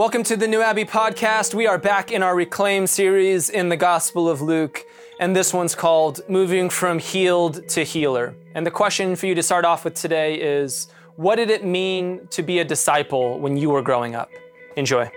Welcome 0.00 0.22
to 0.22 0.36
the 0.38 0.48
New 0.48 0.62
Abbey 0.62 0.86
podcast. 0.86 1.52
We 1.52 1.66
are 1.66 1.76
back 1.76 2.10
in 2.10 2.22
our 2.22 2.34
Reclaim 2.34 2.86
series 2.86 3.50
in 3.50 3.68
the 3.68 3.76
Gospel 3.76 4.30
of 4.30 4.40
Luke, 4.40 4.86
and 5.20 5.36
this 5.36 5.52
one's 5.52 5.74
called 5.74 6.22
Moving 6.26 6.70
from 6.70 6.98
Healed 6.98 7.68
to 7.68 7.84
Healer. 7.84 8.34
And 8.54 8.66
the 8.66 8.70
question 8.70 9.14
for 9.14 9.26
you 9.26 9.34
to 9.34 9.42
start 9.42 9.66
off 9.66 9.84
with 9.84 9.92
today 9.92 10.36
is 10.36 10.88
What 11.16 11.36
did 11.36 11.50
it 11.50 11.66
mean 11.66 12.26
to 12.30 12.42
be 12.42 12.60
a 12.60 12.64
disciple 12.64 13.38
when 13.40 13.58
you 13.58 13.68
were 13.68 13.82
growing 13.82 14.14
up? 14.14 14.30
Enjoy. 14.74 15.12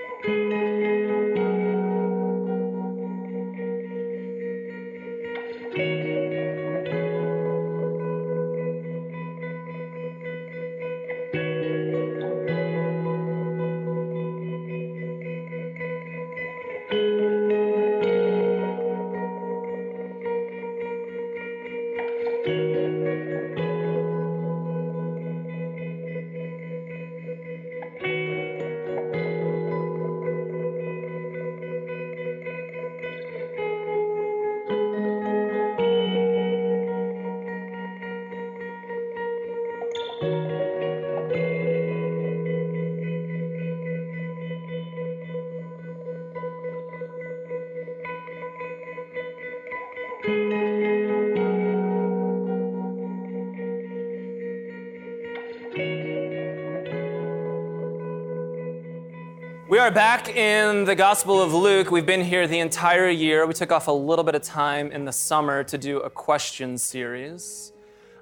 We 59.74 59.80
are 59.80 59.90
back 59.90 60.30
in 60.30 60.86
the 60.86 60.94
Gospel 60.94 61.42
of 61.42 61.52
Luke. 61.52 61.90
We've 61.90 62.06
been 62.06 62.24
here 62.24 62.46
the 62.48 62.60
entire 62.60 63.10
year. 63.10 63.48
We 63.48 63.56
took 63.56 63.72
off 63.72 63.88
a 63.88 63.92
little 63.92 64.24
bit 64.24 64.36
of 64.36 64.44
time 64.44 64.92
in 64.92 65.06
the 65.06 65.12
summer 65.12 65.64
to 65.64 65.80
do 65.80 65.98
a 65.98 66.12
question 66.12 66.78
series. 66.78 67.74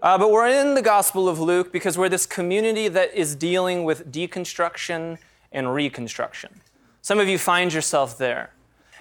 Uh, 0.01 0.17
but 0.17 0.31
we're 0.31 0.47
in 0.47 0.75
the 0.75 0.81
Gospel 0.81 1.27
of 1.27 1.41
Luke 1.41 1.73
because 1.73 1.97
we're 1.97 2.07
this 2.07 2.25
community 2.25 2.87
that 2.87 3.13
is 3.13 3.35
dealing 3.35 3.83
with 3.83 4.13
deconstruction 4.13 5.17
and 5.51 5.73
reconstruction. 5.73 6.61
Some 7.01 7.19
of 7.19 7.27
you 7.27 7.37
find 7.37 7.73
yourself 7.73 8.17
there. 8.17 8.51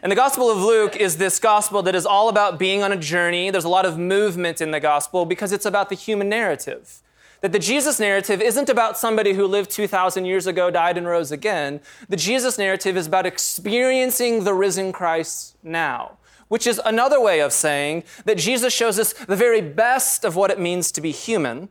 And 0.02 0.10
the 0.10 0.16
Gospel 0.16 0.50
of 0.50 0.58
Luke 0.58 0.96
is 0.96 1.18
this 1.18 1.38
gospel 1.38 1.82
that 1.84 1.94
is 1.94 2.04
all 2.04 2.28
about 2.28 2.58
being 2.58 2.82
on 2.82 2.90
a 2.90 2.96
journey. 2.96 3.50
There's 3.52 3.62
a 3.62 3.68
lot 3.68 3.86
of 3.86 3.96
movement 3.96 4.60
in 4.60 4.72
the 4.72 4.80
gospel 4.80 5.24
because 5.24 5.52
it's 5.52 5.66
about 5.66 5.88
the 5.88 5.94
human 5.94 6.28
narrative. 6.28 7.00
That 7.40 7.52
the 7.52 7.58
Jesus 7.58 7.98
narrative 7.98 8.42
isn't 8.42 8.68
about 8.68 8.98
somebody 8.98 9.32
who 9.32 9.46
lived 9.46 9.70
2,000 9.70 10.26
years 10.26 10.46
ago, 10.46 10.70
died, 10.70 10.98
and 10.98 11.06
rose 11.06 11.32
again. 11.32 11.80
The 12.08 12.16
Jesus 12.16 12.58
narrative 12.58 12.96
is 12.96 13.06
about 13.06 13.24
experiencing 13.24 14.44
the 14.44 14.52
risen 14.52 14.92
Christ 14.92 15.56
now, 15.62 16.18
which 16.48 16.66
is 16.66 16.80
another 16.84 17.20
way 17.20 17.40
of 17.40 17.52
saying 17.52 18.04
that 18.26 18.36
Jesus 18.36 18.74
shows 18.74 18.98
us 18.98 19.14
the 19.14 19.36
very 19.36 19.62
best 19.62 20.24
of 20.24 20.36
what 20.36 20.50
it 20.50 20.60
means 20.60 20.92
to 20.92 21.00
be 21.00 21.12
human 21.12 21.70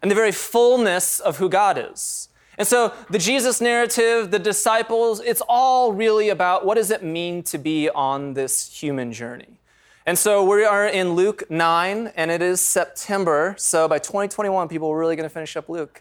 and 0.00 0.10
the 0.10 0.14
very 0.14 0.32
fullness 0.32 1.20
of 1.20 1.36
who 1.36 1.50
God 1.50 1.76
is. 1.92 2.28
And 2.56 2.66
so 2.66 2.92
the 3.08 3.18
Jesus 3.18 3.60
narrative, 3.60 4.30
the 4.30 4.38
disciples, 4.38 5.20
it's 5.20 5.42
all 5.48 5.92
really 5.92 6.28
about 6.28 6.64
what 6.64 6.76
does 6.76 6.90
it 6.90 7.02
mean 7.02 7.42
to 7.44 7.58
be 7.58 7.88
on 7.88 8.34
this 8.34 8.70
human 8.70 9.12
journey. 9.12 9.59
And 10.06 10.18
so 10.18 10.42
we 10.42 10.64
are 10.64 10.86
in 10.86 11.12
Luke 11.12 11.50
9, 11.50 12.12
and 12.16 12.30
it 12.30 12.40
is 12.40 12.58
September. 12.62 13.54
So 13.58 13.86
by 13.86 13.98
2021, 13.98 14.66
people 14.68 14.88
are 14.88 14.98
really 14.98 15.14
going 15.14 15.28
to 15.28 15.32
finish 15.32 15.56
up 15.56 15.68
Luke. 15.68 16.00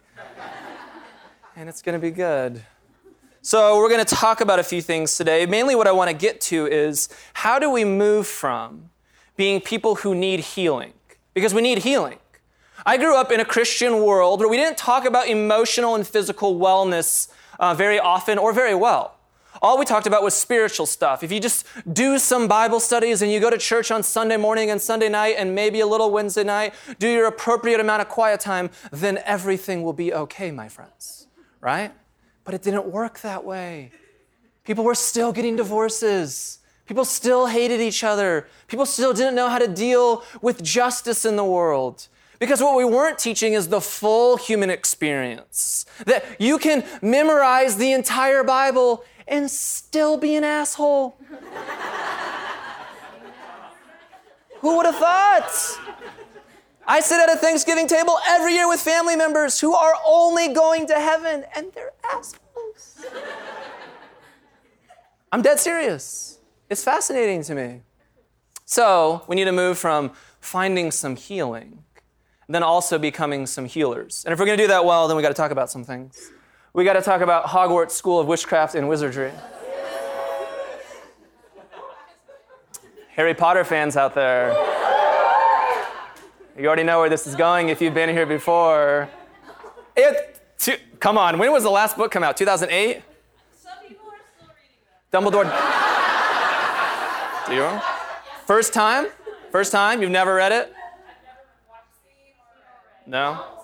and 1.57 1.67
it's 1.67 1.81
going 1.81 1.99
to 1.99 2.01
be 2.01 2.09
good. 2.09 2.63
So 3.41 3.77
we're 3.77 3.89
going 3.89 4.03
to 4.03 4.15
talk 4.15 4.39
about 4.39 4.57
a 4.57 4.63
few 4.63 4.81
things 4.81 5.17
today. 5.17 5.45
Mainly, 5.45 5.75
what 5.75 5.85
I 5.85 5.91
want 5.91 6.09
to 6.09 6.15
get 6.15 6.39
to 6.41 6.65
is 6.65 7.09
how 7.33 7.59
do 7.59 7.69
we 7.69 7.83
move 7.83 8.25
from 8.25 8.89
being 9.35 9.59
people 9.59 9.95
who 9.95 10.15
need 10.15 10.39
healing? 10.39 10.93
Because 11.33 11.53
we 11.53 11.61
need 11.61 11.79
healing. 11.79 12.19
I 12.85 12.95
grew 12.95 13.17
up 13.17 13.33
in 13.33 13.41
a 13.41 13.45
Christian 13.45 14.01
world 14.01 14.39
where 14.39 14.47
we 14.47 14.55
didn't 14.55 14.77
talk 14.77 15.03
about 15.03 15.27
emotional 15.27 15.95
and 15.95 16.07
physical 16.07 16.57
wellness 16.57 17.27
uh, 17.59 17.73
very 17.73 17.99
often 17.99 18.37
or 18.37 18.53
very 18.53 18.75
well. 18.75 19.18
All 19.61 19.77
we 19.77 19.85
talked 19.85 20.07
about 20.07 20.23
was 20.23 20.33
spiritual 20.33 20.85
stuff. 20.85 21.23
If 21.23 21.31
you 21.31 21.39
just 21.39 21.65
do 21.91 22.17
some 22.17 22.47
Bible 22.47 22.79
studies 22.79 23.21
and 23.21 23.31
you 23.31 23.39
go 23.39 23.49
to 23.49 23.57
church 23.57 23.91
on 23.91 24.03
Sunday 24.03 24.37
morning 24.37 24.69
and 24.69 24.81
Sunday 24.81 25.09
night 25.09 25.35
and 25.37 25.53
maybe 25.53 25.79
a 25.79 25.87
little 25.87 26.11
Wednesday 26.11 26.43
night, 26.43 26.73
do 26.97 27.09
your 27.09 27.27
appropriate 27.27 27.79
amount 27.79 28.01
of 28.01 28.09
quiet 28.09 28.39
time, 28.39 28.69
then 28.91 29.19
everything 29.25 29.83
will 29.83 29.93
be 29.93 30.13
okay, 30.13 30.51
my 30.51 30.69
friends. 30.69 31.27
Right? 31.59 31.91
But 32.45 32.53
it 32.53 32.61
didn't 32.61 32.85
work 32.85 33.19
that 33.21 33.43
way. 33.43 33.91
People 34.63 34.83
were 34.83 34.95
still 34.95 35.33
getting 35.33 35.55
divorces. 35.55 36.59
People 36.85 37.05
still 37.05 37.47
hated 37.47 37.81
each 37.81 38.03
other. 38.03 38.47
People 38.67 38.85
still 38.85 39.13
didn't 39.13 39.35
know 39.35 39.49
how 39.49 39.59
to 39.59 39.67
deal 39.67 40.23
with 40.41 40.63
justice 40.63 41.25
in 41.25 41.35
the 41.35 41.43
world. 41.43 42.07
Because 42.39 42.61
what 42.61 42.77
we 42.77 42.85
weren't 42.85 43.19
teaching 43.19 43.53
is 43.53 43.67
the 43.67 43.81
full 43.81 44.37
human 44.37 44.69
experience. 44.69 45.85
That 46.05 46.23
you 46.39 46.57
can 46.57 46.85
memorize 47.01 47.75
the 47.75 47.91
entire 47.91 48.43
Bible 48.43 49.03
and 49.29 49.49
still 49.49 50.17
be 50.17 50.35
an 50.35 50.43
asshole. 50.43 51.15
Who 54.59 54.75
would 54.75 54.85
have 54.85 54.95
thought? 54.95 55.79
I 56.85 56.99
sit 56.99 57.21
at 57.21 57.33
a 57.33 57.37
Thanksgiving 57.37 57.87
table 57.87 58.17
every 58.27 58.53
year 58.53 58.67
with 58.67 58.81
family 58.81 59.15
members 59.15 59.59
who 59.59 59.73
are 59.73 59.93
only 60.05 60.53
going 60.53 60.87
to 60.87 60.95
heaven 60.95 61.45
and 61.55 61.71
they're 61.73 61.93
assholes. 62.11 63.05
I'm 65.31 65.43
dead 65.43 65.59
serious. 65.59 66.39
It's 66.69 66.83
fascinating 66.83 67.43
to 67.43 67.55
me. 67.55 67.81
So, 68.65 69.23
we 69.27 69.35
need 69.35 69.45
to 69.45 69.51
move 69.51 69.77
from 69.77 70.11
finding 70.41 70.91
some 70.91 71.15
healing, 71.15 71.83
then 72.47 72.63
also 72.63 72.97
becoming 72.97 73.45
some 73.45 73.65
healers. 73.65 74.23
And 74.25 74.33
if 74.33 74.39
we're 74.39 74.45
going 74.45 74.57
to 74.57 74.63
do 74.63 74.67
that 74.67 74.85
well, 74.85 75.07
then 75.07 75.15
we 75.15 75.23
got 75.23 75.29
to 75.29 75.35
talk 75.35 75.51
about 75.51 75.69
some 75.69 75.83
things 75.83 76.31
we 76.79 76.85
got 76.85 76.93
to 76.93 77.01
talk 77.01 77.19
about 77.19 77.43
Hogwarts 77.43 77.91
School 77.91 78.21
of 78.21 78.27
Witchcraft 78.27 78.73
and 78.73 78.87
Wizardry. 78.87 79.33
Harry 83.09 83.33
Potter 83.33 83.65
fans 83.65 83.97
out 83.97 84.15
there. 84.15 84.51
You 86.57 86.67
already 86.67 86.83
know 86.83 87.01
where 87.01 87.09
this 87.09 87.27
is 87.27 87.35
going 87.35 87.67
if 87.67 87.81
you've 87.81 87.93
been 87.93 88.07
here 88.07 88.25
before. 88.25 89.09
It, 89.97 90.39
to, 90.59 90.77
come 91.01 91.17
on, 91.17 91.37
when 91.37 91.51
was 91.51 91.63
the 91.63 91.69
last 91.69 91.97
book 91.97 92.11
come 92.11 92.23
out? 92.23 92.37
2008? 92.37 93.03
Some 93.61 93.73
people 93.85 94.07
are 94.07 94.15
still 94.37 94.47
reading 94.55 94.77
them. 95.11 95.23
Dumbledore. 95.25 95.51
Do 97.49 97.55
you? 97.55 97.81
First 98.45 98.71
time? 98.71 99.07
First 99.51 99.73
time? 99.73 100.01
You've 100.01 100.11
never 100.11 100.33
read 100.33 100.53
it? 100.53 100.73
No? 103.05 103.58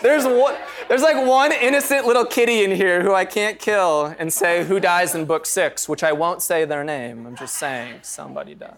There's 0.00 0.24
one, 0.24 0.54
there's 0.88 1.02
like 1.02 1.16
one 1.16 1.50
innocent 1.50 2.06
little 2.06 2.24
kitty 2.24 2.62
in 2.62 2.70
here 2.70 3.02
who 3.02 3.14
I 3.14 3.24
can't 3.24 3.58
kill 3.58 4.14
and 4.18 4.32
say 4.32 4.64
who 4.64 4.78
dies 4.78 5.14
in 5.14 5.24
book 5.24 5.44
six, 5.44 5.88
which 5.88 6.04
I 6.04 6.12
won't 6.12 6.40
say 6.40 6.64
their 6.64 6.84
name. 6.84 7.26
I'm 7.26 7.34
just 7.34 7.56
saying 7.56 8.00
somebody 8.02 8.54
does. 8.54 8.76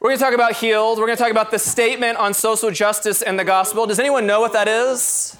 We're 0.00 0.10
going 0.10 0.18
to 0.18 0.24
talk 0.24 0.34
about 0.34 0.56
healed. 0.56 0.98
We're 0.98 1.06
going 1.06 1.16
to 1.16 1.22
talk 1.22 1.30
about 1.30 1.50
the 1.50 1.58
statement 1.58 2.16
on 2.16 2.32
social 2.32 2.70
justice 2.70 3.20
and 3.20 3.38
the 3.38 3.44
gospel. 3.44 3.86
Does 3.86 3.98
anyone 3.98 4.26
know 4.26 4.40
what 4.40 4.54
that 4.54 4.68
is? 4.68 5.36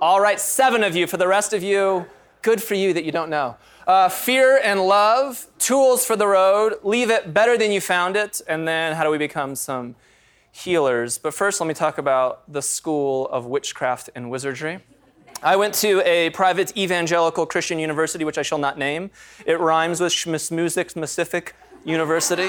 All 0.00 0.20
right, 0.20 0.40
seven 0.40 0.82
of 0.82 0.96
you. 0.96 1.06
For 1.06 1.16
the 1.16 1.28
rest 1.28 1.52
of 1.52 1.62
you, 1.62 2.06
good 2.42 2.60
for 2.60 2.74
you 2.74 2.92
that 2.92 3.04
you 3.04 3.12
don't 3.12 3.30
know. 3.30 3.56
Uh, 3.86 4.08
fear 4.08 4.60
and 4.62 4.80
love, 4.86 5.46
tools 5.58 6.04
for 6.04 6.16
the 6.16 6.26
road, 6.26 6.74
leave 6.82 7.10
it 7.10 7.32
better 7.32 7.56
than 7.56 7.70
you 7.72 7.80
found 7.80 8.16
it, 8.16 8.40
and 8.48 8.66
then 8.66 8.94
how 8.94 9.04
do 9.04 9.10
we 9.10 9.18
become 9.18 9.56
some 9.56 9.94
healers. 10.52 11.18
But 11.18 11.34
first, 11.34 11.60
let 11.60 11.66
me 11.66 11.74
talk 11.74 11.98
about 11.98 12.50
the 12.52 12.62
School 12.62 13.26
of 13.28 13.46
Witchcraft 13.46 14.10
and 14.14 14.30
Wizardry. 14.30 14.80
I 15.42 15.56
went 15.56 15.74
to 15.76 16.00
a 16.06 16.30
private 16.30 16.76
evangelical 16.76 17.46
Christian 17.46 17.80
university, 17.80 18.24
which 18.24 18.38
I 18.38 18.42
shall 18.42 18.58
not 18.58 18.78
name. 18.78 19.10
It 19.44 19.58
rhymes 19.58 20.00
with 20.00 20.12
Schmusmusic 20.12 20.90
Specific 20.90 21.56
University. 21.84 22.48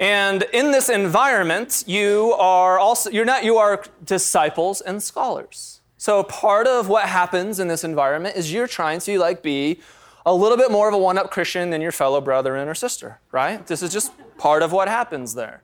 and 0.00 0.44
in 0.54 0.70
this 0.70 0.88
environment, 0.88 1.84
you 1.86 2.34
are 2.38 2.78
also 2.78 3.10
you're 3.10 3.26
not 3.26 3.44
you 3.44 3.58
are 3.58 3.84
disciples 4.02 4.80
and 4.80 5.02
scholars. 5.02 5.80
So 5.98 6.22
part 6.22 6.66
of 6.66 6.88
what 6.88 7.08
happens 7.08 7.60
in 7.60 7.68
this 7.68 7.84
environment 7.84 8.36
is 8.36 8.52
you're 8.52 8.68
trying 8.68 9.00
to 9.00 9.18
like 9.18 9.42
be 9.42 9.80
a 10.28 10.34
little 10.34 10.58
bit 10.58 10.70
more 10.70 10.88
of 10.88 10.94
a 10.94 10.98
one 10.98 11.16
up 11.16 11.30
Christian 11.30 11.70
than 11.70 11.80
your 11.80 11.90
fellow 11.90 12.20
brother 12.20 12.56
or 12.56 12.74
sister, 12.74 13.18
right? 13.32 13.66
This 13.66 13.82
is 13.82 13.90
just 13.92 14.12
part 14.38 14.62
of 14.62 14.72
what 14.72 14.86
happens 14.86 15.34
there. 15.34 15.62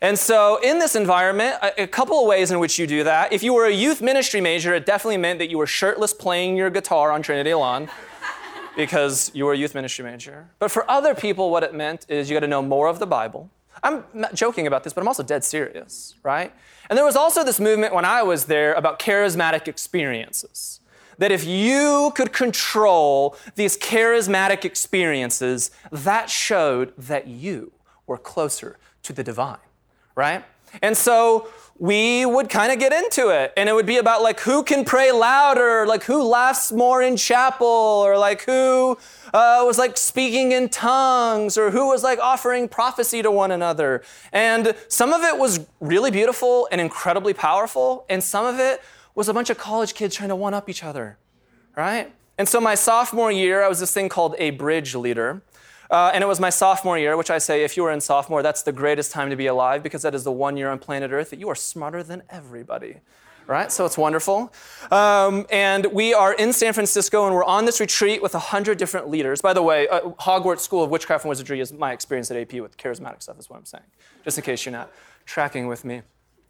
And 0.00 0.18
so, 0.18 0.58
in 0.62 0.78
this 0.78 0.94
environment, 0.94 1.56
a, 1.62 1.82
a, 1.82 1.86
couple 1.86 2.20
of 2.20 2.26
ways 2.26 2.50
in 2.50 2.58
which 2.58 2.78
you 2.78 2.86
do 2.86 3.04
that. 3.04 3.32
If 3.32 3.42
you 3.42 3.54
were 3.54 3.64
a 3.64 3.72
youth 3.72 4.02
ministry 4.02 4.40
major, 4.40 4.74
it 4.74 4.84
definitely 4.84 5.16
meant 5.16 5.38
that 5.38 5.48
you 5.48 5.58
were 5.58 5.66
shirtless 5.66 6.12
playing 6.12 6.56
your 6.56 6.68
guitar 6.68 7.12
on 7.12 7.22
Trinity 7.22 7.54
Lawn 7.54 7.88
because 8.76 9.30
you 9.34 9.46
were 9.46 9.52
a 9.52 9.56
youth 9.56 9.74
ministry 9.74 10.04
major. 10.04 10.48
But 10.58 10.70
for 10.70 10.90
other 10.90 11.14
people, 11.14 11.50
what 11.50 11.62
it 11.62 11.74
meant 11.74 12.04
is 12.08 12.28
you 12.28 12.36
got 12.36 12.40
to 12.40 12.46
know 12.46 12.62
more 12.62 12.88
of 12.88 12.98
the 12.98 13.06
Bible. 13.06 13.50
I'm 13.82 14.04
not 14.14 14.34
joking 14.34 14.66
about 14.66 14.84
this, 14.84 14.92
but 14.92 15.00
I'm 15.00 15.08
also 15.08 15.22
dead 15.22 15.44
serious, 15.44 16.14
right? 16.22 16.52
And 16.88 16.96
there 16.96 17.04
was 17.04 17.16
also 17.16 17.44
this 17.44 17.60
movement 17.60 17.94
when 17.94 18.04
I 18.04 18.22
was 18.22 18.46
there 18.46 18.74
about 18.74 18.98
charismatic 18.98 19.68
experiences. 19.68 20.80
That 21.18 21.32
if 21.32 21.44
you 21.44 22.12
could 22.14 22.32
control 22.32 23.36
these 23.54 23.76
charismatic 23.78 24.64
experiences, 24.64 25.70
that 25.90 26.28
showed 26.28 26.92
that 26.96 27.26
you 27.26 27.72
were 28.06 28.18
closer 28.18 28.78
to 29.02 29.12
the 29.12 29.22
divine, 29.22 29.58
right? 30.14 30.44
And 30.82 30.96
so 30.96 31.48
we 31.78 32.24
would 32.24 32.48
kind 32.48 32.72
of 32.72 32.78
get 32.78 32.92
into 32.92 33.28
it. 33.28 33.52
And 33.56 33.68
it 33.68 33.74
would 33.74 33.86
be 33.86 33.98
about 33.98 34.22
like 34.22 34.40
who 34.40 34.62
can 34.62 34.84
pray 34.84 35.12
louder, 35.12 35.86
like 35.86 36.04
who 36.04 36.22
laughs 36.22 36.72
more 36.72 37.02
in 37.02 37.16
chapel, 37.16 37.66
or 37.66 38.16
like 38.16 38.42
who 38.42 38.98
uh, 39.34 39.62
was 39.66 39.78
like 39.78 39.96
speaking 39.96 40.52
in 40.52 40.68
tongues, 40.68 41.58
or 41.58 41.70
who 41.70 41.88
was 41.88 42.02
like 42.02 42.18
offering 42.18 42.68
prophecy 42.68 43.22
to 43.22 43.30
one 43.30 43.50
another. 43.50 44.02
And 44.32 44.74
some 44.88 45.12
of 45.12 45.22
it 45.22 45.38
was 45.38 45.66
really 45.80 46.10
beautiful 46.10 46.68
and 46.72 46.80
incredibly 46.80 47.34
powerful, 47.34 48.06
and 48.08 48.22
some 48.22 48.46
of 48.46 48.58
it 48.58 48.80
was 49.16 49.28
a 49.28 49.34
bunch 49.34 49.50
of 49.50 49.58
college 49.58 49.94
kids 49.94 50.14
trying 50.14 50.28
to 50.28 50.36
one 50.36 50.54
up 50.54 50.68
each 50.68 50.84
other, 50.84 51.18
right? 51.76 52.12
And 52.38 52.48
so 52.48 52.60
my 52.60 52.74
sophomore 52.74 53.32
year, 53.32 53.64
I 53.64 53.68
was 53.68 53.80
this 53.80 53.92
thing 53.92 54.08
called 54.08 54.36
a 54.38 54.50
bridge 54.50 54.94
leader. 54.94 55.42
Uh, 55.90 56.10
and 56.12 56.22
it 56.22 56.26
was 56.26 56.38
my 56.38 56.50
sophomore 56.50 56.98
year, 56.98 57.16
which 57.16 57.30
I 57.30 57.38
say, 57.38 57.64
if 57.64 57.76
you 57.76 57.84
were 57.84 57.92
in 57.92 58.00
sophomore, 58.00 58.42
that's 58.42 58.62
the 58.62 58.72
greatest 58.72 59.12
time 59.12 59.30
to 59.30 59.36
be 59.36 59.46
alive 59.46 59.82
because 59.82 60.02
that 60.02 60.14
is 60.14 60.24
the 60.24 60.32
one 60.32 60.56
year 60.56 60.68
on 60.68 60.78
planet 60.78 61.12
Earth 61.12 61.30
that 61.30 61.38
you 61.38 61.48
are 61.48 61.54
smarter 61.54 62.02
than 62.02 62.24
everybody. 62.28 62.96
Right? 63.46 63.70
So 63.70 63.86
it's 63.86 63.96
wonderful. 63.96 64.52
Um, 64.90 65.46
and 65.50 65.86
we 65.92 66.12
are 66.12 66.34
in 66.34 66.52
San 66.52 66.72
Francisco 66.72 67.26
and 67.26 67.34
we're 67.34 67.44
on 67.44 67.64
this 67.64 67.78
retreat 67.78 68.20
with 68.20 68.34
100 68.34 68.76
different 68.76 69.08
leaders. 69.08 69.40
By 69.40 69.52
the 69.52 69.62
way, 69.62 69.86
uh, 69.86 70.00
Hogwarts 70.00 70.60
School 70.60 70.82
of 70.82 70.90
Witchcraft 70.90 71.24
and 71.24 71.28
Wizardry 71.28 71.60
is 71.60 71.72
my 71.72 71.92
experience 71.92 72.28
at 72.32 72.36
AP 72.36 72.60
with 72.60 72.76
charismatic 72.76 73.22
stuff, 73.22 73.38
is 73.38 73.48
what 73.48 73.56
I'm 73.56 73.64
saying, 73.64 73.84
just 74.24 74.36
in 74.36 74.42
case 74.42 74.66
you're 74.66 74.72
not 74.72 74.90
tracking 75.24 75.68
with 75.68 75.84
me. 75.84 76.02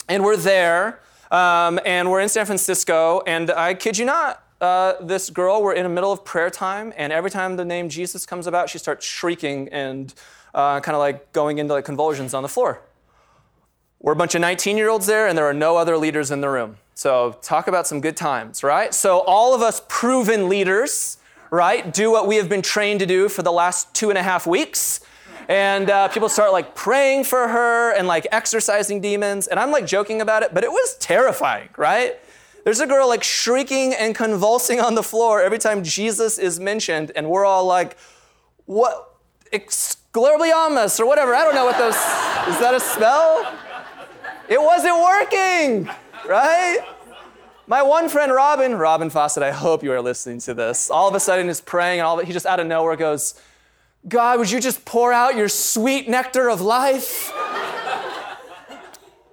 And 0.08 0.24
we're 0.24 0.38
there, 0.38 1.00
um, 1.31 1.81
and 1.84 2.11
we're 2.11 2.20
in 2.20 2.28
San 2.28 2.46
Francisco, 2.46 3.23
and 3.26 3.50
I 3.50 3.75
kid 3.75 3.99
you 3.99 4.05
not, 4.05 4.43
uh, 4.61 4.94
this 5.00 5.28
girl, 5.31 5.62
we're 5.62 5.75
in 5.75 5.82
the 5.82 5.88
middle 5.88 6.12
of 6.12 6.25
prayer 6.25 6.50
time, 6.50 6.93
and 6.96 7.12
every 7.12 7.31
time 7.31 7.56
the 7.56 7.64
name 7.64 7.88
Jesus 7.88 8.25
comes 8.25 8.46
about, 8.46 8.70
she 8.70 8.78
starts 8.78 9.05
shrieking 9.05 9.69
and 9.69 10.14
uh, 10.55 10.81
kind 10.81 10.94
of 10.94 11.00
like 11.00 11.32
going 11.32 11.58
into 11.58 11.75
like 11.75 11.84
convulsions 11.84 12.32
on 12.32 12.43
the 12.43 12.49
floor. 12.49 12.81
We're 14.00 14.12
a 14.12 14.17
bunch 14.17 14.34
of 14.34 14.40
19 14.40 14.76
year 14.76 14.88
olds 14.88 15.06
there, 15.06 15.26
and 15.26 15.37
there 15.37 15.46
are 15.46 15.55
no 15.55 15.76
other 15.76 15.96
leaders 15.96 16.31
in 16.31 16.40
the 16.40 16.49
room. 16.49 16.76
So, 16.94 17.37
talk 17.43 17.69
about 17.69 17.87
some 17.87 18.00
good 18.00 18.17
times, 18.17 18.62
right? 18.62 18.94
So, 18.94 19.20
all 19.20 19.55
of 19.55 19.61
us 19.61 19.82
proven 19.88 20.49
leaders, 20.49 21.19
right, 21.50 21.93
do 21.93 22.11
what 22.11 22.26
we 22.26 22.37
have 22.37 22.49
been 22.49 22.62
trained 22.62 23.00
to 23.00 23.06
do 23.06 23.28
for 23.28 23.43
the 23.43 23.52
last 23.52 23.93
two 23.94 24.08
and 24.08 24.19
a 24.19 24.23
half 24.23 24.46
weeks. 24.46 25.00
And 25.48 25.88
uh, 25.90 26.08
people 26.08 26.28
start 26.28 26.52
like 26.52 26.75
praying 26.75 27.25
for 27.25 27.48
her 27.48 27.93
and 27.93 28.08
like 28.08 28.26
exorcising 28.32 29.00
demons. 29.00 29.46
And 29.46 29.60
I'm 29.60 29.70
like 29.70 29.87
joking 29.87 30.20
about 30.20 30.43
it, 30.43 30.52
but 30.52 30.64
it 30.64 30.70
was 30.70 30.96
terrifying, 30.98 31.69
right? 31.76 32.19
There's 32.64 32.81
a 32.81 32.87
girl 32.87 33.06
like 33.06 33.22
shrieking 33.22 33.94
and 33.94 34.12
convulsing 34.12 34.81
on 34.81 34.96
the 34.96 35.02
floor 35.04 35.40
every 35.40 35.58
time 35.58 35.84
Jesus 35.84 36.37
is 36.37 36.58
mentioned, 36.58 37.12
and 37.14 37.31
we're 37.31 37.44
all 37.44 37.64
like, 37.64 37.96
what? 38.64 39.14
Expelliarmus 39.52 40.98
or 40.98 41.06
whatever. 41.06 41.32
I 41.32 41.44
don't 41.44 41.54
know 41.54 41.64
what 41.64 41.78
those. 41.78 41.94
Is 41.94 42.58
that 42.58 42.75
a 42.75 42.81
spell? 42.81 43.54
It 44.49 44.60
wasn't 44.60 44.96
working, 45.00 45.88
right? 46.28 46.81
My 47.69 47.84
one 47.84 48.08
friend 48.08 48.32
Robin, 48.32 48.75
Robin 48.75 49.10
Fawcett, 49.10 49.44
I 49.44 49.52
hope 49.52 49.84
you 49.84 49.92
are 49.92 50.02
listening 50.02 50.40
to 50.40 50.54
this. 50.54 50.90
All 50.90 51.08
of 51.08 51.14
a 51.14 51.20
sudden 51.20 51.49
is 51.49 51.60
praying, 51.60 52.00
and 52.00 52.06
all 52.06 52.19
of 52.19 52.26
he 52.26 52.32
just 52.32 52.46
out 52.46 52.58
of 52.58 52.66
nowhere 52.66 52.96
goes, 52.96 53.40
God, 54.08 54.38
would 54.38 54.50
you 54.50 54.61
just 54.61 54.85
pour 54.85 55.12
out 55.12 55.37
your 55.37 55.49
sweet 55.49 56.08
nectar 56.08 56.49
of 56.49 56.61
life? 56.61 57.32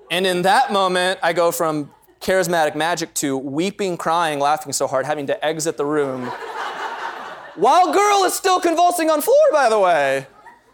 and 0.10 0.26
in 0.26 0.42
that 0.44 0.74
moment, 0.74 1.20
I 1.22 1.34
go 1.34 1.52
from 1.52 1.92
charismatic 2.20 2.76
magic 2.76 3.14
to 3.16 3.38
weeping, 3.38 3.98
crying, 3.98 4.40
laughing 4.40 4.74
so 4.74 4.88
hard, 4.88 5.06
having 5.06 5.28
to 5.28 5.46
exit 5.46 5.78
the 5.78 5.86
room. 5.86 6.32
While 7.56 7.94
girl 7.94 8.24
is 8.24 8.34
still 8.34 8.60
convulsing 8.60 9.12
on 9.12 9.22
floor, 9.22 9.38
by 9.52 9.70
the 9.70 9.80
way, 9.80 10.26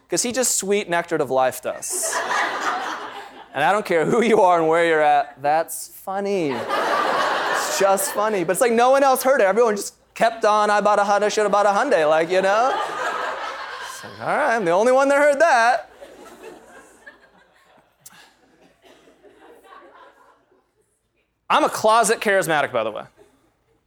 because 0.03 0.23
he 0.23 0.31
just 0.31 0.55
sweet 0.55 0.89
nectared 0.89 1.19
of 1.19 1.29
life 1.29 1.65
us. 1.65 2.15
And 3.53 3.63
I 3.63 3.73
don't 3.73 3.85
care 3.85 4.05
who 4.05 4.23
you 4.23 4.39
are 4.41 4.59
and 4.59 4.69
where 4.69 4.85
you're 4.85 5.01
at, 5.01 5.41
that's 5.41 5.89
funny. 5.89 6.51
It's 6.51 7.79
just 7.79 8.13
funny. 8.13 8.45
But 8.45 8.53
it's 8.53 8.61
like 8.61 8.71
no 8.71 8.91
one 8.91 9.03
else 9.03 9.23
heard 9.23 9.41
it. 9.41 9.45
Everyone 9.45 9.75
just 9.75 9.95
kept 10.13 10.45
on, 10.45 10.69
I 10.69 10.79
bought 10.79 10.99
a 10.99 11.03
Honda, 11.03 11.29
should 11.29 11.43
have 11.43 11.51
bought 11.51 11.65
a 11.65 11.69
Hyundai, 11.69 12.07
like, 12.07 12.29
you 12.29 12.41
know? 12.41 12.98
Like, 14.03 14.19
all 14.21 14.27
right, 14.27 14.55
I'm 14.55 14.65
the 14.65 14.71
only 14.71 14.91
one 14.91 15.09
that 15.09 15.17
heard 15.17 15.39
that. 15.39 15.91
I'm 21.49 21.63
a 21.63 21.69
closet 21.69 22.19
charismatic, 22.19 22.71
by 22.71 22.83
the 22.83 22.91
way. 22.91 23.03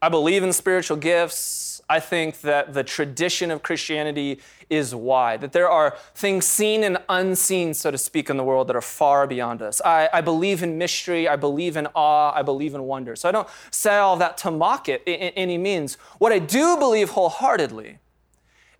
I 0.03 0.09
believe 0.09 0.43
in 0.43 0.53
spiritual 0.53 0.97
gifts. 0.97 1.81
I 1.89 2.01
think 2.01 2.41
that 2.41 2.75
the 2.75 2.83
tradition 2.83 3.51
of 3.51 3.63
Christianity 3.63 4.41
is 4.69 4.95
wide, 4.95 5.41
that 5.43 5.53
there 5.53 5.71
are 5.71 5.97
things 6.15 6.45
seen 6.45 6.83
and 6.83 6.99
unseen, 7.09 7.73
so 7.73 7.91
to 7.91 7.99
speak, 7.99 8.29
in 8.29 8.37
the 8.37 8.43
world 8.43 8.67
that 8.69 8.77
are 8.77 8.81
far 8.81 9.27
beyond 9.27 9.63
us. 9.63 9.81
I, 9.85 10.09
I 10.13 10.21
believe 10.21 10.63
in 10.63 10.77
mystery. 10.77 11.29
I 11.29 11.37
believe 11.37 11.77
in 11.77 11.87
awe. 11.95 12.33
I 12.35 12.43
believe 12.43 12.75
in 12.75 12.83
wonder. 12.83 13.15
So 13.15 13.29
I 13.29 13.33
don't 13.33 13.49
say 13.71 13.97
all 13.97 14.17
that 14.17 14.39
to 14.39 14.51
mock 14.51 14.89
it 14.89 15.03
in, 15.07 15.15
in 15.15 15.33
any 15.35 15.59
means. 15.59 15.95
What 16.19 16.33
I 16.33 16.41
do 16.41 16.77
believe 16.77 17.11
wholeheartedly 17.11 17.99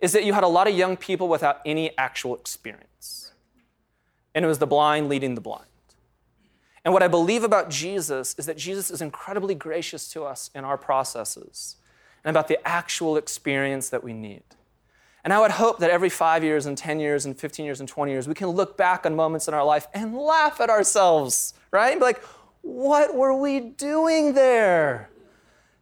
is 0.03 0.11
that 0.11 0.25
you 0.25 0.33
had 0.33 0.43
a 0.43 0.47
lot 0.47 0.67
of 0.67 0.75
young 0.75 0.97
people 0.97 1.29
without 1.29 1.61
any 1.65 1.97
actual 1.97 2.35
experience. 2.35 3.31
And 4.35 4.43
it 4.43 4.47
was 4.49 4.59
the 4.59 4.67
blind 4.67 5.07
leading 5.07 5.33
the 5.33 5.39
blind. 5.39 5.63
And 6.83 6.93
what 6.93 7.01
I 7.01 7.07
believe 7.07 7.45
about 7.45 7.69
Jesus 7.69 8.35
is 8.37 8.45
that 8.45 8.57
Jesus 8.57 8.91
is 8.91 9.01
incredibly 9.01 9.55
gracious 9.55 10.09
to 10.09 10.25
us 10.25 10.49
in 10.53 10.65
our 10.65 10.77
processes 10.77 11.77
and 12.25 12.35
about 12.35 12.49
the 12.49 12.59
actual 12.67 13.15
experience 13.15 13.87
that 13.89 14.03
we 14.03 14.11
need. 14.11 14.43
And 15.23 15.31
I 15.31 15.39
would 15.39 15.51
hope 15.51 15.79
that 15.79 15.89
every 15.89 16.09
five 16.09 16.43
years 16.43 16.65
and 16.65 16.77
10 16.77 16.99
years 16.99 17.25
and 17.25 17.39
15 17.39 17.65
years 17.65 17.79
and 17.79 17.87
20 17.87 18.11
years, 18.11 18.27
we 18.27 18.33
can 18.33 18.49
look 18.49 18.75
back 18.75 19.05
on 19.05 19.15
moments 19.15 19.47
in 19.47 19.53
our 19.53 19.63
life 19.63 19.87
and 19.93 20.17
laugh 20.17 20.59
at 20.59 20.69
ourselves, 20.69 21.53
right? 21.71 21.91
And 21.91 22.01
be 22.01 22.05
like, 22.05 22.21
what 22.61 23.15
were 23.15 23.33
we 23.33 23.61
doing 23.61 24.33
there? 24.33 25.09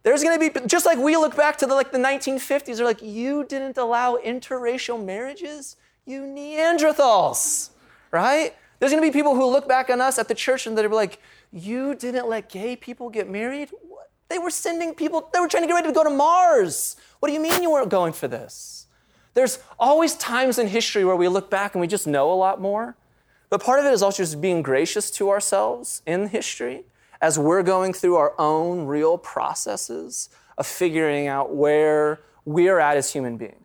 There's 0.04 0.24
going 0.24 0.40
to 0.40 0.60
be 0.60 0.68
just 0.68 0.86
like 0.86 0.98
we 0.98 1.16
look 1.16 1.36
back 1.36 1.58
to 1.60 1.68
the 1.68 1.76
like 1.76 1.92
the 1.92 1.98
1950s. 1.98 2.78
They're 2.78 2.86
like, 2.86 3.02
you 3.02 3.46
didn't 3.46 3.78
allow 3.78 4.18
interracial 4.18 5.04
marriages, 5.04 5.76
you 6.06 6.22
Neanderthals, 6.22 7.70
right? 8.10 8.56
There's 8.80 8.92
going 8.92 9.04
to 9.04 9.08
be 9.08 9.14
people 9.14 9.36
who 9.36 9.46
look 9.46 9.68
back 9.68 9.92
on 9.92 10.02
us 10.02 10.18
at 10.18 10.28
the 10.28 10.34
church 10.34 10.66
and 10.66 10.76
they're 10.76 10.90
like, 10.90 11.20
You 11.52 11.94
didn't 11.94 12.28
let 12.28 12.50
gay 12.50 12.76
people 12.76 13.10
get 13.10 13.30
married? 13.30 13.70
What? 13.88 14.10
They 14.28 14.40
were 14.40 14.50
sending 14.50 14.96
people, 14.96 15.30
they 15.34 15.40
were 15.40 15.48
trying 15.48 15.64
to 15.64 15.68
get 15.68 15.74
ready 15.74 15.90
to 15.90 15.94
go 15.94 16.04
to 16.04 16.10
Mars. 16.10 16.96
What 17.20 17.28
do 17.28 17.34
you 17.34 17.42
mean 17.42 17.62
you 17.62 17.70
weren't 17.70 17.90
going 17.90 18.14
for 18.14 18.28
this? 18.28 18.88
There's 19.34 19.60
always 19.80 20.16
times 20.16 20.58
in 20.58 20.68
history 20.68 21.06
where 21.06 21.16
we 21.16 21.28
look 21.28 21.50
back 21.50 21.76
and 21.76 21.82
we 21.82 21.88
just 21.88 22.08
know 22.08 22.32
a 22.32 22.36
lot 22.36 22.60
more. 22.60 22.96
But 23.50 23.62
part 23.62 23.80
of 23.80 23.86
it 23.86 23.94
is 23.94 24.02
also 24.02 24.24
just 24.24 24.42
being 24.42 24.62
gracious 24.62 25.12
to 25.12 25.30
ourselves 25.30 26.02
in 26.06 26.30
history 26.30 26.86
as 27.22 27.38
we're 27.38 27.64
going 27.64 27.94
through 27.94 28.16
our 28.16 28.34
own 28.40 28.86
real 28.86 29.18
processes 29.18 30.30
of 30.58 30.66
figuring 30.66 31.28
out 31.28 31.56
where 31.56 32.22
we're 32.46 32.80
at 32.80 32.98
as 32.98 33.14
human 33.14 33.38
beings 33.38 33.56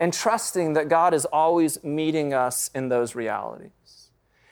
and 0.00 0.12
trusting 0.12 0.72
that 0.74 0.88
God 0.88 1.14
is 1.14 1.24
always 1.26 1.82
meeting 1.84 2.34
us 2.34 2.70
in 2.74 2.88
those 2.88 3.14
realities. 3.14 3.70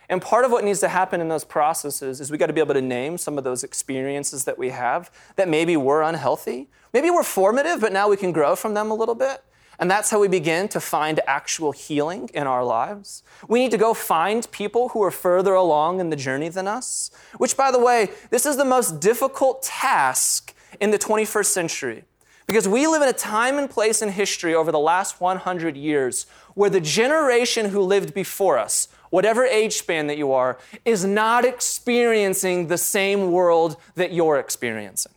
And 0.08 0.20
part 0.20 0.44
of 0.44 0.50
what 0.50 0.64
needs 0.64 0.80
to 0.80 0.88
happen 0.88 1.20
in 1.20 1.28
those 1.28 1.44
processes 1.44 2.20
is 2.20 2.30
we 2.30 2.38
got 2.38 2.46
to 2.46 2.52
be 2.52 2.60
able 2.60 2.74
to 2.74 2.82
name 2.82 3.16
some 3.16 3.38
of 3.38 3.44
those 3.44 3.64
experiences 3.64 4.44
that 4.44 4.58
we 4.58 4.70
have 4.70 5.10
that 5.36 5.48
maybe 5.48 5.76
were 5.76 6.02
unhealthy. 6.02 6.68
Maybe 6.92 7.10
were 7.10 7.22
formative, 7.22 7.80
but 7.80 7.92
now 7.92 8.08
we 8.08 8.16
can 8.16 8.30
grow 8.30 8.54
from 8.54 8.74
them 8.74 8.90
a 8.90 8.94
little 8.94 9.14
bit. 9.14 9.42
And 9.78 9.90
that's 9.90 10.10
how 10.10 10.20
we 10.20 10.28
begin 10.28 10.68
to 10.68 10.80
find 10.80 11.20
actual 11.26 11.72
healing 11.72 12.30
in 12.32 12.46
our 12.46 12.64
lives. 12.64 13.22
We 13.48 13.58
need 13.58 13.70
to 13.72 13.78
go 13.78 13.94
find 13.94 14.50
people 14.50 14.90
who 14.90 15.02
are 15.02 15.10
further 15.10 15.54
along 15.54 16.00
in 16.00 16.10
the 16.10 16.16
journey 16.16 16.48
than 16.48 16.68
us, 16.68 17.10
which, 17.38 17.56
by 17.56 17.70
the 17.70 17.78
way, 17.78 18.10
this 18.30 18.46
is 18.46 18.56
the 18.56 18.64
most 18.64 19.00
difficult 19.00 19.62
task 19.62 20.54
in 20.80 20.90
the 20.90 20.98
21st 20.98 21.46
century. 21.46 22.04
Because 22.46 22.68
we 22.68 22.86
live 22.86 23.02
in 23.02 23.08
a 23.08 23.14
time 23.14 23.58
and 23.58 23.70
place 23.70 24.02
in 24.02 24.10
history 24.10 24.54
over 24.54 24.70
the 24.70 24.78
last 24.78 25.20
100 25.20 25.76
years 25.76 26.26
where 26.54 26.70
the 26.70 26.80
generation 26.80 27.70
who 27.70 27.80
lived 27.80 28.12
before 28.12 28.58
us, 28.58 28.88
whatever 29.10 29.44
age 29.44 29.74
span 29.74 30.06
that 30.08 30.18
you 30.18 30.30
are, 30.32 30.58
is 30.84 31.04
not 31.04 31.44
experiencing 31.44 32.68
the 32.68 32.78
same 32.78 33.32
world 33.32 33.76
that 33.94 34.12
you're 34.12 34.38
experiencing. 34.38 35.12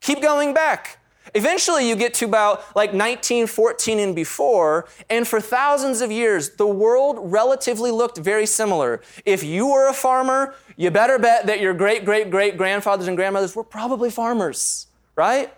Keep 0.00 0.22
going 0.22 0.54
back. 0.54 0.98
Eventually, 1.34 1.88
you 1.88 1.96
get 1.96 2.14
to 2.14 2.24
about 2.24 2.60
like 2.76 2.90
1914 2.90 3.98
and 3.98 4.14
before, 4.14 4.88
and 5.10 5.26
for 5.26 5.40
thousands 5.40 6.00
of 6.00 6.10
years, 6.10 6.50
the 6.50 6.66
world 6.66 7.18
relatively 7.20 7.90
looked 7.90 8.18
very 8.18 8.46
similar. 8.46 9.00
If 9.24 9.42
you 9.42 9.66
were 9.66 9.88
a 9.88 9.92
farmer, 9.92 10.54
you 10.76 10.90
better 10.90 11.18
bet 11.18 11.46
that 11.46 11.60
your 11.60 11.74
great, 11.74 12.04
great, 12.04 12.30
great 12.30 12.56
grandfathers 12.56 13.08
and 13.08 13.16
grandmothers 13.16 13.56
were 13.56 13.64
probably 13.64 14.10
farmers, 14.10 14.86
right? 15.14 15.52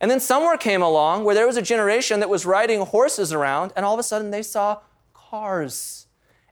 And 0.00 0.10
then 0.10 0.20
somewhere 0.20 0.56
came 0.56 0.82
along 0.82 1.24
where 1.24 1.34
there 1.34 1.46
was 1.46 1.58
a 1.58 1.62
generation 1.62 2.20
that 2.20 2.30
was 2.30 2.46
riding 2.46 2.80
horses 2.80 3.32
around, 3.32 3.72
and 3.76 3.84
all 3.84 3.94
of 3.94 4.00
a 4.00 4.04
sudden 4.04 4.30
they 4.30 4.42
saw 4.42 4.80
cars. 5.12 6.06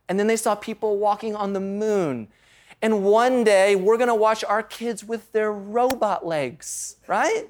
And 0.09 0.19
then 0.19 0.27
they 0.27 0.37
saw 0.37 0.55
people 0.55 0.99
walking 0.99 1.35
on 1.35 1.53
the 1.53 1.61
moon. 1.61 2.29
And 2.81 3.05
one 3.05 3.45
day 3.45 3.75
we're 3.75 3.97
gonna 3.97 4.15
watch 4.15 4.45
our 4.45 4.63
kids 4.63 5.03
with 5.03 5.33
their 5.33 5.53
robot 5.53 6.27
legs, 6.27 6.97
right? 7.07 7.49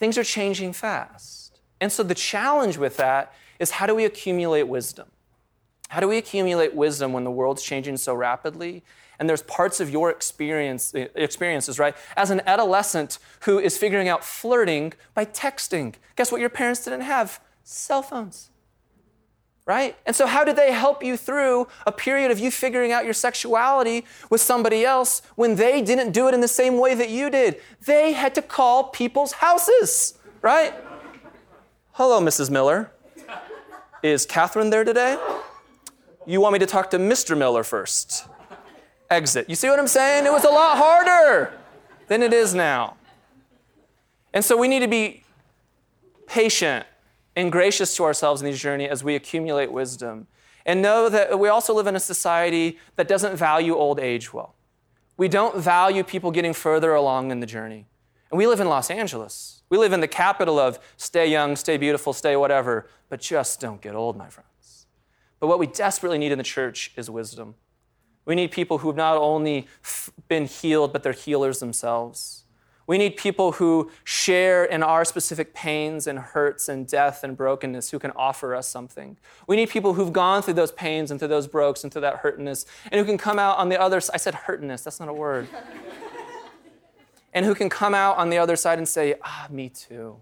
Things 0.00 0.16
are 0.16 0.24
changing 0.24 0.72
fast. 0.72 1.60
And 1.78 1.92
so 1.92 2.02
the 2.02 2.14
challenge 2.14 2.78
with 2.78 2.96
that 2.96 3.34
is 3.58 3.72
how 3.72 3.86
do 3.86 3.94
we 3.94 4.06
accumulate 4.06 4.64
wisdom? 4.64 5.08
How 5.90 6.00
do 6.00 6.08
we 6.08 6.16
accumulate 6.16 6.74
wisdom 6.74 7.12
when 7.12 7.24
the 7.24 7.30
world's 7.30 7.62
changing 7.62 7.98
so 7.98 8.14
rapidly? 8.14 8.82
And 9.18 9.28
there's 9.28 9.42
parts 9.42 9.78
of 9.78 9.90
your 9.90 10.10
experience, 10.10 10.94
eh, 10.94 11.08
experiences, 11.14 11.78
right? 11.78 11.94
As 12.16 12.30
an 12.30 12.40
adolescent 12.46 13.18
who 13.40 13.58
is 13.58 13.76
figuring 13.76 14.08
out 14.08 14.24
flirting 14.24 14.94
by 15.12 15.26
texting. 15.26 15.94
Guess 16.16 16.32
what 16.32 16.40
your 16.40 16.48
parents 16.48 16.82
didn't 16.82 17.02
have? 17.02 17.38
Cell 17.62 18.02
phones. 18.02 18.50
Right? 19.66 19.96
And 20.04 20.16
so, 20.16 20.26
how 20.26 20.42
did 20.42 20.56
they 20.56 20.72
help 20.72 21.04
you 21.04 21.16
through 21.16 21.68
a 21.86 21.92
period 21.92 22.30
of 22.30 22.40
you 22.40 22.50
figuring 22.50 22.92
out 22.92 23.04
your 23.04 23.14
sexuality 23.14 24.04
with 24.28 24.40
somebody 24.40 24.84
else 24.84 25.22
when 25.36 25.54
they 25.54 25.80
didn't 25.80 26.12
do 26.12 26.26
it 26.28 26.34
in 26.34 26.40
the 26.40 26.48
same 26.48 26.78
way 26.78 26.94
that 26.94 27.10
you 27.10 27.30
did? 27.30 27.60
They 27.84 28.12
had 28.12 28.34
to 28.34 28.42
call 28.42 28.84
people's 28.84 29.32
houses, 29.32 30.18
right? 30.42 30.74
Hello, 31.92 32.20
Mrs. 32.20 32.50
Miller. 32.50 32.90
Is 34.02 34.24
Catherine 34.24 34.70
there 34.70 34.84
today? 34.84 35.18
You 36.26 36.40
want 36.40 36.54
me 36.54 36.58
to 36.60 36.66
talk 36.66 36.90
to 36.90 36.98
Mr. 36.98 37.36
Miller 37.36 37.62
first? 37.62 38.26
Exit. 39.10 39.48
You 39.48 39.56
see 39.56 39.68
what 39.68 39.78
I'm 39.78 39.88
saying? 39.88 40.24
It 40.24 40.32
was 40.32 40.44
a 40.44 40.50
lot 40.50 40.78
harder 40.78 41.52
than 42.08 42.22
it 42.22 42.32
is 42.32 42.54
now. 42.54 42.96
And 44.32 44.44
so 44.44 44.56
we 44.56 44.68
need 44.68 44.80
to 44.80 44.88
be 44.88 45.24
patient 46.26 46.86
and 47.40 47.50
gracious 47.50 47.96
to 47.96 48.04
ourselves 48.04 48.42
in 48.42 48.50
this 48.50 48.60
journey 48.60 48.88
as 48.88 49.02
we 49.02 49.14
accumulate 49.14 49.72
wisdom. 49.72 50.26
And 50.66 50.82
know 50.82 51.08
that 51.08 51.38
we 51.38 51.48
also 51.48 51.72
live 51.74 51.86
in 51.86 51.96
a 51.96 52.00
society 52.00 52.78
that 52.96 53.08
doesn't 53.08 53.36
value 53.36 53.74
old 53.74 53.98
age 53.98 54.32
well. 54.32 54.54
We 55.16 55.28
don't 55.28 55.56
value 55.56 56.04
people 56.04 56.30
getting 56.30 56.52
further 56.52 56.94
along 56.94 57.30
in 57.30 57.40
the 57.40 57.46
journey. 57.46 57.86
And 58.30 58.38
we 58.38 58.46
live 58.46 58.60
in 58.60 58.68
Los 58.68 58.90
Angeles. 58.90 59.62
We 59.70 59.78
live 59.78 59.92
in 59.92 60.00
the 60.00 60.08
capital 60.08 60.58
of 60.58 60.78
stay 60.96 61.26
young, 61.26 61.56
stay 61.56 61.76
beautiful, 61.76 62.12
stay 62.12 62.36
whatever, 62.36 62.88
but 63.08 63.20
just 63.20 63.60
don't 63.60 63.80
get 63.80 63.94
old, 63.94 64.16
my 64.16 64.28
friends. 64.28 64.86
But 65.40 65.46
what 65.46 65.58
we 65.58 65.66
desperately 65.66 66.18
need 66.18 66.32
in 66.32 66.38
the 66.38 66.44
church 66.44 66.92
is 66.96 67.08
wisdom. 67.08 67.54
We 68.26 68.34
need 68.34 68.50
people 68.50 68.78
who've 68.78 68.96
not 68.96 69.16
only 69.16 69.66
been 70.28 70.44
healed, 70.44 70.92
but 70.92 71.02
they're 71.02 71.12
healers 71.12 71.58
themselves. 71.58 72.39
We 72.90 72.98
need 72.98 73.16
people 73.16 73.52
who 73.52 73.88
share 74.02 74.64
in 74.64 74.82
our 74.82 75.04
specific 75.04 75.54
pains 75.54 76.08
and 76.08 76.18
hurts 76.18 76.68
and 76.68 76.88
death 76.88 77.22
and 77.22 77.36
brokenness 77.36 77.92
who 77.92 78.00
can 78.00 78.10
offer 78.16 78.52
us 78.52 78.66
something. 78.66 79.16
We 79.46 79.54
need 79.54 79.70
people 79.70 79.94
who've 79.94 80.12
gone 80.12 80.42
through 80.42 80.54
those 80.54 80.72
pains 80.72 81.12
and 81.12 81.20
through 81.20 81.28
those 81.28 81.46
brokes 81.46 81.84
and 81.84 81.92
through 81.92 82.00
that 82.00 82.16
hurtness 82.16 82.66
and 82.90 82.98
who 82.98 83.04
can 83.04 83.16
come 83.16 83.38
out 83.38 83.58
on 83.58 83.68
the 83.68 83.80
other 83.80 84.00
side. 84.00 84.14
I 84.14 84.16
said 84.16 84.34
hurtness, 84.34 84.82
that's 84.82 84.98
not 84.98 85.08
a 85.08 85.12
word. 85.12 85.46
and 87.32 87.46
who 87.46 87.54
can 87.54 87.68
come 87.68 87.94
out 87.94 88.16
on 88.16 88.28
the 88.28 88.38
other 88.38 88.56
side 88.56 88.78
and 88.78 88.88
say, 88.88 89.14
ah, 89.22 89.46
me 89.48 89.68
too 89.68 90.20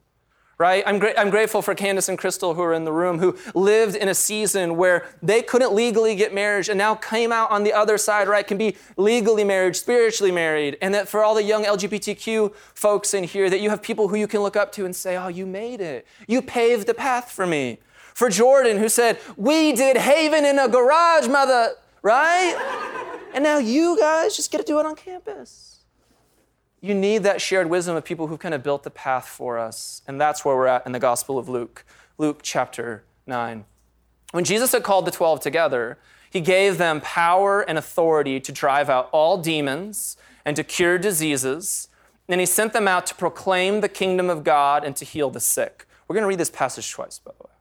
right? 0.59 0.83
I'm, 0.87 0.99
gra- 0.99 1.15
I'm 1.17 1.31
grateful 1.31 1.62
for 1.62 1.75
Candace 1.75 2.09
and 2.09 2.19
Crystal 2.19 2.55
who 2.55 2.62
are 2.62 2.75
in 2.75 2.85
the 2.85 2.93
room 2.93 3.21
who 3.21 3.37
lived 3.55 3.95
in 3.95 4.09
a 4.09 4.15
season 4.15 4.77
where 4.77 5.07
they 5.23 5.41
couldn't 5.41 5.73
legally 5.73 6.17
get 6.17 6.35
married 6.35 6.69
and 6.69 6.77
now 6.77 6.97
came 6.97 7.31
out 7.31 7.50
on 7.53 7.62
the 7.62 7.73
other 7.73 7.97
side, 7.97 8.27
right? 8.27 8.45
Can 8.45 8.59
be 8.59 8.77
legally 8.97 9.45
married, 9.45 9.77
spiritually 9.77 10.33
married. 10.33 10.77
And 10.83 10.93
that 10.95 11.07
for 11.07 11.23
all 11.23 11.37
the 11.37 11.45
young 11.45 11.65
LGBTQ 11.65 12.53
folks 12.75 13.15
in 13.15 13.23
here, 13.23 13.49
that 13.49 13.61
you 13.61 13.71
have 13.71 13.81
people 13.83 14.09
who 14.09 14.17
you 14.17 14.27
can 14.27 14.41
look 14.41 14.57
up 14.57 14.73
to 14.73 14.85
and 14.85 14.95
say, 14.95 15.17
oh, 15.17 15.29
you 15.29 15.47
made 15.47 15.81
it. 15.81 16.07
You 16.27 16.43
paved 16.43 16.88
the 16.88 16.95
path 16.95 17.31
for 17.31 17.47
me. 17.47 17.79
For 18.15 18.29
Jordan 18.29 18.79
who 18.79 18.88
said, 18.88 19.21
we 19.37 19.73
did 19.73 19.97
Haven 19.97 20.45
in 20.45 20.59
a 20.59 20.69
garage, 20.69 21.29
mother, 21.29 21.75
right? 22.03 23.29
and 23.33 23.45
now 23.45 23.59
you 23.59 23.97
guys 23.97 24.35
just 24.35 24.50
get 24.50 24.59
to 24.59 24.65
do 24.65 24.81
it 24.81 24.87
on 24.87 24.97
campus. 24.97 25.78
You 26.81 26.95
need 26.95 27.25
that 27.25 27.41
shared 27.41 27.69
wisdom 27.69 27.97
of 27.97 28.05
people 28.05 28.29
who've 28.29 28.39
kind 28.39 28.55
of 28.55 28.63
built 28.63 28.85
the 28.85 28.91
path 28.91 29.27
for 29.27 29.59
us. 29.59 30.03
And 30.07 30.21
that's 30.21 30.45
where 30.45 30.55
we're 30.55 30.67
at 30.67 30.87
in 30.87 30.93
the 30.93 31.01
Gospel 31.01 31.39
of 31.39 31.49
Luke, 31.49 31.85
Luke 32.19 32.41
chapter 32.43 33.05
9. 33.27 33.65
When 34.31 34.45
Jesus 34.45 34.73
had 34.73 34.83
called 34.83 35.05
the 35.05 35.11
12 35.11 35.41
together, 35.41 35.99
he 36.31 36.41
gave 36.41 36.79
them 36.79 37.01
power 37.01 37.63
and 37.63 37.79
authority 37.79 38.39
to 38.41 38.53
drive 38.53 38.89
out 38.89 39.09
all 39.13 39.39
demons 39.39 40.17
and 40.45 40.55
to 40.57 40.63
cure 40.63 40.99
diseases. 40.99 41.89
And 42.29 42.41
he 42.41 42.47
sent 42.47 42.73
them 42.73 42.87
out 42.87 43.07
to 43.07 43.15
proclaim 43.15 43.81
the 43.81 43.89
kingdom 43.89 44.31
of 44.31 44.45
God 44.45 44.85
and 44.85 44.95
to 44.97 45.05
heal 45.05 45.31
the 45.31 45.41
sick. 45.41 45.87
We're 46.07 46.15
going 46.15 46.25
to 46.25 46.29
read 46.29 46.39
this 46.39 46.51
passage 46.51 46.91
twice, 46.91 47.19
by 47.19 47.33
the 47.39 47.45
way. 47.45 47.55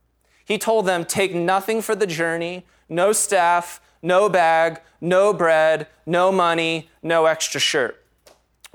He 0.46 0.58
told 0.58 0.86
them, 0.86 1.06
Take 1.06 1.34
nothing 1.34 1.82
for 1.82 1.96
the 1.96 2.08
journey 2.08 2.66
no 2.90 3.12
staff, 3.12 3.82
no 4.02 4.30
bag, 4.30 4.80
no 5.02 5.34
bread, 5.34 5.88
no 6.06 6.32
money, 6.32 6.90
no 7.04 7.26
extra 7.26 7.60
shirt. 7.60 7.97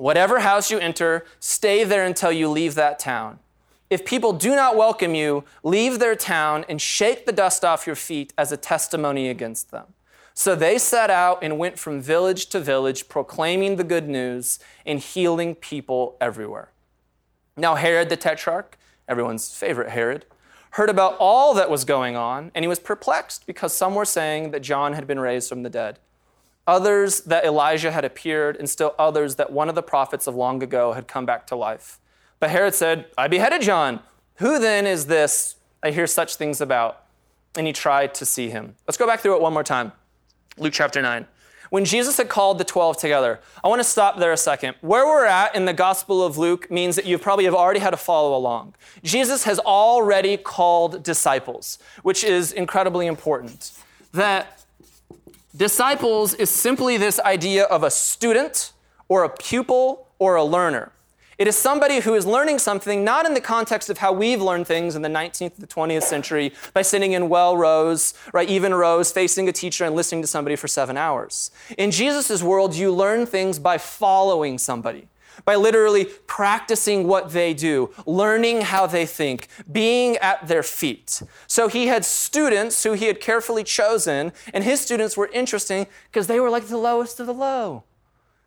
Whatever 0.03 0.41
house 0.41 0.69
you 0.69 0.81
enter, 0.81 1.25
stay 1.39 1.85
there 1.85 2.05
until 2.05 2.33
you 2.33 2.49
leave 2.49 2.75
that 2.75 2.99
town. 2.99 3.39
If 3.89 4.05
people 4.05 4.33
do 4.33 4.57
not 4.57 4.77
welcome 4.77 5.15
you, 5.15 5.45
leave 5.63 6.01
their 6.01 6.17
town 6.17 6.65
and 6.69 6.83
shake 6.83 7.25
the 7.25 7.31
dust 7.31 7.65
off 7.65 7.87
your 7.87 7.95
feet 7.95 8.33
as 8.37 8.51
a 8.51 8.57
testimony 8.57 9.29
against 9.29 9.71
them. 9.71 9.95
So 10.35 10.57
they 10.57 10.77
set 10.77 11.09
out 11.09 11.39
and 11.41 11.57
went 11.57 11.79
from 11.79 12.01
village 12.01 12.47
to 12.47 12.59
village, 12.59 13.09
proclaiming 13.09 13.77
the 13.77 13.85
good 13.85 14.09
news 14.09 14.59
and 14.85 14.99
healing 14.99 15.55
people 15.55 16.17
everywhere. 16.21 16.73
Now, 17.57 17.77
Herod 17.77 18.09
the 18.09 18.17
Tetrarch, 18.17 18.77
everyone's 19.07 19.55
favorite 19.55 19.91
Herod, 19.91 20.27
heard 20.71 20.91
about 20.91 21.17
all 21.21 21.55
that 21.55 21.71
was 21.71 21.85
going 21.85 22.17
on, 22.17 22.51
and 22.57 22.65
he 22.65 22.69
was 22.69 22.81
perplexed 22.81 23.47
because 23.47 23.73
some 23.73 23.95
were 23.95 24.05
saying 24.05 24.51
that 24.51 24.63
John 24.63 24.95
had 24.95 25.07
been 25.07 25.21
raised 25.21 25.49
from 25.49 25.63
the 25.63 25.71
dead 25.71 26.01
others 26.67 27.21
that 27.23 27.45
Elijah 27.45 27.91
had 27.91 28.05
appeared, 28.05 28.57
and 28.57 28.69
still 28.69 28.95
others 28.99 29.37
that 29.37 29.53
one 29.53 29.69
of 29.69 29.75
the 29.75 29.83
prophets 29.83 30.27
of 30.27 30.35
long 30.35 30.63
ago 30.63 30.93
had 30.93 31.09
come 31.09 31.27
back 31.27 31.47
to 31.49 31.57
life. 31.57 31.99
But 32.41 32.51
Herod 32.51 32.75
said, 32.75 33.07
I 33.17 33.29
beheaded 33.29 33.63
John. 33.63 34.01
Who 34.37 34.59
then 34.59 34.87
is 34.87 35.07
this 35.07 35.57
I 35.83 35.91
hear 35.91 36.07
such 36.07 36.37
things 36.37 36.61
about? 36.61 37.05
And 37.57 37.67
he 37.67 37.73
tried 37.73 38.15
to 38.15 38.25
see 38.25 38.51
him. 38.51 38.77
Let's 38.87 38.97
go 38.97 39.07
back 39.07 39.21
through 39.21 39.37
it 39.37 39.43
one 39.43 39.53
more 39.53 39.65
time. 39.65 39.93
Luke 40.57 40.73
chapter 40.73 41.03
9. 41.03 41.27
When 41.71 41.87
Jesus 41.87 42.19
had 42.19 42.29
called 42.29 42.59
the 42.59 42.65
12 42.65 42.99
together, 42.99 43.41
I 43.65 43.69
want 43.69 43.81
to 43.81 43.85
stop 43.85 44.19
there 44.19 44.33
a 44.33 44.37
second. 44.37 44.77
Where 44.83 45.07
we're 45.07 45.25
at 45.25 45.55
in 45.55 45.65
the 45.65 45.73
Gospel 45.73 46.23
of 46.23 46.37
Luke 46.37 46.71
means 46.71 46.97
that 46.97 47.07
you 47.07 47.17
probably 47.17 47.47
have 47.47 47.55
already 47.55 47.81
had 47.81 47.91
to 47.91 47.97
follow 47.97 48.37
along. 48.37 48.75
Jesus 49.03 49.45
has 49.45 49.59
already 49.59 50.37
called 50.37 51.03
disciples, 51.03 51.79
which 52.03 52.25
is 52.25 52.53
incredibly 52.53 53.07
important. 53.07 53.73
That 54.13 54.62
Disciples 55.55 56.33
is 56.33 56.49
simply 56.49 56.97
this 56.97 57.21
idea 57.21 57.65
of 57.65 57.83
a 57.83 57.91
student 57.91 58.73
or 59.09 59.23
a 59.23 59.29
pupil 59.29 60.09
or 60.19 60.35
a 60.35 60.45
learner. 60.45 60.93
It 61.37 61.47
is 61.47 61.57
somebody 61.57 62.01
who 62.01 62.15
is 62.15 62.25
learning 62.25 62.59
something 62.59 63.05
not 63.05 63.27
in 63.27 63.35
the 63.35 63.41
context 63.41 63.91
of 63.91 63.99
how 63.99 64.15
we've 64.15 64.41
learned 64.41 64.67
things 64.67 64.97
in 64.97 65.03
the 65.03 65.11
19th 65.11 65.61
to 65.61 65.67
20th 65.67 66.05
century 66.05 66.55
by 66.73 66.81
sitting 66.81 67.13
in 67.13 67.29
well 67.29 67.55
rows, 67.55 68.15
right, 68.33 68.49
even 68.49 68.73
rows, 68.73 69.13
facing 69.13 69.47
a 69.47 69.53
teacher 69.53 69.85
and 69.85 69.95
listening 69.95 70.23
to 70.23 70.27
somebody 70.27 70.57
for 70.57 70.69
seven 70.69 70.97
hours. 70.97 71.51
In 71.77 71.91
Jesus' 71.91 72.43
world, 72.43 72.75
you 72.75 72.91
learn 72.91 73.27
things 73.27 73.59
by 73.59 73.77
following 73.77 74.57
somebody 74.57 75.09
by 75.45 75.57
literally 75.57 76.05
practicing 76.27 77.07
what 77.07 77.33
they 77.33 77.55
do, 77.55 77.91
learning 78.07 78.63
how 78.63 78.87
they 78.87 79.07
think, 79.07 79.49
being 79.71 80.17
at 80.19 80.47
their 80.49 80.63
feet. 80.63 81.23
So 81.47 81.69
he 81.69 81.87
had 81.87 82.05
students 82.05 82.83
who 82.83 82.93
he 82.93 83.07
had 83.07 83.21
carefully 83.21 83.65
chosen, 83.65 84.33
and 84.53 84.65
his 84.65 84.81
students 84.81 85.17
were 85.17 85.31
interesting 85.33 85.87
because 86.11 86.27
they 86.27 86.41
were 86.41 86.51
like 86.51 86.67
the 86.67 86.77
lowest 86.77 87.21
of 87.21 87.27
the 87.27 87.35
low. 87.35 87.85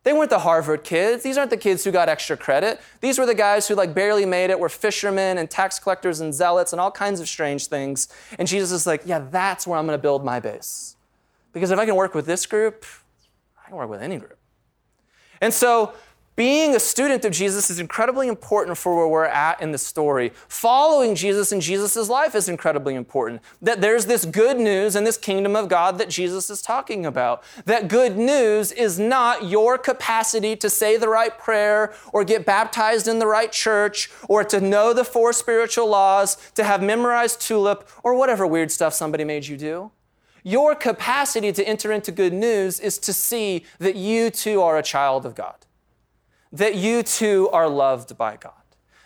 They 0.05 0.13
weren't 0.13 0.29
the 0.29 0.39
Harvard 0.39 0.83
kids. 0.83 1.23
These 1.23 1.35
aren't 1.35 1.49
the 1.49 1.57
kids 1.57 1.83
who 1.83 1.91
got 1.91 2.09
extra 2.09 2.37
credit. 2.37 2.79
These 3.01 3.17
were 3.17 3.25
the 3.25 3.33
guys 3.33 3.67
who 3.67 3.73
like 3.73 3.95
barely 3.95 4.23
made 4.23 4.51
it, 4.51 4.59
were 4.59 4.69
fishermen 4.69 5.39
and 5.39 5.49
tax 5.49 5.79
collectors 5.79 6.19
and 6.19 6.31
zealots 6.31 6.73
and 6.73 6.79
all 6.79 6.91
kinds 6.91 7.19
of 7.19 7.27
strange 7.27 7.65
things. 7.65 8.07
And 8.37 8.47
Jesus 8.47 8.71
is 8.71 8.85
like, 8.85 9.01
yeah, 9.05 9.25
that's 9.31 9.65
where 9.65 9.79
I'm 9.79 9.87
going 9.87 9.97
to 9.97 10.01
build 10.01 10.23
my 10.23 10.39
base. 10.39 10.95
Because 11.53 11.71
if 11.71 11.79
I 11.79 11.87
can 11.87 11.95
work 11.95 12.13
with 12.13 12.27
this 12.27 12.45
group, 12.45 12.85
I 13.65 13.69
can 13.69 13.77
work 13.77 13.89
with 13.89 14.03
any 14.03 14.17
group. 14.17 14.37
And 15.41 15.51
so 15.51 15.93
being 16.35 16.75
a 16.75 16.79
student 16.81 17.23
of 17.23 17.31
Jesus 17.31 17.69
is 17.69 17.79
incredibly 17.79 18.27
important 18.27 18.77
for 18.77 18.93
where 18.95 19.07
we're 19.07 19.25
at 19.25 19.61
in 19.61 19.71
the 19.71 19.77
story. 19.77 20.33
Following 20.49 21.15
Jesus 21.15 21.53
in 21.53 21.61
Jesus' 21.61 22.09
life 22.09 22.35
is 22.35 22.49
incredibly 22.49 22.95
important. 22.95 23.41
That 23.61 23.79
there's 23.79 24.05
this 24.05 24.25
good 24.25 24.57
news 24.57 24.97
in 24.97 25.05
this 25.05 25.17
kingdom 25.17 25.55
of 25.55 25.69
God 25.69 25.97
that 25.97 26.09
Jesus 26.09 26.49
is 26.49 26.61
talking 26.61 27.05
about. 27.05 27.41
That 27.63 27.87
good 27.87 28.17
news 28.17 28.73
is 28.73 28.99
not 28.99 29.45
your 29.45 29.77
capacity 29.77 30.57
to 30.57 30.69
say 30.69 30.97
the 30.97 31.07
right 31.07 31.37
prayer 31.37 31.93
or 32.11 32.25
get 32.25 32.45
baptized 32.45 33.07
in 33.07 33.19
the 33.19 33.27
right 33.27 33.51
church 33.51 34.11
or 34.27 34.43
to 34.43 34.59
know 34.59 34.93
the 34.93 35.05
four 35.05 35.31
spiritual 35.31 35.87
laws, 35.87 36.35
to 36.55 36.65
have 36.65 36.83
memorized 36.83 37.39
tulip 37.39 37.89
or 38.03 38.13
whatever 38.13 38.45
weird 38.45 38.71
stuff 38.71 38.93
somebody 38.93 39.23
made 39.23 39.47
you 39.47 39.55
do. 39.55 39.91
Your 40.43 40.75
capacity 40.75 41.53
to 41.53 41.65
enter 41.65 41.93
into 41.93 42.11
good 42.11 42.33
news 42.33 42.79
is 42.81 42.97
to 42.99 43.13
see 43.13 43.63
that 43.79 43.95
you 43.95 44.29
too 44.29 44.61
are 44.61 44.77
a 44.77 44.83
child 44.83 45.25
of 45.25 45.33
God 45.33 45.64
that 46.55 46.75
you 46.75 47.03
too 47.03 47.49
are 47.51 47.67
loved 47.67 48.17
by 48.17 48.37
God, 48.37 48.53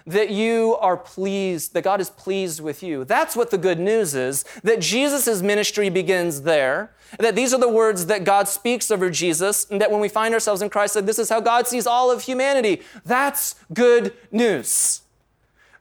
that 0.05 0.29
you 0.29 0.77
are 0.79 0.95
pleased, 0.95 1.73
that 1.73 1.83
God 1.83 1.99
is 1.99 2.09
pleased 2.09 2.61
with 2.61 2.83
you. 2.83 3.03
That's 3.03 3.35
what 3.35 3.49
the 3.49 3.57
good 3.57 3.79
news 3.79 4.15
is, 4.15 4.43
that 4.63 4.79
Jesus' 4.79 5.41
ministry 5.41 5.89
begins 5.89 6.43
there, 6.43 6.93
that 7.17 7.35
these 7.35 7.53
are 7.53 7.59
the 7.59 7.69
words 7.69 8.05
that 8.05 8.23
God 8.23 8.47
speaks 8.47 8.91
over 8.91 9.09
Jesus, 9.09 9.69
and 9.69 9.81
that 9.81 9.91
when 9.91 9.99
we 9.99 10.09
find 10.09 10.33
ourselves 10.33 10.61
in 10.61 10.69
Christ, 10.69 10.93
that 10.93 11.05
this 11.05 11.19
is 11.19 11.29
how 11.29 11.41
God 11.41 11.67
sees 11.67 11.87
all 11.87 12.11
of 12.11 12.21
humanity. 12.21 12.81
That's 13.03 13.55
good 13.73 14.13
news. 14.31 15.01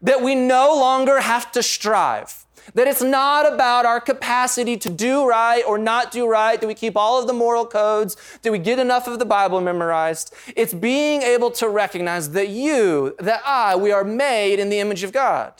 That 0.00 0.22
we 0.22 0.34
no 0.34 0.74
longer 0.74 1.20
have 1.20 1.52
to 1.52 1.62
strive 1.62 2.46
that 2.74 2.86
it's 2.86 3.02
not 3.02 3.50
about 3.52 3.86
our 3.86 4.00
capacity 4.00 4.76
to 4.76 4.90
do 4.90 5.28
right 5.28 5.62
or 5.66 5.78
not 5.78 6.10
do 6.10 6.26
right. 6.26 6.60
Do 6.60 6.66
we 6.66 6.74
keep 6.74 6.96
all 6.96 7.20
of 7.20 7.26
the 7.26 7.32
moral 7.32 7.66
codes? 7.66 8.16
Do 8.42 8.52
we 8.52 8.58
get 8.58 8.78
enough 8.78 9.06
of 9.06 9.18
the 9.18 9.24
Bible 9.24 9.60
memorized? 9.60 10.34
It's 10.56 10.74
being 10.74 11.22
able 11.22 11.50
to 11.52 11.68
recognize 11.68 12.30
that 12.30 12.48
you, 12.48 13.14
that 13.18 13.42
I, 13.44 13.76
we 13.76 13.92
are 13.92 14.04
made 14.04 14.58
in 14.58 14.68
the 14.68 14.78
image 14.78 15.02
of 15.02 15.12
God. 15.12 15.54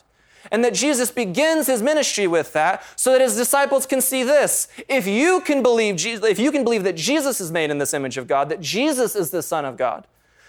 And 0.50 0.64
that 0.64 0.72
Jesus 0.72 1.10
begins 1.10 1.66
his 1.66 1.82
ministry 1.82 2.26
with 2.26 2.52
that 2.54 2.82
so 2.96 3.12
that 3.12 3.20
his 3.20 3.36
disciples 3.36 3.84
can 3.84 4.00
see 4.00 4.22
this. 4.22 4.68
If 4.88 5.06
you 5.06 5.40
can 5.40 5.62
believe 5.62 5.96
Jesus, 5.96 6.24
if 6.26 6.38
you 6.38 6.50
can 6.50 6.64
believe 6.64 6.84
that 6.84 6.96
Jesus 6.96 7.40
is 7.40 7.52
made 7.52 7.70
in 7.70 7.78
this 7.78 7.92
image 7.92 8.16
of 8.16 8.26
God, 8.26 8.48
that 8.48 8.60
Jesus 8.60 9.14
is 9.14 9.30
the 9.30 9.42
Son 9.42 9.64
of 9.64 9.76
God, 9.76 10.06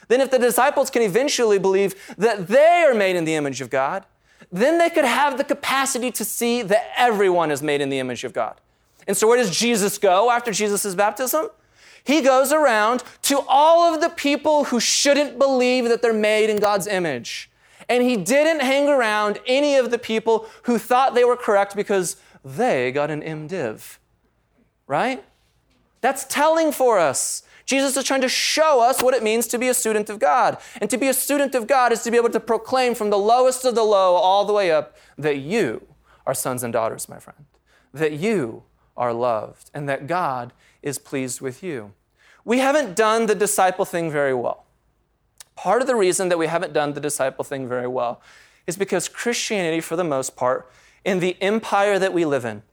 then 0.08 0.22
if 0.22 0.32
the 0.32 0.40
disciples 0.40 0.90
can 0.90 1.02
eventually 1.02 1.60
believe 1.60 1.96
that 2.18 2.48
they 2.48 2.86
are 2.88 2.94
made 2.94 3.16
in 3.16 3.26
the 3.26 3.36
image 3.36 3.62
of 3.62 3.70
God, 3.70 4.06
then 4.52 4.78
they 4.78 4.90
could 4.90 5.06
have 5.06 5.38
the 5.38 5.44
capacity 5.44 6.12
to 6.12 6.26
see 6.26 6.62
that 6.64 6.92
everyone 6.98 7.52
is 7.52 7.62
made 7.62 7.82
in 7.82 7.90
the 7.90 8.00
image 8.00 8.24
of 8.24 8.34
God. 8.34 8.60
And 9.08 9.16
so, 9.16 9.28
where 9.28 9.38
does 9.38 9.56
Jesus 9.58 9.98
go 9.98 10.32
after 10.32 10.52
Jesus' 10.52 10.96
baptism? 10.96 11.50
He 12.04 12.22
goes 12.22 12.52
around 12.52 13.04
to 13.24 13.42
all 13.48 13.94
of 13.94 14.02
the 14.02 14.10
people 14.10 14.66
who 14.66 14.80
shouldn't 14.80 15.38
believe 15.38 15.86
that 15.86 16.02
they're 16.02 16.14
made 16.14 16.50
in 16.50 16.58
God's 16.58 16.88
image. 16.88 17.52
And 17.88 18.04
he 18.04 18.18
didn't 18.18 18.62
hang 18.62 18.88
around 18.88 19.40
any 19.46 19.76
of 19.76 19.92
the 19.92 19.98
people 19.98 20.48
who 20.64 20.78
thought 20.78 21.16
they 21.16 21.24
were 21.24 21.36
correct 21.36 21.76
because 21.76 22.18
they 22.44 22.92
got 22.92 23.10
an 23.12 23.22
MDiv. 23.22 23.98
Right? 24.88 25.24
That's 26.02 26.24
telling 26.26 26.72
for 26.72 27.00
us. 27.00 27.44
Jesus 27.70 27.96
is 27.96 28.04
trying 28.04 28.22
to 28.22 28.28
show 28.28 28.82
us 28.82 29.04
what 29.04 29.14
it 29.14 29.22
means 29.22 29.46
to 29.46 29.60
be 29.60 29.68
a 29.68 29.76
student 29.76 30.10
of 30.10 30.18
God. 30.18 30.58
And 30.82 30.90
to 30.90 30.98
be 30.98 31.08
a 31.08 31.14
student 31.14 31.54
of 31.54 31.68
God 31.68 31.92
is 31.92 32.02
to 32.02 32.10
be 32.10 32.18
able 32.18 32.32
to 32.32 32.40
proclaim 32.40 32.96
from 32.96 33.12
the 33.12 33.18
lowest 33.20 33.64
of 33.64 33.76
the 33.76 33.84
low 33.84 34.16
all 34.16 34.44
the 34.44 34.54
way 34.54 34.72
up 34.72 34.98
that 35.20 35.38
you 35.38 35.86
are 36.26 36.34
sons 36.34 36.64
and 36.64 36.74
daughters, 36.74 37.08
my 37.08 37.20
friend, 37.20 37.46
that 37.94 38.14
you 38.14 38.64
are 38.98 39.14
loved, 39.14 39.70
and 39.72 39.88
that 39.88 40.08
God 40.08 40.52
is 40.82 40.98
pleased 40.98 41.42
with 41.42 41.62
you. 41.62 41.94
We 42.44 42.58
haven't 42.58 42.96
done 42.96 43.28
the 43.28 43.36
disciple 43.36 43.86
thing 43.86 44.10
very 44.10 44.34
well. 44.34 44.66
Part 45.56 45.82
of 45.82 45.88
the 45.88 45.96
reason 45.96 46.30
that 46.30 46.40
we 46.40 46.48
haven't 46.48 46.74
done 46.74 46.94
the 46.94 47.00
disciple 47.00 47.44
thing 47.44 47.68
very 47.68 47.88
well 47.88 48.20
is 48.66 48.78
because 48.78 49.08
Christianity, 49.08 49.80
for 49.80 49.96
the 49.96 50.04
most 50.04 50.36
part, 50.36 50.72
in 51.06 51.20
the 51.20 51.38
empire 51.40 52.00
that 52.00 52.14
we 52.14 52.26
live 52.26 52.46
in, 52.46 52.64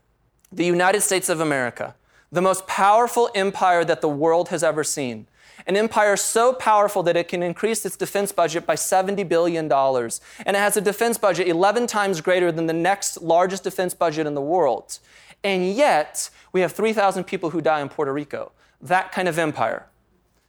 the 0.50 0.64
United 0.64 1.02
States 1.02 1.28
of 1.28 1.38
America, 1.38 1.94
the 2.36 2.42
most 2.42 2.66
powerful 2.66 3.30
empire 3.34 3.82
that 3.82 4.02
the 4.02 4.08
world 4.08 4.50
has 4.50 4.62
ever 4.62 4.84
seen. 4.84 5.26
An 5.66 5.74
empire 5.74 6.16
so 6.16 6.52
powerful 6.52 7.02
that 7.04 7.16
it 7.16 7.28
can 7.28 7.42
increase 7.42 7.86
its 7.86 7.96
defense 7.96 8.30
budget 8.30 8.66
by 8.66 8.74
$70 8.74 9.26
billion. 9.26 9.72
And 9.72 10.54
it 10.54 10.60
has 10.60 10.76
a 10.76 10.82
defense 10.82 11.16
budget 11.16 11.48
11 11.48 11.86
times 11.86 12.20
greater 12.20 12.52
than 12.52 12.66
the 12.66 12.74
next 12.74 13.22
largest 13.22 13.64
defense 13.64 13.94
budget 13.94 14.26
in 14.26 14.34
the 14.34 14.42
world. 14.42 14.98
And 15.42 15.72
yet, 15.72 16.28
we 16.52 16.60
have 16.60 16.72
3,000 16.72 17.24
people 17.24 17.50
who 17.50 17.62
die 17.62 17.80
in 17.80 17.88
Puerto 17.88 18.12
Rico. 18.12 18.52
That 18.82 19.12
kind 19.12 19.28
of 19.28 19.38
empire 19.38 19.86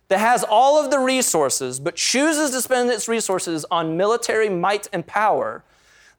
that 0.09 0.19
has 0.19 0.43
all 0.43 0.83
of 0.83 0.91
the 0.91 0.99
resources, 0.99 1.79
but 1.79 1.95
chooses 1.95 2.51
to 2.51 2.61
spend 2.61 2.89
its 2.89 3.07
resources 3.07 3.65
on 3.71 3.95
military 3.95 4.49
might 4.49 4.87
and 4.91 5.07
power. 5.07 5.63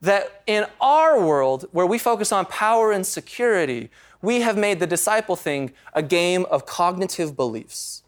That 0.00 0.42
in 0.46 0.64
our 0.80 1.20
world, 1.20 1.66
where 1.72 1.86
we 1.86 1.98
focus 1.98 2.32
on 2.32 2.46
power 2.46 2.92
and 2.92 3.06
security, 3.06 3.90
we 4.22 4.40
have 4.40 4.56
made 4.56 4.80
the 4.80 4.86
disciple 4.86 5.36
thing 5.36 5.72
a 5.92 6.02
game 6.02 6.44
of 6.46 6.66
cognitive 6.66 7.36
beliefs. 7.36 8.02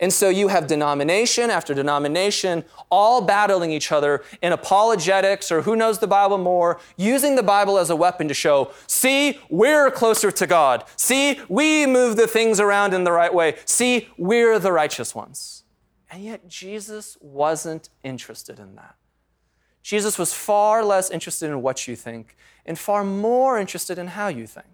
And 0.00 0.12
so 0.12 0.28
you 0.28 0.48
have 0.48 0.68
denomination 0.68 1.50
after 1.50 1.74
denomination 1.74 2.64
all 2.88 3.20
battling 3.20 3.72
each 3.72 3.90
other 3.90 4.22
in 4.40 4.52
apologetics 4.52 5.50
or 5.50 5.62
who 5.62 5.74
knows 5.74 5.98
the 5.98 6.06
Bible 6.06 6.38
more, 6.38 6.80
using 6.96 7.34
the 7.34 7.42
Bible 7.42 7.78
as 7.78 7.90
a 7.90 7.96
weapon 7.96 8.28
to 8.28 8.34
show, 8.34 8.70
see, 8.86 9.40
we're 9.50 9.90
closer 9.90 10.30
to 10.30 10.46
God. 10.46 10.84
See, 10.94 11.40
we 11.48 11.84
move 11.84 12.16
the 12.16 12.28
things 12.28 12.60
around 12.60 12.94
in 12.94 13.02
the 13.02 13.12
right 13.12 13.34
way. 13.34 13.56
See, 13.64 14.08
we're 14.16 14.60
the 14.60 14.72
righteous 14.72 15.14
ones. 15.16 15.64
And 16.10 16.22
yet 16.22 16.48
Jesus 16.48 17.18
wasn't 17.20 17.88
interested 18.04 18.60
in 18.60 18.76
that. 18.76 18.94
Jesus 19.82 20.16
was 20.18 20.32
far 20.32 20.84
less 20.84 21.10
interested 21.10 21.50
in 21.50 21.60
what 21.60 21.88
you 21.88 21.96
think 21.96 22.36
and 22.64 22.78
far 22.78 23.02
more 23.02 23.58
interested 23.58 23.98
in 23.98 24.08
how 24.08 24.28
you 24.28 24.46
think. 24.46 24.66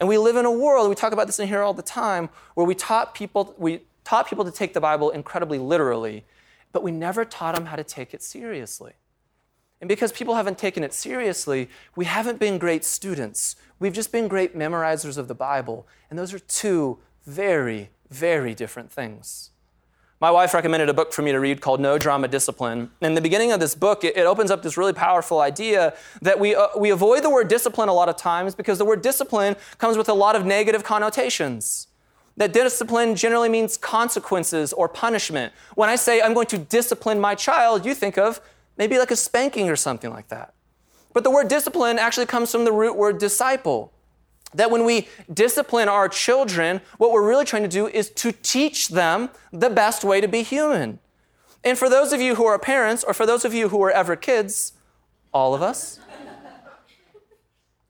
And 0.00 0.08
we 0.08 0.18
live 0.18 0.36
in 0.36 0.44
a 0.44 0.50
world, 0.50 0.88
we 0.88 0.94
talk 0.94 1.12
about 1.12 1.26
this 1.26 1.38
in 1.38 1.48
here 1.48 1.62
all 1.62 1.74
the 1.74 1.82
time, 1.82 2.28
where 2.54 2.66
we 2.66 2.74
taught 2.74 3.14
people, 3.14 3.54
we 3.58 3.82
taught 4.04 4.28
people 4.28 4.44
to 4.44 4.50
take 4.50 4.74
the 4.74 4.80
Bible 4.80 5.10
incredibly 5.10 5.58
literally, 5.58 6.24
but 6.72 6.82
we 6.82 6.90
never 6.90 7.24
taught 7.24 7.54
them 7.54 7.66
how 7.66 7.76
to 7.76 7.84
take 7.84 8.12
it 8.12 8.22
seriously. 8.22 8.92
And 9.80 9.88
because 9.88 10.12
people 10.12 10.34
haven't 10.34 10.58
taken 10.58 10.82
it 10.82 10.94
seriously, 10.94 11.68
we 11.94 12.06
haven't 12.06 12.38
been 12.38 12.58
great 12.58 12.84
students. 12.84 13.56
We've 13.78 13.92
just 13.92 14.12
been 14.12 14.28
great 14.28 14.56
memorizers 14.56 15.18
of 15.18 15.28
the 15.28 15.34
Bible. 15.34 15.86
And 16.08 16.18
those 16.18 16.32
are 16.32 16.38
two 16.38 17.00
very, 17.26 17.90
very 18.08 18.54
different 18.54 18.90
things. 18.90 19.50
My 20.24 20.30
wife 20.30 20.54
recommended 20.54 20.88
a 20.88 20.94
book 20.94 21.12
for 21.12 21.20
me 21.20 21.32
to 21.32 21.38
read 21.38 21.60
called 21.60 21.80
No 21.80 21.98
Drama 21.98 22.28
Discipline. 22.28 22.90
In 23.02 23.12
the 23.12 23.20
beginning 23.20 23.52
of 23.52 23.60
this 23.60 23.74
book, 23.74 24.04
it, 24.04 24.16
it 24.16 24.24
opens 24.24 24.50
up 24.50 24.62
this 24.62 24.78
really 24.78 24.94
powerful 24.94 25.42
idea 25.42 25.92
that 26.22 26.40
we, 26.40 26.54
uh, 26.54 26.68
we 26.78 26.88
avoid 26.88 27.22
the 27.22 27.28
word 27.28 27.48
discipline 27.48 27.90
a 27.90 27.92
lot 27.92 28.08
of 28.08 28.16
times 28.16 28.54
because 28.54 28.78
the 28.78 28.86
word 28.86 29.02
discipline 29.02 29.54
comes 29.76 29.98
with 29.98 30.08
a 30.08 30.14
lot 30.14 30.34
of 30.34 30.46
negative 30.46 30.82
connotations. 30.82 31.88
That 32.38 32.54
discipline 32.54 33.16
generally 33.16 33.50
means 33.50 33.76
consequences 33.76 34.72
or 34.72 34.88
punishment. 34.88 35.52
When 35.74 35.90
I 35.90 35.96
say 35.96 36.22
I'm 36.22 36.32
going 36.32 36.46
to 36.46 36.56
discipline 36.56 37.20
my 37.20 37.34
child, 37.34 37.84
you 37.84 37.94
think 37.94 38.16
of 38.16 38.40
maybe 38.78 38.98
like 38.98 39.10
a 39.10 39.16
spanking 39.16 39.68
or 39.68 39.76
something 39.76 40.10
like 40.10 40.28
that. 40.28 40.54
But 41.12 41.24
the 41.24 41.30
word 41.30 41.48
discipline 41.48 41.98
actually 41.98 42.24
comes 42.24 42.50
from 42.50 42.64
the 42.64 42.72
root 42.72 42.96
word 42.96 43.18
disciple 43.18 43.92
that 44.54 44.70
when 44.70 44.84
we 44.84 45.08
discipline 45.32 45.88
our 45.88 46.08
children, 46.08 46.80
what 46.98 47.12
we're 47.12 47.26
really 47.26 47.44
trying 47.44 47.62
to 47.62 47.68
do 47.68 47.86
is 47.88 48.08
to 48.10 48.32
teach 48.32 48.88
them 48.88 49.30
the 49.52 49.68
best 49.68 50.04
way 50.04 50.20
to 50.20 50.28
be 50.28 50.42
human. 50.42 50.98
And 51.62 51.78
for 51.78 51.88
those 51.88 52.12
of 52.12 52.20
you 52.20 52.34
who 52.34 52.44
are 52.44 52.58
parents, 52.58 53.04
or 53.04 53.14
for 53.14 53.26
those 53.26 53.44
of 53.44 53.54
you 53.54 53.68
who 53.68 53.78
were 53.78 53.90
ever 53.90 54.16
kids, 54.16 54.72
all 55.32 55.54
of 55.54 55.62
us, 55.62 55.98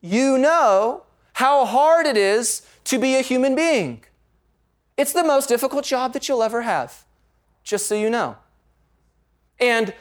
you 0.00 0.38
know 0.38 1.03
how 1.35 1.64
hard 1.64 2.07
it 2.07 2.16
is 2.16 2.62
to 2.85 2.98
be 2.98 3.16
a 3.16 3.20
human 3.22 3.55
being. 3.55 4.05
It's 4.96 5.12
the 5.12 5.24
most 5.24 5.48
difficult 5.48 5.85
job 5.85 6.12
that 6.12 6.29
you'll 6.29 6.42
ever 6.42 6.62
have, 6.62 7.05
just 7.64 7.87
so 7.87 7.94
you 7.94 8.09
know. 8.09 8.37
And 9.59 9.92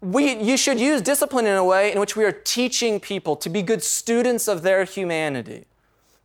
we, 0.00 0.40
you 0.40 0.56
should 0.56 0.78
use 0.80 1.02
discipline 1.02 1.44
in 1.44 1.56
a 1.56 1.64
way 1.64 1.92
in 1.92 2.00
which 2.00 2.16
we 2.16 2.24
are 2.24 2.32
teaching 2.32 3.00
people 3.00 3.36
to 3.36 3.50
be 3.50 3.62
good 3.62 3.82
students 3.82 4.48
of 4.48 4.62
their 4.62 4.84
humanity. 4.84 5.66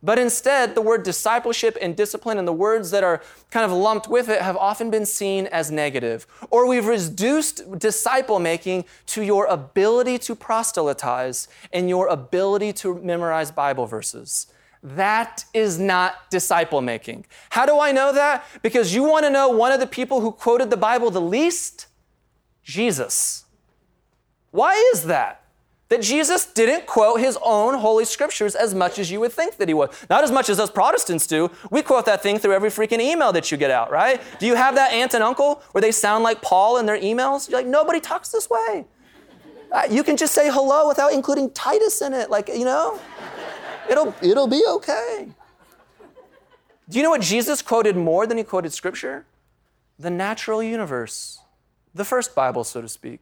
But 0.04 0.18
instead, 0.18 0.74
the 0.74 0.82
word 0.82 1.02
discipleship 1.02 1.78
and 1.80 1.96
discipline 1.96 2.36
and 2.36 2.46
the 2.46 2.52
words 2.52 2.90
that 2.90 3.02
are 3.02 3.22
kind 3.50 3.64
of 3.64 3.72
lumped 3.72 4.06
with 4.06 4.28
it 4.28 4.42
have 4.42 4.54
often 4.54 4.90
been 4.90 5.06
seen 5.06 5.46
as 5.46 5.70
negative. 5.70 6.26
Or 6.50 6.68
we've 6.68 6.84
reduced 6.84 7.78
disciple 7.78 8.38
making 8.38 8.84
to 9.06 9.22
your 9.22 9.46
ability 9.46 10.18
to 10.18 10.34
proselytize 10.34 11.48
and 11.72 11.88
your 11.88 12.08
ability 12.08 12.74
to 12.74 13.00
memorize 13.00 13.50
Bible 13.50 13.86
verses. 13.86 14.46
That 14.82 15.46
is 15.54 15.78
not 15.78 16.30
disciple 16.30 16.82
making. 16.82 17.24
How 17.48 17.64
do 17.64 17.80
I 17.80 17.90
know 17.90 18.12
that? 18.12 18.44
Because 18.60 18.94
you 18.94 19.04
want 19.04 19.24
to 19.24 19.30
know 19.30 19.48
one 19.48 19.72
of 19.72 19.80
the 19.80 19.86
people 19.86 20.20
who 20.20 20.32
quoted 20.32 20.68
the 20.68 20.76
Bible 20.76 21.10
the 21.10 21.22
least? 21.22 21.86
Jesus. 22.62 23.46
Why 24.50 24.74
is 24.92 25.04
that? 25.04 25.43
That 25.88 26.00
Jesus 26.00 26.46
didn't 26.46 26.86
quote 26.86 27.20
his 27.20 27.38
own 27.42 27.74
holy 27.74 28.04
scriptures 28.04 28.54
as 28.54 28.74
much 28.74 28.98
as 28.98 29.10
you 29.10 29.20
would 29.20 29.32
think 29.32 29.56
that 29.58 29.68
he 29.68 29.74
would. 29.74 29.90
Not 30.08 30.24
as 30.24 30.30
much 30.30 30.48
as 30.48 30.58
us 30.58 30.70
Protestants 30.70 31.26
do. 31.26 31.50
We 31.70 31.82
quote 31.82 32.06
that 32.06 32.22
thing 32.22 32.38
through 32.38 32.54
every 32.54 32.70
freaking 32.70 33.00
email 33.00 33.32
that 33.32 33.52
you 33.52 33.58
get 33.58 33.70
out, 33.70 33.90
right? 33.90 34.20
Do 34.38 34.46
you 34.46 34.54
have 34.54 34.74
that 34.76 34.92
aunt 34.92 35.14
and 35.14 35.22
uncle 35.22 35.62
where 35.72 35.82
they 35.82 35.92
sound 35.92 36.24
like 36.24 36.40
Paul 36.40 36.78
in 36.78 36.86
their 36.86 36.98
emails? 36.98 37.48
You're 37.48 37.60
like, 37.60 37.66
nobody 37.66 38.00
talks 38.00 38.30
this 38.30 38.48
way. 38.48 38.86
Uh, 39.70 39.82
you 39.90 40.02
can 40.02 40.16
just 40.16 40.34
say 40.34 40.50
hello 40.50 40.88
without 40.88 41.12
including 41.12 41.50
Titus 41.50 42.00
in 42.00 42.14
it, 42.14 42.30
like, 42.30 42.48
you 42.48 42.64
know? 42.64 42.98
It'll, 43.90 44.14
it'll 44.22 44.46
be 44.46 44.62
okay. 44.66 45.28
Do 46.88 46.98
you 46.98 47.02
know 47.02 47.10
what 47.10 47.22
Jesus 47.22 47.60
quoted 47.60 47.96
more 47.96 48.26
than 48.26 48.38
he 48.38 48.44
quoted 48.44 48.72
scripture? 48.72 49.26
The 49.98 50.10
natural 50.10 50.62
universe, 50.62 51.40
the 51.94 52.04
first 52.04 52.34
Bible, 52.34 52.64
so 52.64 52.80
to 52.80 52.88
speak. 52.88 53.20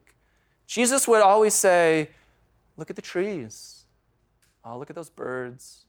Jesus 0.66 1.06
would 1.08 1.22
always 1.22 1.54
say, 1.54 2.10
Look 2.82 2.90
at 2.90 2.96
the 2.96 3.02
trees. 3.02 3.84
Oh, 4.64 4.76
look 4.76 4.90
at 4.90 4.96
those 4.96 5.08
birds. 5.08 5.86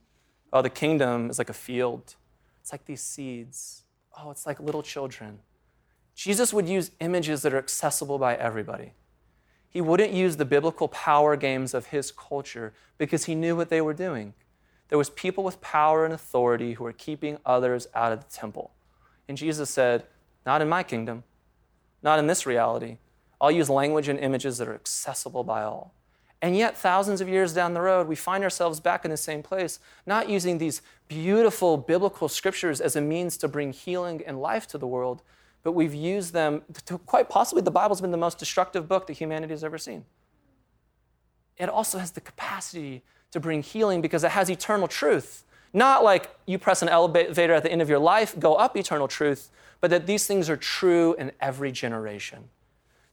Oh, 0.53 0.61
the 0.61 0.69
kingdom 0.69 1.27
is 1.31 1.39
like 1.39 1.49
a 1.49 1.53
field. 1.53 2.13
It's 2.61 2.71
like 2.71 2.85
these 2.85 3.01
seeds. 3.01 3.85
Oh, 4.15 4.29
it's 4.29 4.45
like 4.45 4.59
little 4.59 4.83
children. 4.83 5.39
Jesus 6.13 6.53
would 6.53 6.69
use 6.69 6.91
images 6.99 7.41
that 7.41 7.51
are 7.51 7.57
accessible 7.57 8.19
by 8.19 8.35
everybody. 8.35 8.93
He 9.67 9.81
wouldn't 9.81 10.13
use 10.13 10.37
the 10.37 10.45
biblical 10.45 10.87
power 10.87 11.35
games 11.35 11.73
of 11.73 11.87
his 11.87 12.11
culture 12.11 12.75
because 12.99 13.25
he 13.25 13.33
knew 13.33 13.55
what 13.55 13.69
they 13.69 13.81
were 13.81 13.95
doing. 13.95 14.35
There 14.89 14.99
was 14.99 15.09
people 15.09 15.43
with 15.43 15.61
power 15.61 16.05
and 16.05 16.13
authority 16.13 16.73
who 16.73 16.83
were 16.83 16.93
keeping 16.93 17.39
others 17.43 17.87
out 17.95 18.11
of 18.11 18.19
the 18.23 18.31
temple. 18.31 18.75
And 19.27 19.35
Jesus 19.35 19.71
said, 19.71 20.05
"Not 20.45 20.61
in 20.61 20.69
my 20.69 20.83
kingdom. 20.83 21.23
Not 22.03 22.19
in 22.19 22.27
this 22.27 22.45
reality. 22.45 22.99
I'll 23.41 23.49
use 23.49 23.67
language 23.67 24.09
and 24.09 24.19
images 24.19 24.59
that 24.59 24.67
are 24.67 24.75
accessible 24.75 25.43
by 25.43 25.63
all." 25.63 25.95
And 26.43 26.57
yet, 26.57 26.77
thousands 26.77 27.21
of 27.21 27.29
years 27.29 27.53
down 27.53 27.73
the 27.73 27.79
road, 27.79 28.09
we 28.09 28.17
find 28.17 28.43
ourselves 28.43 28.81
back 28.81 29.05
in 29.05 29.11
the 29.11 29.15
same 29.15 29.41
place, 29.41 29.79
not 30.05 30.27
using 30.27 30.57
these 30.57 30.81
beautiful 31.07 31.77
biblical 31.77 32.27
scriptures 32.27 32.81
as 32.81 32.97
a 32.97 33.01
means 33.01 33.37
to 33.37 33.47
bring 33.47 33.71
healing 33.71 34.21
and 34.27 34.41
life 34.41 34.67
to 34.67 34.77
the 34.77 34.85
world, 34.85 35.21
but 35.63 35.71
we've 35.71 35.93
used 35.93 36.33
them 36.33 36.63
to 36.85 36.97
quite 36.97 37.29
possibly 37.29 37.61
the 37.61 37.71
Bible's 37.71 38.01
been 38.01 38.11
the 38.11 38.17
most 38.17 38.39
destructive 38.39 38.89
book 38.89 39.07
that 39.07 39.13
humanity 39.13 39.53
has 39.53 39.63
ever 39.63 39.77
seen. 39.77 40.03
It 41.55 41.69
also 41.69 41.97
has 41.97 42.11
the 42.11 42.19
capacity 42.19 43.03
to 43.31 43.39
bring 43.39 43.63
healing 43.63 44.01
because 44.01 44.25
it 44.25 44.31
has 44.31 44.49
eternal 44.49 44.89
truth. 44.89 45.45
Not 45.71 46.03
like 46.03 46.29
you 46.45 46.59
press 46.59 46.81
an 46.81 46.89
elevator 46.89 47.53
at 47.53 47.63
the 47.63 47.71
end 47.71 47.81
of 47.81 47.87
your 47.87 47.99
life, 47.99 48.37
go 48.37 48.55
up 48.55 48.75
eternal 48.75 49.07
truth, 49.07 49.49
but 49.79 49.89
that 49.91 50.07
these 50.07 50.27
things 50.27 50.49
are 50.49 50.57
true 50.57 51.13
in 51.13 51.31
every 51.39 51.71
generation 51.71 52.49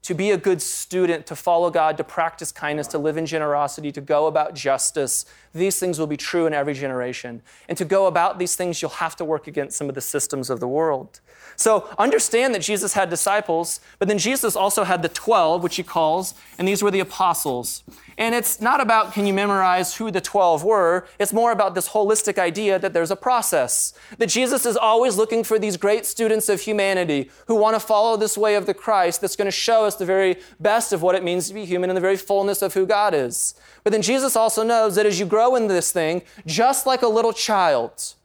to 0.02 0.14
be 0.14 0.30
a 0.30 0.36
good 0.38 0.62
student, 0.62 1.26
to 1.26 1.36
follow 1.36 1.70
God, 1.70 1.98
to 1.98 2.04
practice 2.04 2.50
kindness, 2.52 2.86
to 2.88 2.98
live 2.98 3.18
in 3.18 3.26
generosity, 3.26 3.92
to 3.92 4.00
go 4.00 4.26
about 4.26 4.54
justice. 4.54 5.26
These 5.52 5.78
things 5.78 5.98
will 5.98 6.06
be 6.06 6.16
true 6.16 6.46
in 6.46 6.54
every 6.54 6.72
generation. 6.72 7.42
And 7.68 7.76
to 7.76 7.84
go 7.84 8.06
about 8.06 8.38
these 8.38 8.56
things, 8.56 8.80
you'll 8.80 8.92
have 8.92 9.14
to 9.16 9.24
work 9.24 9.46
against 9.46 9.76
some 9.76 9.90
of 9.90 9.94
the 9.94 10.00
systems 10.00 10.48
of 10.48 10.58
the 10.58 10.68
world. 10.68 11.20
So 11.56 11.86
understand 11.98 12.54
that 12.54 12.62
Jesus 12.62 12.94
had 12.94 13.10
disciples, 13.10 13.80
but 13.98 14.08
then 14.08 14.16
Jesus 14.16 14.56
also 14.56 14.84
had 14.84 15.02
the 15.02 15.10
12, 15.10 15.62
which 15.62 15.76
he 15.76 15.82
calls, 15.82 16.34
and 16.58 16.66
these 16.66 16.82
were 16.82 16.90
the 16.90 17.00
apostles. 17.00 17.84
And 18.20 18.34
it's 18.34 18.60
not 18.60 18.82
about 18.82 19.14
can 19.14 19.24
you 19.24 19.32
memorize 19.32 19.96
who 19.96 20.10
the 20.10 20.20
12 20.20 20.62
were, 20.62 21.06
it's 21.18 21.32
more 21.32 21.52
about 21.52 21.74
this 21.74 21.88
holistic 21.88 22.38
idea 22.38 22.78
that 22.78 22.92
there's 22.92 23.10
a 23.10 23.16
process. 23.16 23.94
That 24.18 24.28
Jesus 24.28 24.66
is 24.66 24.76
always 24.76 25.16
looking 25.16 25.42
for 25.42 25.58
these 25.58 25.78
great 25.78 26.04
students 26.04 26.50
of 26.50 26.60
humanity 26.60 27.30
who 27.46 27.54
want 27.54 27.76
to 27.76 27.80
follow 27.80 28.18
this 28.18 28.36
way 28.36 28.56
of 28.56 28.66
the 28.66 28.74
Christ 28.74 29.22
that's 29.22 29.36
going 29.36 29.46
to 29.46 29.50
show 29.50 29.86
us 29.86 29.96
the 29.96 30.04
very 30.04 30.36
best 30.60 30.92
of 30.92 31.00
what 31.00 31.14
it 31.14 31.24
means 31.24 31.48
to 31.48 31.54
be 31.54 31.64
human 31.64 31.88
and 31.88 31.96
the 31.96 32.00
very 32.02 32.18
fullness 32.18 32.60
of 32.60 32.74
who 32.74 32.84
God 32.84 33.14
is. 33.14 33.54
But 33.84 33.92
then 33.94 34.02
Jesus 34.02 34.36
also 34.36 34.62
knows 34.62 34.96
that 34.96 35.06
as 35.06 35.18
you 35.18 35.24
grow 35.24 35.56
in 35.56 35.68
this 35.68 35.90
thing, 35.90 36.20
just 36.44 36.84
like 36.84 37.00
a 37.00 37.08
little 37.08 37.32
child, 37.32 38.16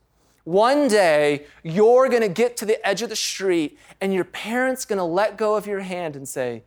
one 0.43 0.89
day, 0.89 1.45
you're 1.63 2.09
going 2.09 2.21
to 2.21 2.27
get 2.27 2.57
to 2.57 2.65
the 2.65 2.85
edge 2.85 3.01
of 3.01 3.07
the 3.07 3.15
street 3.15 3.79
and 4.01 4.13
your 4.13 4.25
parents 4.25 4.83
going 4.83 4.97
to 4.97 5.05
let 5.05 5.37
go 5.37 5.55
of 5.55 5.65
your 5.65 5.79
hand 5.79 6.17
and 6.17 6.27
say, 6.27 6.63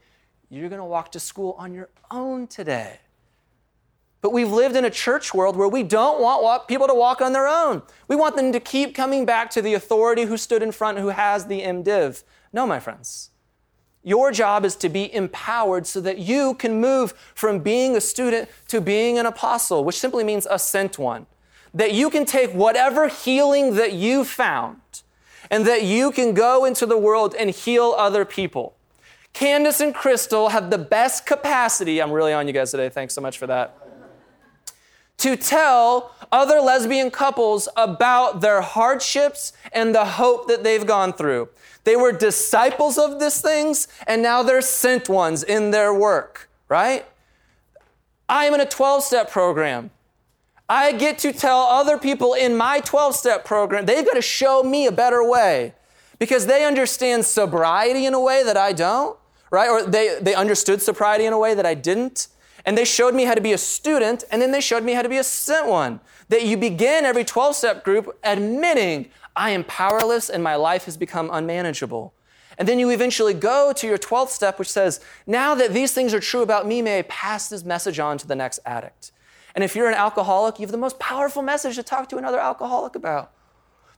You're 0.48 0.70
going 0.70 0.80
to 0.80 0.84
walk 0.86 1.12
to 1.12 1.20
school 1.20 1.54
on 1.58 1.74
your 1.74 1.90
own 2.10 2.46
today. 2.46 3.00
But 4.20 4.32
we've 4.32 4.50
lived 4.50 4.74
in 4.74 4.84
a 4.84 4.90
church 4.90 5.32
world 5.32 5.56
where 5.56 5.68
we 5.68 5.82
don't 5.82 6.20
want 6.20 6.66
people 6.66 6.88
to 6.88 6.94
walk 6.94 7.20
on 7.20 7.32
their 7.32 7.46
own. 7.46 7.82
We 8.08 8.16
want 8.16 8.36
them 8.36 8.52
to 8.52 8.60
keep 8.60 8.94
coming 8.94 9.24
back 9.24 9.50
to 9.50 9.62
the 9.62 9.74
authority 9.74 10.24
who 10.24 10.36
stood 10.36 10.62
in 10.62 10.72
front, 10.72 10.98
who 10.98 11.08
has 11.08 11.46
the 11.46 11.62
MDiv. 11.62 12.24
No, 12.52 12.66
my 12.66 12.80
friends. 12.80 13.30
Your 14.02 14.32
job 14.32 14.64
is 14.64 14.74
to 14.76 14.88
be 14.88 15.12
empowered 15.14 15.86
so 15.86 16.00
that 16.00 16.18
you 16.18 16.54
can 16.54 16.80
move 16.80 17.12
from 17.34 17.60
being 17.60 17.94
a 17.94 18.00
student 18.00 18.48
to 18.68 18.80
being 18.80 19.18
an 19.18 19.26
apostle, 19.26 19.84
which 19.84 19.98
simply 19.98 20.24
means 20.24 20.46
a 20.50 20.58
sent 20.58 20.98
one 20.98 21.26
that 21.74 21.92
you 21.92 22.10
can 22.10 22.24
take 22.24 22.50
whatever 22.52 23.08
healing 23.08 23.74
that 23.74 23.92
you 23.92 24.24
found 24.24 24.80
and 25.50 25.66
that 25.66 25.82
you 25.82 26.10
can 26.10 26.34
go 26.34 26.64
into 26.64 26.86
the 26.86 26.96
world 26.96 27.34
and 27.38 27.50
heal 27.50 27.94
other 27.96 28.24
people. 28.24 28.74
Candace 29.32 29.80
and 29.80 29.94
Crystal 29.94 30.48
have 30.48 30.70
the 30.70 30.78
best 30.78 31.26
capacity. 31.26 32.00
I'm 32.00 32.10
really 32.10 32.32
on 32.32 32.46
you 32.46 32.52
guys 32.52 32.70
today. 32.70 32.88
Thanks 32.88 33.14
so 33.14 33.20
much 33.20 33.38
for 33.38 33.46
that. 33.46 33.87
To 35.18 35.36
tell 35.36 36.14
other 36.30 36.60
lesbian 36.60 37.10
couples 37.10 37.68
about 37.76 38.40
their 38.40 38.60
hardships 38.60 39.52
and 39.72 39.94
the 39.94 40.04
hope 40.04 40.48
that 40.48 40.62
they've 40.64 40.86
gone 40.86 41.12
through. 41.12 41.48
They 41.84 41.96
were 41.96 42.12
disciples 42.12 42.98
of 42.98 43.18
these 43.18 43.40
things, 43.40 43.88
and 44.06 44.22
now 44.22 44.42
they're 44.42 44.60
sent 44.60 45.08
ones 45.08 45.42
in 45.42 45.70
their 45.70 45.92
work, 45.94 46.48
right? 46.68 47.06
I 48.28 48.44
am 48.44 48.54
in 48.54 48.60
a 48.60 48.66
12 48.66 49.02
step 49.02 49.30
program. 49.30 49.90
I 50.68 50.92
get 50.92 51.18
to 51.20 51.32
tell 51.32 51.60
other 51.60 51.96
people 51.96 52.34
in 52.34 52.56
my 52.56 52.80
12 52.80 53.14
step 53.14 53.44
program, 53.44 53.86
they've 53.86 54.04
got 54.04 54.14
to 54.14 54.22
show 54.22 54.62
me 54.62 54.86
a 54.86 54.92
better 54.92 55.26
way 55.26 55.72
because 56.18 56.46
they 56.46 56.64
understand 56.64 57.24
sobriety 57.24 58.04
in 58.04 58.12
a 58.12 58.20
way 58.20 58.42
that 58.42 58.56
I 58.56 58.72
don't, 58.74 59.18
right? 59.50 59.68
Or 59.70 59.82
they, 59.82 60.18
they 60.20 60.34
understood 60.34 60.82
sobriety 60.82 61.24
in 61.24 61.32
a 61.32 61.38
way 61.38 61.54
that 61.54 61.64
I 61.64 61.72
didn't. 61.74 62.28
And 62.68 62.76
they 62.76 62.84
showed 62.84 63.14
me 63.14 63.24
how 63.24 63.32
to 63.32 63.40
be 63.40 63.54
a 63.54 63.58
student, 63.58 64.24
and 64.30 64.42
then 64.42 64.52
they 64.52 64.60
showed 64.60 64.84
me 64.84 64.92
how 64.92 65.00
to 65.00 65.08
be 65.08 65.16
a 65.16 65.24
sent 65.24 65.68
one. 65.68 66.00
That 66.28 66.44
you 66.44 66.58
begin 66.58 67.06
every 67.06 67.24
12 67.24 67.56
step 67.56 67.82
group 67.82 68.18
admitting, 68.22 69.08
I 69.34 69.52
am 69.52 69.64
powerless 69.64 70.28
and 70.28 70.44
my 70.44 70.54
life 70.54 70.84
has 70.84 70.98
become 70.98 71.30
unmanageable. 71.32 72.12
And 72.58 72.68
then 72.68 72.78
you 72.78 72.90
eventually 72.90 73.32
go 73.32 73.72
to 73.72 73.86
your 73.86 73.96
12th 73.96 74.28
step, 74.28 74.58
which 74.58 74.68
says, 74.68 75.00
Now 75.26 75.54
that 75.54 75.72
these 75.72 75.94
things 75.94 76.12
are 76.12 76.20
true 76.20 76.42
about 76.42 76.66
me, 76.66 76.82
may 76.82 76.98
I 76.98 77.02
pass 77.08 77.48
this 77.48 77.64
message 77.64 77.98
on 77.98 78.18
to 78.18 78.26
the 78.26 78.36
next 78.36 78.60
addict. 78.66 79.12
And 79.54 79.64
if 79.64 79.74
you're 79.74 79.88
an 79.88 79.94
alcoholic, 79.94 80.58
you 80.58 80.66
have 80.66 80.70
the 80.70 80.76
most 80.76 80.98
powerful 80.98 81.40
message 81.40 81.76
to 81.76 81.82
talk 81.82 82.10
to 82.10 82.18
another 82.18 82.38
alcoholic 82.38 82.94
about. 82.94 83.32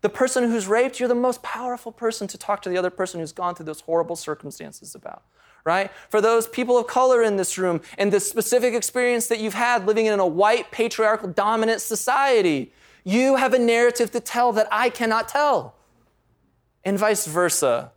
The 0.02 0.10
person 0.10 0.44
who's 0.44 0.68
raped, 0.68 1.00
you're 1.00 1.08
the 1.08 1.16
most 1.16 1.42
powerful 1.42 1.90
person 1.90 2.28
to 2.28 2.38
talk 2.38 2.62
to 2.62 2.68
the 2.68 2.78
other 2.78 2.90
person 2.90 3.18
who's 3.18 3.32
gone 3.32 3.56
through 3.56 3.66
those 3.66 3.80
horrible 3.80 4.14
circumstances 4.14 4.94
about, 4.94 5.24
right? 5.64 5.90
For 6.08 6.20
those 6.20 6.48
people 6.48 6.78
of 6.78 6.86
color 6.86 7.22
in 7.22 7.36
this 7.36 7.58
room 7.58 7.80
and 7.98 8.12
the 8.12 8.20
specific 8.20 8.74
experience 8.74 9.26
that 9.28 9.40
you've 9.40 9.54
had 9.54 9.86
living 9.86 10.06
in 10.06 10.18
a 10.18 10.26
white, 10.26 10.70
patriarchal, 10.70 11.28
dominant 11.28 11.80
society, 11.80 12.72
you 13.04 13.36
have 13.36 13.54
a 13.54 13.58
narrative 13.58 14.10
to 14.12 14.20
tell 14.20 14.52
that 14.52 14.68
I 14.70 14.90
cannot 14.90 15.28
tell. 15.28 15.74
And 16.84 16.98
vice 16.98 17.26
versa. 17.26 17.92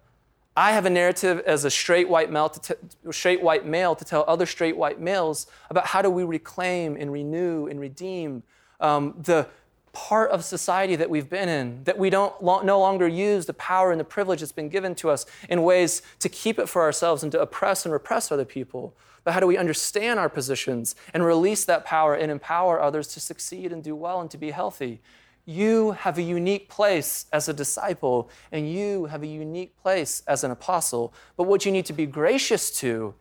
I 0.55 0.73
have 0.73 0.85
a 0.85 0.89
narrative 0.89 1.39
as 1.47 1.65
a 1.65 1.71
straight 1.71 2.07
white 2.07 2.31
male 2.31 2.49
to 2.49 2.75
t- 2.75 3.11
straight 3.11 3.41
white 3.41 3.65
male 3.65 3.95
to 3.95 4.05
tell 4.05 4.23
other 4.27 4.45
straight 4.45 4.77
white 4.77 4.99
males 4.99 5.47
about 5.69 5.87
how 5.87 6.01
do 6.01 6.11
we 6.11 6.23
reclaim 6.23 6.95
and 6.95 7.11
renew 7.11 7.65
and 7.67 7.79
redeem 7.79 8.43
um, 8.79 9.15
the 9.17 9.47
part 9.93 10.31
of 10.31 10.43
society 10.43 10.95
that 10.95 11.09
we've 11.09 11.29
been 11.29 11.47
in, 11.47 11.83
that 11.85 11.97
we 11.97 12.09
don't 12.09 12.41
no 12.41 12.79
longer 12.79 13.07
use 13.07 13.45
the 13.45 13.53
power 13.53 13.91
and 13.91 13.99
the 13.99 14.05
privilege 14.05 14.39
that's 14.41 14.51
been 14.51 14.67
given 14.67 14.95
to 14.95 15.09
us 15.09 15.25
in 15.47 15.61
ways 15.61 16.01
to 16.19 16.27
keep 16.27 16.59
it 16.59 16.67
for 16.67 16.81
ourselves 16.81 17.23
and 17.23 17.31
to 17.31 17.39
oppress 17.39 17.85
and 17.85 17.93
repress 17.93 18.31
other 18.31 18.43
people. 18.43 18.95
But 19.23 19.33
how 19.33 19.39
do 19.39 19.47
we 19.47 19.55
understand 19.55 20.19
our 20.19 20.29
positions 20.29 20.95
and 21.13 21.23
release 21.23 21.63
that 21.65 21.85
power 21.85 22.15
and 22.15 22.31
empower 22.31 22.81
others 22.81 23.07
to 23.09 23.19
succeed 23.19 23.71
and 23.71 23.83
do 23.83 23.95
well 23.95 24.19
and 24.19 24.29
to 24.31 24.37
be 24.37 24.51
healthy? 24.51 24.99
You 25.45 25.91
have 25.91 26.17
a 26.17 26.23
unique 26.23 26.69
place 26.69 27.25
as 27.31 27.47
a 27.47 27.53
disciple, 27.53 28.29
and 28.51 28.71
you 28.71 29.05
have 29.05 29.23
a 29.23 29.27
unique 29.27 29.77
place 29.77 30.23
as 30.27 30.43
an 30.43 30.51
apostle. 30.51 31.13
But 31.37 31.43
what 31.43 31.65
you 31.65 31.71
need 31.71 31.85
to 31.85 31.93
be 31.93 32.05
gracious 32.05 32.71
to 32.79 33.13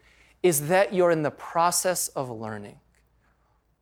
is 0.42 0.68
that 0.68 0.94
you're 0.94 1.10
in 1.10 1.22
the 1.22 1.30
process 1.30 2.08
of 2.08 2.30
learning. 2.30 2.78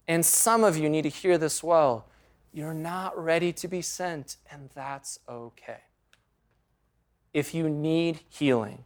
And 0.08 0.26
some 0.26 0.64
of 0.64 0.76
you 0.76 0.88
need 0.90 1.02
to 1.02 1.08
hear 1.08 1.38
this 1.38 1.62
well. 1.62 2.06
You're 2.52 2.74
not 2.74 3.16
ready 3.16 3.52
to 3.54 3.68
be 3.68 3.82
sent, 3.82 4.36
and 4.50 4.70
that's 4.74 5.18
okay. 5.28 5.82
If 7.32 7.54
you 7.54 7.68
need 7.68 8.20
healing, 8.28 8.84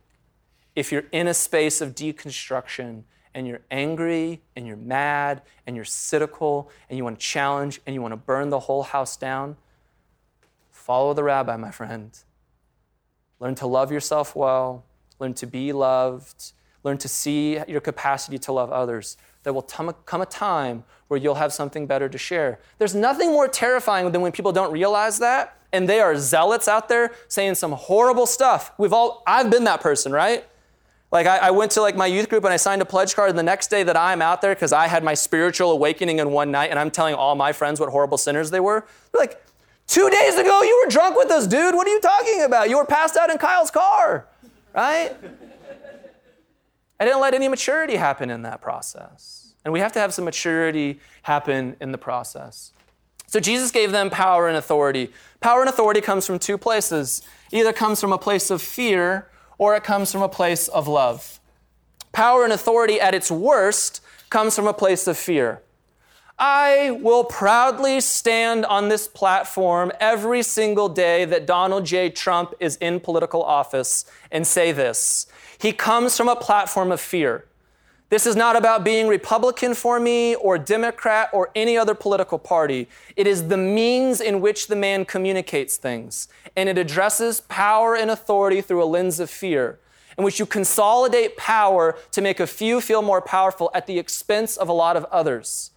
if 0.77 0.92
you're 0.92 1.07
in 1.12 1.29
a 1.29 1.35
space 1.35 1.81
of 1.81 1.94
deconstruction, 1.94 3.05
and 3.35 3.48
you're 3.48 3.62
angry 3.70 4.40
and 4.55 4.66
you're 4.66 4.77
mad 4.77 5.42
and 5.66 5.74
you're 5.74 5.85
cynical 5.85 6.70
and 6.88 6.96
you 6.96 7.05
want 7.05 7.18
to 7.18 7.24
challenge 7.27 7.81
and 7.85 7.92
you 7.92 8.00
want 8.00 8.12
to 8.12 8.16
burn 8.16 8.48
the 8.48 8.61
whole 8.61 8.85
house 8.85 9.16
down, 9.16 9.57
follow 10.70 11.12
the 11.12 11.24
rabbi, 11.24 11.57
my 11.57 11.72
friend. 11.72 12.16
Learn 13.40 13.57
to 13.57 13.66
love 13.66 13.90
yourself 13.90 14.37
well, 14.37 14.85
learn 15.18 15.35
to 15.35 15.46
be 15.46 15.72
loved, 15.72 16.53
learn 16.85 16.96
to 16.98 17.09
see 17.09 17.59
your 17.66 17.81
capacity 17.81 18.38
to 18.38 18.53
love 18.53 18.70
others. 18.70 19.16
There 19.44 19.52
will 19.52 19.62
come 19.62 20.20
a 20.20 20.26
time 20.26 20.85
where 21.09 21.20
you'll 21.20 21.37
have 21.37 21.52
something 21.52 21.87
better 21.87 22.09
to 22.09 22.18
share. 22.18 22.59
There's 22.78 22.94
nothing 22.94 23.30
more 23.30 23.46
terrifying 23.46 24.11
than 24.11 24.20
when 24.20 24.33
people 24.33 24.52
don't 24.52 24.72
realize 24.72 25.18
that 25.20 25.57
and 25.74 25.88
they 25.88 26.00
are 26.00 26.16
zealots 26.16 26.68
out 26.68 26.88
there 26.88 27.12
saying 27.26 27.57
some 27.57 27.72
horrible 27.72 28.26
stuff. 28.26 28.72
We've 28.78 28.92
all, 28.92 29.22
I've 29.26 29.50
been 29.50 29.64
that 29.64 29.80
person, 29.80 30.12
right? 30.12 30.44
Like 31.11 31.26
I, 31.26 31.38
I, 31.38 31.50
went 31.50 31.72
to 31.72 31.83
like 31.83 31.96
my 31.96 32.07
youth 32.07 32.28
group 32.28 32.44
and 32.44 32.52
I 32.52 32.57
signed 32.57 32.80
a 32.80 32.85
pledge 32.85 33.14
card. 33.14 33.30
And 33.30 33.38
the 33.38 33.42
next 33.42 33.68
day 33.68 33.83
that 33.83 33.96
I'm 33.96 34.22
out 34.22 34.40
there 34.40 34.54
because 34.54 34.72
I 34.72 34.87
had 34.87 35.02
my 35.02 35.14
spiritual 35.14 35.72
awakening 35.72 36.20
in 36.20 36.30
one 36.30 36.50
night, 36.50 36.70
and 36.70 36.78
I'm 36.78 36.90
telling 36.90 37.14
all 37.14 37.35
my 37.35 37.52
friends 37.52 37.80
what 37.80 37.88
horrible 37.88 38.18
sinners 38.18 38.50
they 38.50 38.61
were. 38.61 38.87
They're 39.12 39.20
like, 39.20 39.44
two 39.87 40.09
days 40.11 40.37
ago 40.37 40.62
you 40.62 40.83
were 40.85 40.90
drunk 40.90 41.16
with 41.16 41.30
us, 41.30 41.46
dude. 41.46 41.74
What 41.74 41.87
are 41.87 41.90
you 41.90 42.00
talking 42.00 42.42
about? 42.42 42.70
You 42.70 42.78
were 42.78 42.87
passed 42.87 43.16
out 43.16 43.30
in 43.30 43.38
Kyle's 43.38 43.70
car, 43.70 44.26
right? 44.74 45.12
I 47.05 47.07
didn't 47.07 47.21
let 47.21 47.35
any 47.35 47.49
maturity 47.49 47.97
happen 47.97 48.31
in 48.31 48.40
that 48.45 48.62
process. 48.62 49.53
And 49.62 49.75
we 49.75 49.81
have 49.81 49.93
to 49.93 49.99
have 49.99 50.14
some 50.14 50.25
maturity 50.25 51.01
happen 51.21 51.77
in 51.79 51.93
the 51.93 51.99
process. 51.99 52.73
So 53.27 53.40
Jesus 53.40 53.71
gave 53.71 53.93
them 53.93 54.09
power 54.09 54.49
and 54.49 54.57
authority. 54.57 55.12
Power 55.40 55.61
and 55.61 55.69
authority 55.69 56.01
comes 56.01 56.27
from 56.27 56.38
two 56.38 56.57
places. 56.57 57.21
either 57.53 57.75
comes 57.75 58.01
from 58.01 58.14
a 58.14 58.17
place 58.17 58.51
of 58.51 58.62
fear 58.62 59.29
or 59.59 59.77
it 59.77 59.85
comes 59.85 60.11
from 60.11 60.23
a 60.23 60.31
place 60.31 60.67
of 60.69 60.88
love. 60.88 61.40
Power 62.12 62.43
and 62.43 62.55
authority 62.55 62.99
at 62.99 63.14
its 63.14 63.31
worst 63.31 64.01
comes 64.31 64.57
from 64.57 64.67
a 64.67 64.73
place 64.73 65.07
of 65.07 65.19
fear. 65.19 65.61
I 66.38 66.99
will 67.03 67.25
proudly 67.25 68.01
stand 68.01 68.64
on 68.64 68.88
this 68.88 69.07
platform 69.07 69.93
every 70.01 70.43
single 70.43 70.88
day 70.88 71.27
that 71.27 71.45
Donald 71.45 71.85
J. 71.85 72.09
Trump 72.09 72.55
is 72.61 72.77
in 72.77 72.99
political 72.99 73.43
office 73.43 74.07
and 74.33 74.47
say 74.47 74.73
this. 74.73 75.27
He 75.64 75.72
comes 75.72 76.14
from 76.14 76.29
a 76.29 76.37
platform 76.37 76.92
of 76.92 77.00
fear. 77.00 77.46
This 78.11 78.27
is 78.27 78.37
not 78.37 78.55
about 78.55 78.85
being 78.85 79.09
Republican 79.09 79.72
for 79.72 79.98
me 79.98 80.35
or 80.35 80.59
Democrat 80.59 81.31
or 81.33 81.50
any 81.55 81.79
other 81.79 81.94
political 81.94 82.38
party. 82.38 82.87
It 83.16 83.27
is 83.27 83.48
the 83.48 83.57
means 83.57 84.20
in 84.20 84.42
which 84.42 84.66
the 84.66 84.77
man 84.77 85.07
communicates 85.07 85.79
things. 85.79 86.29
And 86.55 86.68
it 86.68 86.77
addresses 86.77 87.40
power 87.40 87.96
and 87.96 88.11
authority 88.11 88.61
through 88.61 88.85
a 88.85 88.85
lens 88.85 89.20
of 89.20 89.31
fear, 89.31 89.79
in 90.18 90.24
which 90.24 90.38
you 90.38 90.44
consolidate 90.44 91.38
power 91.38 91.96
to 92.11 92.20
make 92.20 92.40
a 92.40 92.46
few 92.46 92.83
feel 92.83 93.00
more 93.00 93.22
powerful 93.22 93.70
at 93.72 93.87
the 93.87 93.98
expense 93.98 94.59
of 94.59 94.68
a 94.68 94.74
lot 94.74 94.98
of 94.98 95.07
others. 95.07 95.70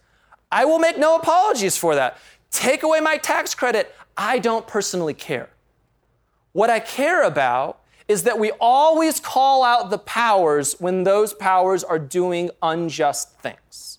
I 0.52 0.66
will 0.66 0.78
make 0.78 0.98
no 0.98 1.16
apologies 1.16 1.78
for 1.78 1.94
that. 1.94 2.18
Take 2.50 2.82
away 2.82 3.00
my 3.00 3.16
tax 3.16 3.54
credit. 3.54 3.94
I 4.18 4.38
don't 4.38 4.66
personally 4.66 5.14
care. 5.14 5.48
What 6.52 6.68
I 6.68 6.78
care 6.78 7.22
about 7.22 7.80
is 8.08 8.22
that 8.22 8.38
we 8.38 8.50
always 8.58 9.20
call 9.20 9.62
out 9.62 9.90
the 9.90 9.98
powers 9.98 10.74
when 10.80 11.04
those 11.04 11.34
powers 11.34 11.84
are 11.84 11.98
doing 11.98 12.50
unjust 12.62 13.38
things. 13.38 13.98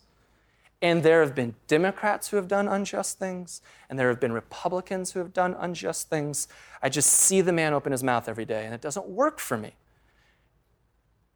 And 0.82 1.04
there 1.04 1.22
have 1.22 1.36
been 1.36 1.56
Democrats 1.68 2.30
who 2.30 2.38
have 2.38 2.48
done 2.48 2.68
unjust 2.68 3.20
things, 3.20 3.62
and 3.90 4.00
there 4.00 4.08
have 4.08 4.20
been 4.20 4.32
Republicans 4.32 5.12
who 5.12 5.20
have 5.20 5.34
done 5.34 5.56
unjust 5.60 6.10
things. 6.10 6.48
I 6.82 6.90
just 6.90 7.10
see 7.10 7.42
the 7.42 7.54
man 7.54 7.74
open 7.74 7.92
his 7.92 8.04
mouth 8.04 8.28
every 8.28 8.46
day, 8.46 8.66
and 8.66 8.74
it 8.74 8.82
doesn't 8.82 9.08
work 9.08 9.40
for 9.40 9.58
me. 9.58 9.76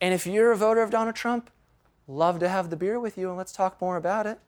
And 0.01 0.13
if 0.13 0.25
you're 0.25 0.51
a 0.51 0.57
voter 0.57 0.81
of 0.81 0.89
Donald 0.89 1.15
Trump, 1.15 1.51
love 2.07 2.39
to 2.39 2.49
have 2.49 2.69
the 2.69 2.75
beer 2.75 2.99
with 2.99 3.17
you, 3.17 3.29
and 3.29 3.37
let's 3.37 3.51
talk 3.51 3.79
more 3.79 3.97
about 3.97 4.25
it. 4.25 4.39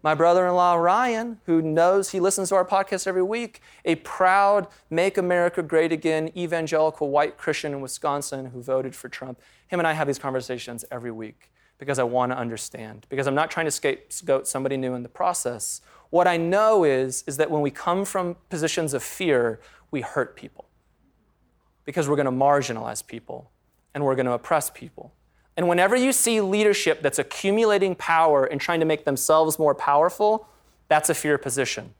My 0.00 0.14
brother 0.14 0.46
in 0.46 0.54
law, 0.54 0.76
Ryan, 0.76 1.40
who 1.46 1.60
knows 1.60 2.10
he 2.10 2.20
listens 2.20 2.50
to 2.50 2.54
our 2.54 2.64
podcast 2.64 3.08
every 3.08 3.22
week, 3.22 3.60
a 3.84 3.96
proud 3.96 4.68
Make 4.90 5.18
America 5.18 5.60
Great 5.60 5.90
Again 5.90 6.30
evangelical 6.36 7.10
white 7.10 7.36
Christian 7.36 7.72
in 7.72 7.80
Wisconsin 7.80 8.46
who 8.46 8.62
voted 8.62 8.94
for 8.94 9.08
Trump. 9.08 9.40
Him 9.66 9.80
and 9.80 9.88
I 9.88 9.94
have 9.94 10.06
these 10.06 10.18
conversations 10.18 10.84
every 10.92 11.10
week 11.10 11.50
because 11.78 11.98
I 11.98 12.04
want 12.04 12.30
to 12.30 12.38
understand, 12.38 13.06
because 13.08 13.26
I'm 13.26 13.34
not 13.34 13.50
trying 13.50 13.66
to 13.66 13.72
scapegoat 13.72 14.46
somebody 14.46 14.76
new 14.76 14.94
in 14.94 15.02
the 15.02 15.08
process. 15.08 15.80
What 16.10 16.28
I 16.28 16.36
know 16.36 16.84
is, 16.84 17.24
is 17.26 17.36
that 17.36 17.50
when 17.50 17.60
we 17.60 17.70
come 17.70 18.04
from 18.04 18.36
positions 18.50 18.94
of 18.94 19.02
fear, 19.02 19.60
we 19.90 20.00
hurt 20.00 20.36
people 20.36 20.66
because 21.84 22.08
we're 22.08 22.16
going 22.16 22.26
to 22.26 22.30
marginalize 22.30 23.04
people 23.04 23.50
and 23.94 24.04
we're 24.04 24.14
going 24.14 24.26
to 24.26 24.32
oppress 24.32 24.70
people. 24.70 25.12
And 25.58 25.68
whenever 25.68 25.96
you 25.96 26.12
see 26.12 26.40
leadership 26.40 27.02
that's 27.02 27.18
accumulating 27.18 27.96
power 27.96 28.44
and 28.44 28.60
trying 28.60 28.78
to 28.78 28.86
make 28.86 29.04
themselves 29.04 29.58
more 29.58 29.74
powerful, 29.74 30.46
that's 30.86 31.10
a 31.10 31.14
fear 31.14 31.36
position. 31.36 31.94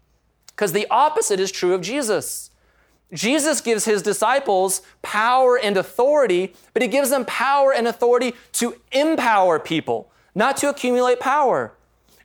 Because 0.46 0.72
the 0.72 0.86
opposite 0.92 1.40
is 1.40 1.50
true 1.50 1.74
of 1.74 1.80
Jesus. 1.80 2.52
Jesus 3.12 3.60
gives 3.60 3.84
his 3.84 4.00
disciples 4.00 4.82
power 5.02 5.58
and 5.58 5.76
authority, 5.76 6.54
but 6.72 6.82
he 6.82 6.88
gives 6.88 7.10
them 7.10 7.24
power 7.24 7.72
and 7.74 7.88
authority 7.88 8.34
to 8.52 8.76
empower 8.92 9.58
people, 9.58 10.12
not 10.36 10.56
to 10.58 10.68
accumulate 10.68 11.18
power. 11.18 11.72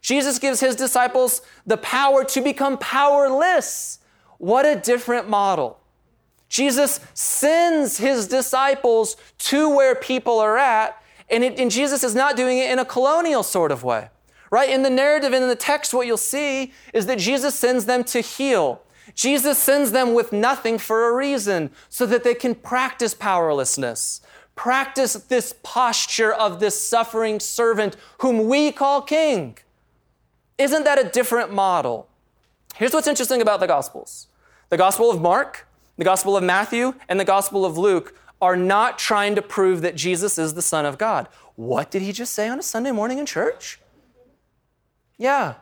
Jesus 0.01 0.37
gives 0.37 0.59
his 0.59 0.75
disciples 0.75 1.41
the 1.65 1.77
power 1.77 2.23
to 2.25 2.41
become 2.41 2.77
powerless. 2.77 3.97
What 4.37 4.67
a 4.67 4.75
different 4.75 5.27
model. 5.27 5.79
Jesus 6.47 6.99
sends 7.15 7.97
his 7.97 8.27
disciples 8.27 9.17
to 9.39 9.75
where 9.75 9.95
people 9.95 10.37
are 10.37 10.59
at, 10.59 10.99
and, 11.29 11.43
it, 11.43 11.59
and 11.59 11.71
Jesus 11.71 12.03
is 12.03 12.15
not 12.15 12.35
doing 12.35 12.57
it 12.57 12.71
in 12.71 12.79
a 12.79 12.85
colonial 12.85 13.43
sort 13.43 13.71
of 13.71 13.83
way, 13.83 14.09
right? 14.51 14.69
In 14.69 14.83
the 14.83 14.89
narrative 14.89 15.33
and 15.33 15.43
in 15.43 15.49
the 15.49 15.55
text, 15.55 15.93
what 15.93 16.07
you'll 16.07 16.17
see 16.17 16.73
is 16.93 17.05
that 17.05 17.19
Jesus 17.19 17.55
sends 17.55 17.85
them 17.85 18.03
to 18.05 18.21
heal. 18.21 18.81
Jesus 19.15 19.57
sends 19.57 19.91
them 19.91 20.13
with 20.13 20.31
nothing 20.31 20.77
for 20.77 21.09
a 21.09 21.13
reason 21.13 21.71
so 21.89 22.05
that 22.05 22.23
they 22.23 22.33
can 22.33 22.55
practice 22.55 23.13
powerlessness, 23.13 24.21
practice 24.55 25.13
this 25.13 25.53
posture 25.63 26.33
of 26.33 26.59
this 26.59 26.79
suffering 26.81 27.39
servant 27.39 27.95
whom 28.19 28.47
we 28.47 28.71
call 28.71 29.01
king. 29.01 29.57
Isn't 30.57 30.83
that 30.83 30.99
a 30.99 31.09
different 31.09 31.51
model? 31.51 32.07
Here's 32.75 32.93
what's 32.93 33.07
interesting 33.07 33.41
about 33.41 33.59
the 33.59 33.67
Gospels 33.67 34.27
the 34.69 34.77
Gospel 34.77 35.11
of 35.11 35.21
Mark, 35.21 35.67
the 35.97 36.03
Gospel 36.03 36.35
of 36.35 36.43
Matthew, 36.43 36.95
and 37.07 37.19
the 37.19 37.25
Gospel 37.25 37.65
of 37.65 37.77
Luke 37.77 38.15
are 38.43 38.57
not 38.57 38.99
trying 38.99 39.35
to 39.35 39.41
prove 39.41 39.81
that 39.81 39.95
Jesus 39.95 40.37
is 40.37 40.53
the 40.53 40.61
Son 40.61 40.85
of 40.85 40.97
God. 40.97 41.29
What 41.55 41.89
did 41.89 42.01
he 42.01 42.11
just 42.11 42.33
say 42.33 42.49
on 42.49 42.59
a 42.59 42.63
Sunday 42.63 42.91
morning 42.91 43.17
in 43.17 43.25
church? 43.25 43.79
Yeah. 45.17 45.55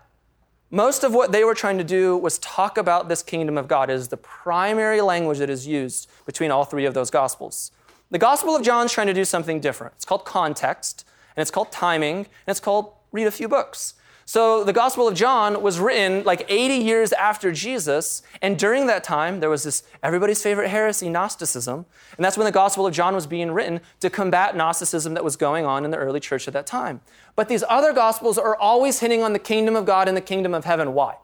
Most 0.71 1.03
of 1.03 1.13
what 1.13 1.31
they 1.31 1.43
were 1.43 1.53
trying 1.53 1.77
to 1.77 1.83
do 1.83 2.17
was 2.17 2.39
talk 2.39 2.79
about 2.79 3.07
this 3.07 3.21
kingdom 3.21 3.55
of 3.55 3.67
God 3.67 3.91
as 3.91 4.07
the 4.07 4.17
primary 4.17 4.99
language 4.99 5.37
that 5.37 5.49
is 5.49 5.67
used 5.67 6.09
between 6.25 6.49
all 6.49 6.65
three 6.65 6.85
of 6.85 6.95
those 6.95 7.11
gospels. 7.11 7.71
The 8.09 8.17
Gospel 8.17 8.55
of 8.55 8.63
John 8.63 8.87
is 8.87 8.91
trying 8.91 9.07
to 9.07 9.13
do 9.13 9.25
something 9.25 9.59
different. 9.59 9.93
It's 9.95 10.05
called 10.05 10.25
context, 10.25 11.05
and 11.35 11.41
it's 11.41 11.51
called 11.51 11.71
timing, 11.71 12.17
and 12.17 12.47
it's 12.47 12.59
called 12.59 12.93
read 13.11 13.27
a 13.27 13.31
few 13.31 13.47
books. 13.47 13.93
So 14.31 14.63
the 14.63 14.71
Gospel 14.71 15.09
of 15.09 15.13
John 15.13 15.61
was 15.61 15.77
written 15.77 16.23
like 16.23 16.45
80 16.47 16.75
years 16.75 17.11
after 17.11 17.51
Jesus, 17.51 18.21
and 18.41 18.57
during 18.57 18.87
that 18.87 19.03
time 19.03 19.41
there 19.41 19.49
was 19.49 19.63
this 19.63 19.83
everybody's 20.01 20.41
favorite 20.41 20.69
heresy, 20.69 21.09
Gnosticism, 21.09 21.85
and 22.15 22.23
that's 22.23 22.37
when 22.37 22.45
the 22.45 22.51
Gospel 22.53 22.87
of 22.87 22.93
John 22.93 23.13
was 23.13 23.27
being 23.27 23.51
written 23.51 23.81
to 23.99 24.09
combat 24.09 24.55
Gnosticism 24.55 25.15
that 25.15 25.25
was 25.25 25.35
going 25.35 25.65
on 25.65 25.83
in 25.83 25.91
the 25.91 25.97
early 25.97 26.21
church 26.21 26.47
at 26.47 26.53
that 26.53 26.65
time. 26.65 27.01
But 27.35 27.49
these 27.49 27.61
other 27.67 27.91
Gospels 27.91 28.37
are 28.37 28.55
always 28.55 29.01
hitting 29.01 29.21
on 29.21 29.33
the 29.33 29.37
kingdom 29.37 29.75
of 29.75 29.85
God 29.85 30.07
and 30.07 30.15
the 30.15 30.21
kingdom 30.21 30.53
of 30.53 30.63
heaven. 30.63 30.93
Why? 30.93 31.17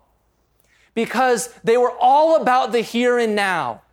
Because 0.93 1.47
they 1.63 1.77
were 1.77 1.93
all 2.01 2.41
about 2.41 2.73
the 2.73 2.81
here 2.81 3.17
and 3.17 3.37
now. 3.37 3.83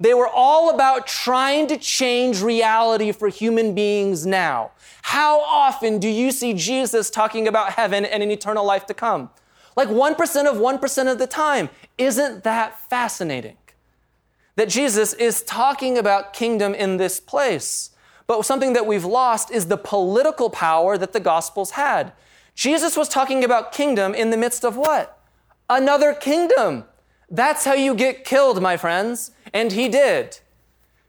They 0.00 0.14
were 0.14 0.28
all 0.28 0.70
about 0.74 1.06
trying 1.06 1.66
to 1.68 1.76
change 1.76 2.42
reality 2.42 3.12
for 3.12 3.28
human 3.28 3.74
beings 3.74 4.26
now. 4.26 4.72
How 5.02 5.40
often 5.40 5.98
do 5.98 6.08
you 6.08 6.32
see 6.32 6.54
Jesus 6.54 7.10
talking 7.10 7.46
about 7.46 7.72
heaven 7.72 8.04
and 8.04 8.22
an 8.22 8.30
eternal 8.30 8.64
life 8.64 8.86
to 8.86 8.94
come? 8.94 9.30
Like 9.76 9.88
1% 9.88 10.46
of 10.46 10.56
1% 10.56 11.12
of 11.12 11.18
the 11.18 11.26
time. 11.26 11.68
Isn't 11.98 12.44
that 12.44 12.88
fascinating? 12.88 13.56
That 14.56 14.68
Jesus 14.68 15.12
is 15.14 15.42
talking 15.42 15.98
about 15.98 16.32
kingdom 16.32 16.74
in 16.74 16.96
this 16.96 17.20
place. 17.20 17.90
But 18.26 18.42
something 18.44 18.72
that 18.72 18.86
we've 18.86 19.04
lost 19.04 19.50
is 19.50 19.66
the 19.66 19.76
political 19.76 20.48
power 20.48 20.96
that 20.96 21.12
the 21.12 21.20
Gospels 21.20 21.72
had. 21.72 22.12
Jesus 22.54 22.96
was 22.96 23.08
talking 23.08 23.44
about 23.44 23.72
kingdom 23.72 24.14
in 24.14 24.30
the 24.30 24.36
midst 24.36 24.64
of 24.64 24.76
what? 24.76 25.18
Another 25.68 26.14
kingdom. 26.14 26.84
That's 27.30 27.64
how 27.64 27.74
you 27.74 27.94
get 27.94 28.24
killed, 28.24 28.62
my 28.62 28.76
friends. 28.76 29.32
And 29.54 29.72
he 29.72 29.88
did. 29.88 30.40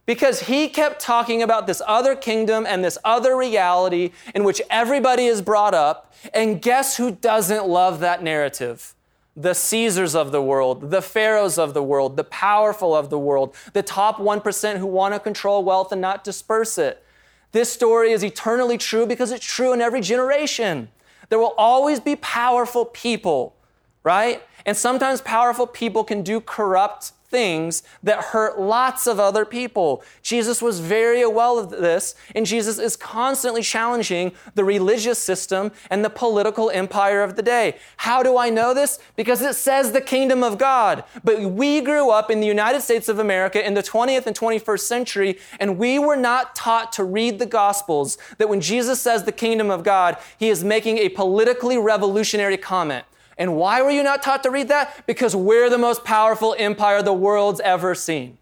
Because 0.06 0.42
he 0.42 0.70
kept 0.70 1.02
talking 1.02 1.42
about 1.42 1.66
this 1.66 1.82
other 1.88 2.16
kingdom 2.16 2.66
and 2.68 2.86
this 2.86 3.00
other 3.04 3.36
reality 3.36 4.12
in 4.36 4.44
which 4.44 4.62
everybody 4.70 5.26
is 5.26 5.42
brought 5.42 5.74
up. 5.74 6.14
And 6.32 6.62
guess 6.62 6.98
who 6.98 7.12
doesn't 7.12 7.68
love 7.68 8.00
that 8.02 8.22
narrative? 8.22 8.94
The 9.36 9.56
Caesars 9.56 10.16
of 10.16 10.32
the 10.32 10.42
world, 10.42 10.92
the 10.92 11.02
Pharaohs 11.02 11.58
of 11.58 11.74
the 11.74 11.84
world, 11.84 12.18
the 12.18 12.24
powerful 12.24 12.96
of 12.96 13.10
the 13.10 13.20
world, 13.20 13.56
the 13.74 13.84
top 13.84 14.18
1% 14.18 14.78
who 14.78 14.86
want 14.86 15.14
to 15.16 15.20
control 15.20 15.64
wealth 15.64 15.92
and 15.92 16.00
not 16.00 16.24
disperse 16.24 16.78
it. 16.78 17.04
This 17.52 17.74
story 17.74 18.12
is 18.12 18.24
eternally 18.24 18.78
true 18.78 19.06
because 19.06 19.32
it's 19.32 19.46
true 19.46 19.74
in 19.74 19.82
every 19.82 20.02
generation. 20.02 20.90
There 21.30 21.40
will 21.40 21.56
always 21.58 22.00
be 22.00 22.16
powerful 22.18 22.86
people, 22.86 23.56
right? 24.04 24.44
And 24.66 24.78
sometimes 24.78 25.20
powerful 25.22 25.66
people 25.66 26.04
can 26.04 26.22
do 26.22 26.40
corrupt 26.40 27.12
things 27.36 27.84
that 28.02 28.32
hurt 28.32 28.58
lots 28.58 29.08
of 29.08 29.20
other 29.20 29.44
people. 29.44 30.02
Jesus 30.22 30.62
was 30.62 30.80
very 30.80 31.22
aware 31.22 31.60
of 31.60 31.70
this, 31.70 32.16
and 32.34 32.46
Jesus 32.46 32.80
is 32.80 32.96
constantly 32.96 33.62
challenging 33.62 34.32
the 34.54 34.64
religious 34.64 35.20
system 35.20 35.74
and 35.90 36.06
the 36.06 36.10
political 36.10 36.70
empire 36.70 37.22
of 37.22 37.36
the 37.36 37.42
day. 37.42 37.76
How 37.98 38.24
do 38.24 38.38
I 38.38 38.50
know 38.50 38.74
this? 38.74 39.00
Because 39.18 39.42
it 39.42 39.56
says 39.56 39.92
the 39.92 40.00
kingdom 40.00 40.46
of 40.46 40.58
God. 40.58 41.04
But 41.26 41.42
we 41.52 41.82
grew 41.82 42.10
up 42.10 42.32
in 42.32 42.40
the 42.40 42.48
United 42.48 42.80
States 42.82 43.10
of 43.10 43.20
America 43.20 43.60
in 43.68 43.74
the 43.74 43.84
20th 43.84 44.28
and 44.28 44.40
21st 44.40 44.80
century, 44.80 45.38
and 45.60 45.78
we 45.78 46.00
were 46.00 46.16
not 46.16 46.56
taught 46.56 46.94
to 46.94 47.04
read 47.04 47.38
the 47.38 47.46
Gospels 47.46 48.18
that 48.38 48.48
when 48.48 48.62
Jesus 48.62 49.02
says 49.02 49.26
the 49.26 49.34
kingdom 49.34 49.70
of 49.70 49.84
God, 49.84 50.16
he 50.40 50.48
is 50.48 50.64
making 50.64 51.00
a 51.00 51.10
politically 51.10 51.78
revolutionary 51.78 52.56
comment. 52.56 53.04
And 53.38 53.56
why 53.56 53.82
were 53.82 53.92
you 53.92 54.04
not 54.04 54.24
taught 54.24 54.44
to 54.44 54.52
read 54.52 54.70
that? 54.70 55.06
Because 55.06 55.36
we're 55.36 55.70
the 55.70 55.78
most 55.78 56.04
powerful 56.04 56.56
empire 56.58 57.02
the 57.02 57.14
world's 57.14 57.60
ever 57.60 57.94
seen. 57.94 58.38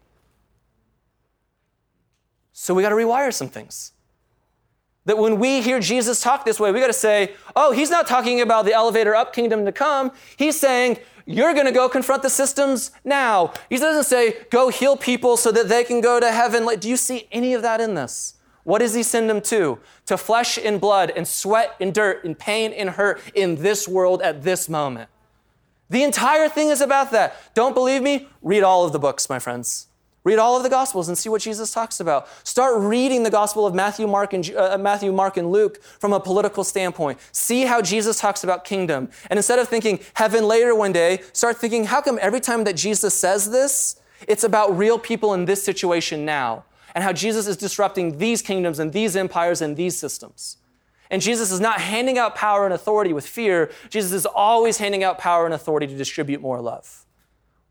So 2.52 2.74
we 2.74 2.82
got 2.82 2.90
to 2.90 2.94
rewire 2.94 3.32
some 3.32 3.48
things. 3.48 3.92
That 5.06 5.18
when 5.18 5.38
we 5.38 5.60
hear 5.60 5.80
Jesus 5.80 6.20
talk 6.20 6.44
this 6.44 6.60
way, 6.60 6.72
we 6.72 6.80
got 6.80 6.86
to 6.86 6.92
say, 6.92 7.34
oh, 7.56 7.72
he's 7.72 7.90
not 7.90 8.06
talking 8.06 8.40
about 8.40 8.64
the 8.64 8.72
elevator 8.72 9.14
up 9.14 9.34
kingdom 9.34 9.64
to 9.64 9.72
come. 9.72 10.12
He's 10.36 10.58
saying, 10.58 10.98
you're 11.26 11.52
going 11.52 11.66
to 11.66 11.72
go 11.72 11.88
confront 11.88 12.22
the 12.22 12.30
systems 12.30 12.90
now. 13.04 13.52
He 13.68 13.76
doesn't 13.78 14.04
say, 14.04 14.46
go 14.50 14.68
heal 14.68 14.96
people 14.96 15.36
so 15.36 15.50
that 15.52 15.68
they 15.68 15.84
can 15.84 16.00
go 16.00 16.20
to 16.20 16.30
heaven. 16.30 16.64
Like, 16.64 16.80
do 16.80 16.88
you 16.88 16.96
see 16.96 17.28
any 17.32 17.52
of 17.54 17.62
that 17.62 17.80
in 17.80 17.94
this? 17.94 18.34
What 18.64 18.80
does 18.80 18.94
he 18.94 19.02
send 19.02 19.30
them 19.30 19.40
to? 19.42 19.78
To 20.06 20.16
flesh 20.16 20.58
and 20.58 20.80
blood 20.80 21.12
and 21.14 21.28
sweat 21.28 21.74
and 21.80 21.94
dirt 21.94 22.24
and 22.24 22.38
pain 22.38 22.72
and 22.72 22.90
hurt 22.90 23.20
in 23.34 23.56
this 23.56 23.86
world 23.86 24.22
at 24.22 24.42
this 24.42 24.68
moment. 24.68 25.08
The 25.90 26.02
entire 26.02 26.48
thing 26.48 26.70
is 26.70 26.80
about 26.80 27.10
that. 27.12 27.36
Don't 27.54 27.74
believe 27.74 28.02
me? 28.02 28.28
Read 28.42 28.62
all 28.62 28.84
of 28.84 28.92
the 28.92 28.98
books, 28.98 29.28
my 29.28 29.38
friends. 29.38 29.88
Read 30.24 30.38
all 30.38 30.56
of 30.56 30.62
the 30.62 30.70
Gospels 30.70 31.08
and 31.08 31.18
see 31.18 31.28
what 31.28 31.42
Jesus 31.42 31.70
talks 31.70 32.00
about. 32.00 32.26
Start 32.44 32.80
reading 32.80 33.24
the 33.24 33.30
Gospel 33.30 33.66
of 33.66 33.74
Matthew, 33.74 34.06
Mark, 34.06 34.32
and 34.32 34.50
uh, 34.56 34.78
Matthew, 34.78 35.12
Mark, 35.12 35.36
and 35.36 35.52
Luke 35.52 35.82
from 35.82 36.14
a 36.14 36.20
political 36.20 36.64
standpoint. 36.64 37.18
See 37.32 37.66
how 37.66 37.82
Jesus 37.82 38.18
talks 38.18 38.42
about 38.42 38.64
kingdom, 38.64 39.10
and 39.28 39.38
instead 39.38 39.58
of 39.58 39.68
thinking 39.68 40.00
heaven 40.14 40.48
later 40.48 40.74
one 40.74 40.92
day, 40.92 41.20
start 41.34 41.58
thinking, 41.58 41.84
how 41.84 42.00
come 42.00 42.18
every 42.22 42.40
time 42.40 42.64
that 42.64 42.72
Jesus 42.74 43.12
says 43.12 43.50
this, 43.50 44.00
it's 44.26 44.44
about 44.44 44.78
real 44.78 44.98
people 44.98 45.34
in 45.34 45.44
this 45.44 45.62
situation 45.62 46.24
now? 46.24 46.64
And 46.94 47.02
how 47.02 47.12
Jesus 47.12 47.46
is 47.46 47.56
disrupting 47.56 48.18
these 48.18 48.40
kingdoms 48.40 48.78
and 48.78 48.92
these 48.92 49.16
empires 49.16 49.60
and 49.60 49.76
these 49.76 49.98
systems. 49.98 50.58
And 51.10 51.20
Jesus 51.20 51.50
is 51.50 51.60
not 51.60 51.80
handing 51.80 52.18
out 52.18 52.34
power 52.34 52.64
and 52.64 52.72
authority 52.72 53.12
with 53.12 53.26
fear. 53.26 53.70
Jesus 53.90 54.12
is 54.12 54.26
always 54.26 54.78
handing 54.78 55.04
out 55.04 55.18
power 55.18 55.44
and 55.44 55.54
authority 55.54 55.86
to 55.86 55.96
distribute 55.96 56.40
more 56.40 56.60
love. 56.60 57.04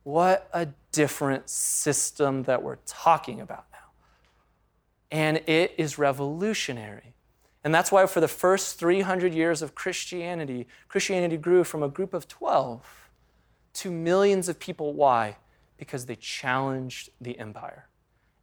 What 0.03 0.49
a 0.53 0.67
different 0.91 1.49
system 1.49 2.43
that 2.43 2.61
we're 2.61 2.77
talking 2.85 3.39
about 3.39 3.65
now. 3.71 3.79
And 5.09 5.37
it 5.47 5.73
is 5.77 5.97
revolutionary. 5.97 7.13
And 7.63 7.73
that's 7.73 7.91
why, 7.91 8.05
for 8.07 8.19
the 8.19 8.27
first 8.27 8.77
300 8.77 9.33
years 9.33 9.61
of 9.61 9.73
Christianity, 9.73 10.67
Christianity 10.89 11.37
grew 11.37 11.63
from 11.63 11.81
a 11.81 11.87
group 11.87 12.13
of 12.13 12.27
12 12.27 13.09
to 13.75 13.91
millions 13.91 14.49
of 14.49 14.59
people. 14.59 14.93
Why? 14.93 15.37
Because 15.77 16.05
they 16.05 16.15
challenged 16.17 17.09
the 17.21 17.39
empire 17.39 17.87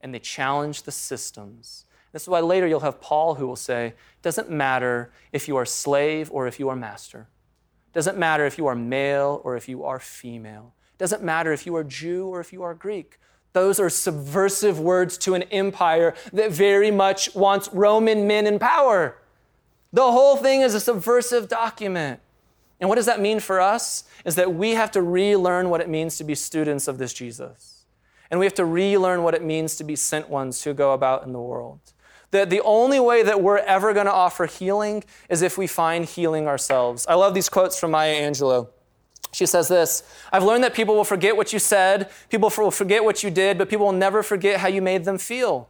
and 0.00 0.14
they 0.14 0.18
challenge 0.18 0.82
the 0.82 0.92
systems. 0.92 1.84
This 2.12 2.22
is 2.22 2.28
why 2.28 2.40
later 2.40 2.66
you'll 2.66 2.80
have 2.80 3.00
Paul 3.00 3.36
who 3.36 3.46
will 3.46 3.56
say, 3.56 3.88
it 3.88 4.22
doesn't 4.22 4.50
matter 4.50 5.12
if 5.32 5.46
you 5.46 5.56
are 5.56 5.66
slave 5.66 6.30
or 6.32 6.46
if 6.46 6.58
you 6.58 6.68
are 6.68 6.76
master. 6.76 7.28
It 7.92 7.94
doesn't 7.94 8.18
matter 8.18 8.46
if 8.46 8.58
you 8.58 8.66
are 8.66 8.74
male 8.74 9.40
or 9.44 9.56
if 9.56 9.68
you 9.68 9.84
are 9.84 10.00
female. 10.00 10.74
It 10.94 10.98
doesn't 10.98 11.22
matter 11.22 11.52
if 11.52 11.66
you 11.66 11.76
are 11.76 11.84
Jew 11.84 12.26
or 12.26 12.40
if 12.40 12.52
you 12.52 12.62
are 12.62 12.74
Greek. 12.74 13.18
Those 13.52 13.80
are 13.80 13.90
subversive 13.90 14.78
words 14.78 15.18
to 15.18 15.34
an 15.34 15.42
empire 15.44 16.14
that 16.32 16.52
very 16.52 16.90
much 16.90 17.34
wants 17.34 17.68
Roman 17.72 18.26
men 18.26 18.46
in 18.46 18.58
power. 18.58 19.18
The 19.92 20.12
whole 20.12 20.36
thing 20.36 20.60
is 20.60 20.74
a 20.74 20.80
subversive 20.80 21.48
document. 21.48 22.20
And 22.80 22.88
what 22.88 22.94
does 22.94 23.06
that 23.06 23.20
mean 23.20 23.40
for 23.40 23.60
us? 23.60 24.04
Is 24.24 24.36
that 24.36 24.54
we 24.54 24.70
have 24.72 24.92
to 24.92 25.02
relearn 25.02 25.68
what 25.68 25.80
it 25.80 25.88
means 25.88 26.16
to 26.18 26.24
be 26.24 26.34
students 26.34 26.86
of 26.86 26.98
this 26.98 27.12
Jesus. 27.12 27.79
And 28.30 28.38
we 28.38 28.46
have 28.46 28.54
to 28.54 28.64
relearn 28.64 29.22
what 29.22 29.34
it 29.34 29.42
means 29.42 29.76
to 29.76 29.84
be 29.84 29.96
sent 29.96 30.28
ones 30.28 30.62
who 30.62 30.72
go 30.72 30.92
about 30.92 31.24
in 31.24 31.32
the 31.32 31.40
world. 31.40 31.80
That 32.30 32.48
the 32.48 32.60
only 32.60 33.00
way 33.00 33.24
that 33.24 33.42
we're 33.42 33.58
ever 33.58 33.92
going 33.92 34.06
to 34.06 34.12
offer 34.12 34.46
healing 34.46 35.02
is 35.28 35.42
if 35.42 35.58
we 35.58 35.66
find 35.66 36.04
healing 36.04 36.46
ourselves. 36.46 37.04
I 37.08 37.14
love 37.14 37.34
these 37.34 37.48
quotes 37.48 37.78
from 37.78 37.90
Maya 37.90 38.14
Angelou. 38.22 38.68
She 39.32 39.46
says 39.46 39.68
this 39.68 40.04
I've 40.32 40.44
learned 40.44 40.62
that 40.62 40.74
people 40.74 40.94
will 40.94 41.04
forget 41.04 41.36
what 41.36 41.52
you 41.52 41.58
said, 41.58 42.08
people 42.28 42.52
will 42.56 42.70
forget 42.70 43.04
what 43.04 43.24
you 43.24 43.30
did, 43.30 43.58
but 43.58 43.68
people 43.68 43.86
will 43.86 43.92
never 43.92 44.22
forget 44.22 44.60
how 44.60 44.68
you 44.68 44.82
made 44.82 45.04
them 45.04 45.18
feel. 45.18 45.68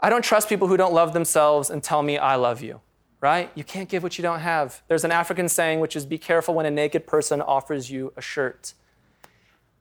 I 0.00 0.08
don't 0.08 0.22
trust 0.22 0.48
people 0.48 0.66
who 0.66 0.76
don't 0.76 0.94
love 0.94 1.12
themselves 1.12 1.68
and 1.68 1.82
tell 1.82 2.02
me, 2.02 2.16
I 2.16 2.34
love 2.34 2.62
you, 2.62 2.80
right? 3.20 3.50
You 3.54 3.64
can't 3.64 3.88
give 3.88 4.02
what 4.02 4.18
you 4.18 4.22
don't 4.22 4.40
have. 4.40 4.82
There's 4.88 5.04
an 5.04 5.12
African 5.12 5.48
saying, 5.48 5.78
which 5.78 5.94
is 5.94 6.06
be 6.06 6.16
careful 6.16 6.54
when 6.54 6.64
a 6.64 6.70
naked 6.70 7.06
person 7.06 7.40
offers 7.42 7.90
you 7.90 8.12
a 8.16 8.22
shirt 8.22 8.72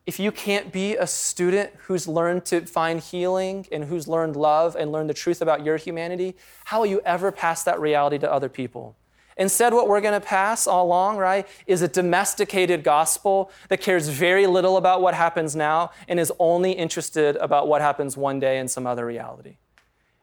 if 0.09 0.19
you 0.19 0.31
can't 0.31 0.71
be 0.71 0.95
a 0.95 1.05
student 1.05 1.69
who's 1.81 2.07
learned 2.07 2.43
to 2.43 2.61
find 2.61 2.99
healing 2.99 3.67
and 3.71 3.83
who's 3.83 4.07
learned 4.07 4.35
love 4.35 4.75
and 4.75 4.91
learned 4.91 5.07
the 5.07 5.13
truth 5.13 5.39
about 5.39 5.63
your 5.63 5.77
humanity, 5.77 6.35
how 6.65 6.79
will 6.79 6.87
you 6.87 6.99
ever 7.05 7.31
pass 7.31 7.61
that 7.61 7.79
reality 7.79 8.17
to 8.17 8.33
other 8.33 8.49
people? 8.49 8.95
Instead, 9.37 9.71
what 9.71 9.87
we're 9.87 10.01
going 10.01 10.19
to 10.19 10.25
pass 10.25 10.65
all 10.65 10.87
along, 10.87 11.17
right, 11.17 11.47
is 11.67 11.83
a 11.83 11.87
domesticated 11.87 12.83
gospel 12.83 13.51
that 13.67 13.81
cares 13.81 14.07
very 14.07 14.47
little 14.47 14.77
about 14.77 14.99
what 14.99 15.13
happens 15.13 15.55
now 15.55 15.91
and 16.07 16.19
is 16.19 16.33
only 16.39 16.71
interested 16.71 17.35
about 17.35 17.67
what 17.67 17.79
happens 17.79 18.17
one 18.17 18.39
day 18.39 18.57
in 18.57 18.67
some 18.67 18.87
other 18.87 19.05
reality. 19.05 19.57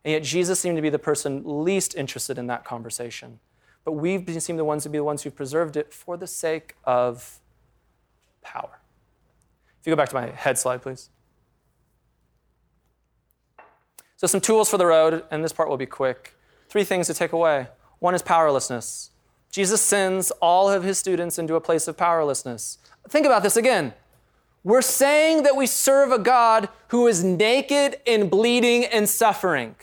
And 0.05 0.11
yet, 0.11 0.25
Jesus 0.25 0.59
seemed 0.59 0.75
to 0.75 0.83
be 0.83 0.91
the 0.91 0.99
person 0.99 1.45
least 1.45 1.95
interested 1.95 2.39
in 2.39 2.49
that 2.49 2.65
conversation. 2.65 3.39
But 3.85 3.93
we've 3.93 4.43
seemed 4.43 4.59
the 4.59 4.65
ones 4.65 4.83
to 4.83 4.89
be 4.89 4.99
the 4.99 5.05
ones 5.05 5.23
who 5.23 5.31
preserved 5.31 5.77
it 5.77 5.95
for 5.95 6.17
the 6.17 6.27
sake 6.27 6.75
of 6.83 7.39
power. 8.43 8.81
If 9.87 9.91
you 9.91 9.95
go 9.95 10.03
back 10.03 10.09
to 10.09 10.17
my 10.17 10.27
head 10.31 10.59
slide, 10.59 10.83
please. 10.83 11.11
So, 14.17 14.27
some 14.27 14.41
tools 14.41 14.69
for 14.69 14.79
the 14.79 14.87
road, 14.87 15.23
and 15.31 15.45
this 15.45 15.53
part 15.53 15.69
will 15.69 15.77
be 15.77 15.87
quick. 15.87 16.35
Three 16.69 16.83
things 16.83 17.07
to 17.07 17.15
take 17.15 17.31
away. 17.31 17.69
One 18.01 18.13
is 18.13 18.21
powerlessness. 18.21 19.11
Jesus 19.49 19.81
sends 19.81 20.33
all 20.43 20.69
of 20.69 20.83
his 20.83 20.99
students 20.99 21.39
into 21.39 21.55
a 21.55 21.61
place 21.61 21.87
of 21.87 21.97
powerlessness. 21.97 22.79
Think 23.09 23.27
about 23.27 23.45
this 23.45 23.57
again. 23.57 23.95
We're 24.65 24.83
saying 24.83 25.45
that 25.45 25.55
we 25.55 25.67
serve 25.69 26.11
a 26.11 26.19
God 26.19 26.69
who 26.89 27.07
is 27.07 27.23
naked 27.23 28.01
and 28.09 28.29
bleeding 28.29 28.87
and 28.87 29.09
suffering. 29.09 29.77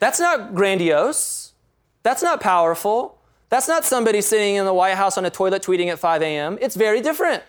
That's 0.00 0.20
not 0.20 0.54
grandiose. 0.54 1.54
That's 2.02 2.22
not 2.22 2.42
powerful. 2.42 3.22
That's 3.48 3.68
not 3.68 3.86
somebody 3.86 4.20
sitting 4.20 4.56
in 4.56 4.66
the 4.66 4.74
White 4.74 4.96
House 4.96 5.16
on 5.16 5.24
a 5.24 5.30
toilet 5.30 5.62
tweeting 5.62 5.88
at 5.88 5.98
5 5.98 6.20
a.m. 6.20 6.58
It's 6.60 6.76
very 6.76 7.00
different. 7.00 7.42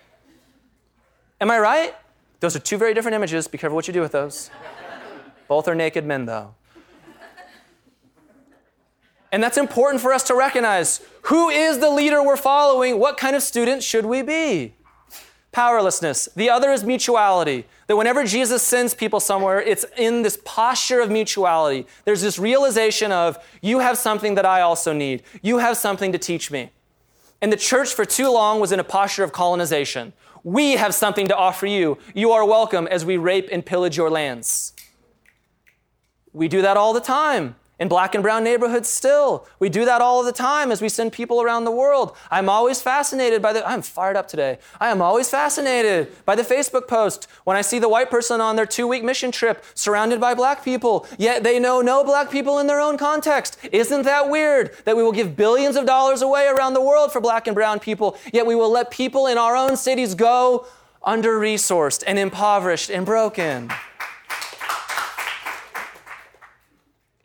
Am 1.39 1.52
I 1.52 1.60
right? 1.60 1.95
Those 2.39 2.56
are 2.56 2.60
two 2.60 2.78
very 2.78 2.93
different 2.93 3.15
images. 3.15 3.47
Be 3.47 3.58
careful 3.58 3.76
what 3.76 3.88
you 3.88 3.93
do 3.93 4.02
with 4.02 4.12
those. 4.12 4.50
Both 5.47 5.67
are 5.67 5.76
naked 5.76 6.06
men, 6.06 6.26
though. 6.26 6.56
And 9.32 9.43
that's 9.43 9.58
important 9.58 10.02
for 10.02 10.13
us 10.13 10.23
to 10.23 10.36
recognize. 10.36 11.02
Who 11.23 11.50
is 11.50 11.80
the 11.80 11.89
leader 11.89 12.23
we're 12.23 12.38
following? 12.38 13.00
What 13.00 13.17
kind 13.17 13.36
of 13.36 13.43
student 13.43 13.84
should 13.84 14.06
we 14.06 14.21
be? 14.21 14.73
Powerlessness. 15.52 16.30
The 16.36 16.50
other 16.50 16.71
is 16.71 16.84
mutuality. 16.84 17.65
That 17.88 17.97
whenever 17.97 18.23
Jesus 18.23 18.63
sends 18.63 18.93
people 18.93 19.19
somewhere, 19.19 19.62
it's 19.62 19.86
in 19.97 20.21
this 20.21 20.39
posture 20.45 21.02
of 21.02 21.10
mutuality. 21.10 21.88
There's 22.06 22.21
this 22.21 22.39
realization 22.39 23.12
of, 23.12 23.38
you 23.62 23.80
have 23.80 23.97
something 23.97 24.36
that 24.36 24.45
I 24.45 24.62
also 24.62 24.93
need. 24.93 25.23
You 25.41 25.58
have 25.58 25.78
something 25.78 26.12
to 26.12 26.17
teach 26.17 26.52
me. 26.52 26.71
And 27.41 27.52
the 27.52 27.58
church 27.58 27.93
for 27.93 28.06
too 28.06 28.32
long 28.32 28.60
was 28.60 28.71
in 28.71 28.80
a 28.80 28.84
posture 28.84 29.23
of 29.23 29.32
colonization. 29.32 30.13
We 30.43 30.73
have 30.73 30.93
something 30.95 31.28
to 31.28 31.36
offer 31.36 31.67
you. 31.67 31.97
You 32.13 32.32
are 32.32 32.45
welcome 32.45 32.88
as 32.88 33.06
we 33.06 33.17
rape 33.17 33.50
and 33.52 33.65
pillage 33.65 33.97
your 33.97 34.10
lands. 34.10 34.73
We 36.34 36.47
do 36.47 36.62
that 36.62 36.78
all 36.78 36.93
the 36.93 37.02
time 37.02 37.56
in 37.80 37.88
black 37.88 38.16
and 38.16 38.24
brown 38.24 38.44
neighborhoods 38.44 38.90
still. 38.90 39.48
We 39.60 39.70
do 39.70 39.86
that 39.86 40.02
all 40.02 40.24
the 40.24 40.32
time 40.32 40.72
as 40.72 40.82
we 40.82 40.90
send 40.90 41.13
people 41.13 41.42
around 41.42 41.66
the 41.66 41.72
world. 41.72 42.16
I'm 42.32 42.50
always 42.50 42.82
fascinated 42.82 43.42
by 43.42 43.54
the, 43.54 43.68
I'm 43.68 43.82
fired 43.82 44.16
up 44.16 44.28
today. 44.28 44.60
I 44.80 44.90
am 44.90 45.02
always 45.02 45.30
fascinated 45.30 46.26
by 46.26 46.36
the 46.36 46.44
Facebook 46.44 46.88
post 46.88 47.28
when 47.44 47.56
I 47.56 47.62
see 47.62 47.80
the 47.80 47.90
white 47.90 48.10
person 48.10 48.42
on 48.42 48.56
their 48.56 48.66
two 48.66 48.88
week 48.88 49.04
mission 49.04 49.32
trip 49.32 49.63
surrounded 49.74 50.20
by 50.20 50.34
black 50.34 50.63
people, 50.63 51.08
yet 51.18 51.44
they 51.44 51.60
know 51.60 51.82
no 51.82 52.04
black 52.04 52.32
people 52.32 52.60
in 52.60 52.68
their 52.68 52.80
own 52.80 52.98
context. 52.98 53.58
Isn't 53.72 54.04
that 54.04 54.30
weird 54.30 54.72
that 54.86 54.98
we 54.98 55.04
will 55.04 55.12
give 55.12 55.36
billions 55.36 55.76
of 55.76 55.86
dollars 55.86 56.22
away 56.22 56.48
around 56.48 56.74
the 56.74 56.82
world 56.82 57.12
for 57.12 57.22
black 57.22 57.48
and 57.48 57.56
brown 57.56 57.80
people, 57.80 58.18
yet 58.34 58.46
we 58.46 58.56
will 58.56 58.72
let 58.72 58.92
people 58.92 59.28
in 59.28 59.38
our 59.38 59.56
own 59.56 59.78
cities 59.78 60.16
go 60.16 60.66
under 61.04 61.40
resourced 61.40 62.04
and 62.08 62.18
impoverished 62.18 62.90
and 62.90 63.06
broken? 63.06 63.70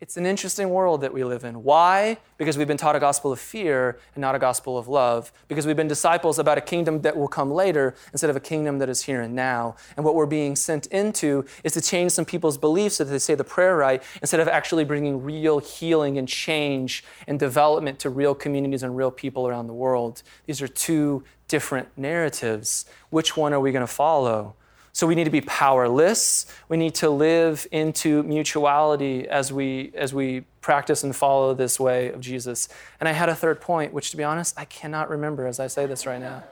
It's 0.03 0.17
an 0.17 0.27
interesting 0.27 0.71
world 0.71 1.03
that 1.03 1.15
we 1.15 1.23
live 1.23 1.45
in. 1.45 1.62
Why? 1.62 2.17
Because 2.37 2.59
we've 2.59 2.67
been 2.67 2.77
taught 2.77 2.97
a 2.97 2.99
gospel 2.99 3.31
of 3.31 3.38
fear 3.38 4.01
and 4.17 4.21
not 4.21 4.35
a 4.35 4.38
gospel 4.41 4.77
of 4.77 4.88
love. 4.88 5.33
Because 5.47 5.65
we've 5.65 5.77
been 5.77 5.87
disciples 5.87 6.40
about 6.40 6.59
a 6.59 6.61
kingdom 6.61 7.03
that 7.03 7.17
will 7.17 7.29
come 7.29 7.53
later 7.53 7.94
instead 8.13 8.29
of 8.29 8.35
a 8.35 8.40
kingdom 8.40 8.81
that 8.81 8.88
is 8.88 9.03
here 9.03 9.21
and 9.21 9.37
now. 9.37 9.77
And 9.96 10.05
what 10.05 10.17
we're 10.17 10.27
being 10.27 10.57
sent 10.57 10.87
into 10.87 11.44
is 11.63 11.75
to 11.75 11.81
change 11.81 12.11
some 12.11 12.25
people's 12.25 12.59
beliefs 12.59 12.96
so 12.96 13.05
that 13.05 13.13
they 13.13 13.21
say 13.21 13.37
the 13.37 13.44
prayer 13.44 13.77
right 13.77 14.03
instead 14.21 14.40
of 14.40 14.48
actually 14.48 14.85
bringing 14.85 15.23
real 15.23 15.61
healing 15.61 16.19
and 16.19 16.27
change 16.27 17.05
and 17.29 17.38
development 17.38 18.00
to 18.00 18.11
real 18.11 18.35
communities 18.35 18.83
and 18.83 18.96
real 18.96 19.13
people 19.13 19.46
around 19.46 19.69
the 19.69 19.73
world. 19.73 20.25
These 20.46 20.61
are 20.61 20.67
two 20.67 21.23
different 21.46 21.96
narratives. 21.96 22.87
Which 23.11 23.37
one 23.37 23.53
are 23.53 23.61
we 23.61 23.71
going 23.71 23.87
to 23.87 23.92
follow? 23.92 24.57
So 24.95 25.07
we 25.07 25.15
need 25.15 25.25
to 25.25 25.31
be 25.31 25.40
powerless. 25.40 26.47
We 26.69 26.77
need 26.77 26.95
to 26.97 27.09
live 27.09 27.67
into 27.73 28.23
mutuality 28.25 29.27
as 29.27 29.51
we, 29.53 29.90
as 29.95 30.13
we 30.13 30.43
practice 30.61 31.03
and 31.03 31.17
follow 31.17 31.55
this 31.55 31.81
way 31.81 32.11
of 32.11 32.21
Jesus. 32.21 32.69
And 33.01 33.09
I 33.09 33.13
had 33.13 33.31
a 33.31 33.35
third 33.35 33.61
point, 33.61 33.95
which 33.95 34.11
to 34.11 34.19
be 34.19 34.25
honest, 34.25 34.59
I 34.59 34.67
cannot 34.67 35.09
remember 35.09 35.47
as 35.47 35.59
I 35.59 35.67
say 35.67 35.87
this 35.87 36.07
right 36.07 36.21
now. 36.21 36.45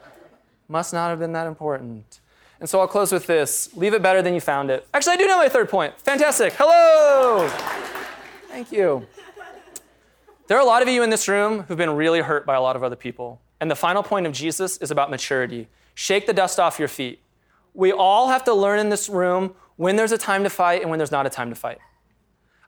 Must 0.68 0.92
not 0.92 1.10
have 1.10 1.18
been 1.18 1.32
that 1.32 1.46
important. 1.46 2.20
And 2.60 2.68
so 2.68 2.80
I'll 2.80 2.88
close 2.88 3.12
with 3.12 3.26
this 3.26 3.74
leave 3.76 3.92
it 3.94 4.02
better 4.02 4.22
than 4.22 4.32
you 4.34 4.40
found 4.40 4.70
it. 4.70 4.86
Actually, 4.94 5.14
I 5.14 5.16
do 5.16 5.26
know 5.26 5.38
my 5.38 5.48
third 5.48 5.68
point. 5.68 5.98
Fantastic. 6.00 6.54
Hello. 6.56 7.48
Thank 8.48 8.72
you. 8.72 9.06
There 10.46 10.56
are 10.56 10.60
a 10.60 10.66
lot 10.66 10.82
of 10.82 10.88
you 10.88 11.02
in 11.02 11.10
this 11.10 11.28
room 11.28 11.62
who've 11.62 11.78
been 11.78 11.94
really 11.94 12.20
hurt 12.20 12.46
by 12.46 12.56
a 12.56 12.60
lot 12.60 12.74
of 12.74 12.82
other 12.82 12.96
people. 12.96 13.40
And 13.60 13.70
the 13.70 13.76
final 13.76 14.02
point 14.02 14.26
of 14.26 14.32
Jesus 14.32 14.78
is 14.78 14.90
about 14.90 15.10
maturity. 15.10 15.68
Shake 15.94 16.26
the 16.26 16.32
dust 16.32 16.58
off 16.58 16.78
your 16.78 16.88
feet 16.88 17.20
we 17.74 17.92
all 17.92 18.28
have 18.28 18.44
to 18.44 18.54
learn 18.54 18.78
in 18.78 18.88
this 18.88 19.08
room 19.08 19.54
when 19.76 19.96
there's 19.96 20.12
a 20.12 20.18
time 20.18 20.44
to 20.44 20.50
fight 20.50 20.82
and 20.82 20.90
when 20.90 20.98
there's 20.98 21.10
not 21.10 21.26
a 21.26 21.30
time 21.30 21.50
to 21.50 21.56
fight. 21.56 21.78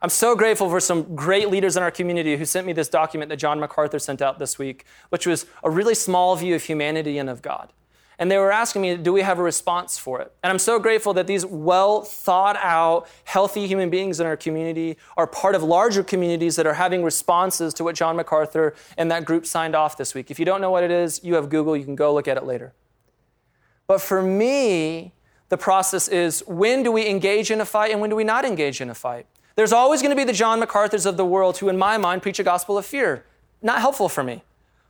I'm 0.01 0.09
so 0.09 0.35
grateful 0.35 0.69
for 0.69 0.81
some 0.81 1.15
great 1.15 1.49
leaders 1.49 1.77
in 1.77 1.83
our 1.83 1.91
community 1.91 2.37
who 2.37 2.45
sent 2.45 2.67
me 2.67 2.73
this 2.73 2.89
document 2.89 3.29
that 3.29 3.37
John 3.37 3.61
MacArthur 3.61 4.01
sent 4.01 4.21
out 4.21 4.41
this 4.41 4.59
week, 4.59 4.85
which 5.11 5.27
was 5.29 5.47
a 5.63 5.71
really 5.71 5.95
small 5.95 6.35
view 6.35 6.57
of 6.57 6.65
humanity 6.65 7.19
and 7.19 7.31
of 7.31 7.41
God. 7.41 7.73
And 8.19 8.31
they 8.31 8.37
were 8.37 8.53
asking 8.53 8.83
me, 8.83 8.97
do 8.97 9.13
we 9.13 9.23
have 9.23 9.39
a 9.39 9.43
response 9.43 9.99
for 9.99 10.21
it? 10.21 10.33
And 10.43 10.51
I'm 10.51 10.59
so 10.59 10.79
grateful 10.79 11.15
that 11.15 11.27
these 11.27 11.47
well 11.47 12.03
thought 12.03 12.57
out, 12.57 13.09
healthy 13.25 13.67
human 13.67 13.91
beings 13.91 14.21
in 14.21 14.27
our 14.27 14.37
community 14.37 14.97
are 15.17 15.27
part 15.27 15.55
of 15.55 15.63
larger 15.63 16.03
communities 16.03 16.57
that 16.57 16.67
are 16.67 16.75
having 16.75 17.03
responses 17.03 17.73
to 17.75 17.85
what 17.85 17.95
John 17.95 18.17
MacArthur 18.17 18.75
and 18.97 19.11
that 19.11 19.25
group 19.25 19.47
signed 19.47 19.75
off 19.75 19.97
this 19.97 20.15
week. 20.15 20.31
If 20.31 20.39
you 20.39 20.45
don't 20.45 20.61
know 20.61 20.71
what 20.71 20.85
it 20.85 20.91
is, 20.91 21.23
you 21.23 21.35
have 21.35 21.49
Google, 21.49 21.77
you 21.77 21.85
can 21.85 21.97
go 21.97 22.13
look 22.13 22.29
at 22.29 22.37
it 22.37 22.45
later. 22.45 22.75
But 23.93 24.01
for 24.01 24.23
me, 24.23 25.13
the 25.51 25.59
process 25.59 26.09
is 26.09 26.43
when 26.47 26.83
do 26.83 26.91
we 26.91 27.07
engage 27.07 27.51
in 27.51 27.61
a 27.61 27.67
fight 27.67 27.91
and 27.91 28.01
when 28.01 28.09
do 28.09 28.17
we 28.17 28.25
not 28.25 28.47
engage 28.47 28.81
in 28.81 28.89
a 28.89 28.95
fight? 28.95 29.27
There's 29.55 29.71
always 29.71 30.01
going 30.01 30.13
to 30.13 30.17
be 30.17 30.25
the 30.25 30.33
John 30.33 30.61
MacArthurs 30.61 31.05
of 31.05 31.19
the 31.19 31.27
world 31.27 31.59
who, 31.59 31.69
in 31.69 31.77
my 31.77 31.99
mind, 31.99 32.23
preach 32.23 32.39
a 32.39 32.43
gospel 32.43 32.79
of 32.79 32.87
fear. 32.87 33.27
Not 33.61 33.81
helpful 33.81 34.09
for 34.09 34.25
me. 34.25 34.45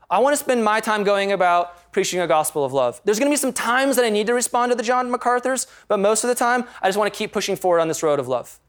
I 0.09 0.21
want 0.21 0.35
to 0.35 0.37
spend 0.37 0.63
my 0.63 0.79
time 0.79 1.03
going 1.03 1.33
about 1.33 1.91
preaching 1.91 2.21
a 2.21 2.29
gospel 2.29 2.65
of 2.65 2.73
love. 2.73 3.01
There's 3.05 3.19
going 3.19 3.29
to 3.29 3.33
be 3.35 3.41
some 3.41 3.53
times 3.53 3.97
that 3.97 4.05
I 4.05 4.09
need 4.09 4.29
to 4.29 4.35
respond 4.35 4.71
to 4.71 4.77
the 4.77 4.85
John 4.85 5.11
MacArthurs, 5.11 5.67
but 5.89 5.99
most 5.99 6.23
of 6.23 6.29
the 6.29 6.37
time, 6.37 6.63
I 6.81 6.87
just 6.87 6.97
want 6.97 7.13
to 7.13 7.19
keep 7.19 7.33
pushing 7.33 7.57
forward 7.57 7.81
on 7.81 7.89
this 7.89 8.05
road 8.05 8.21
of 8.21 8.29
love. 8.29 8.61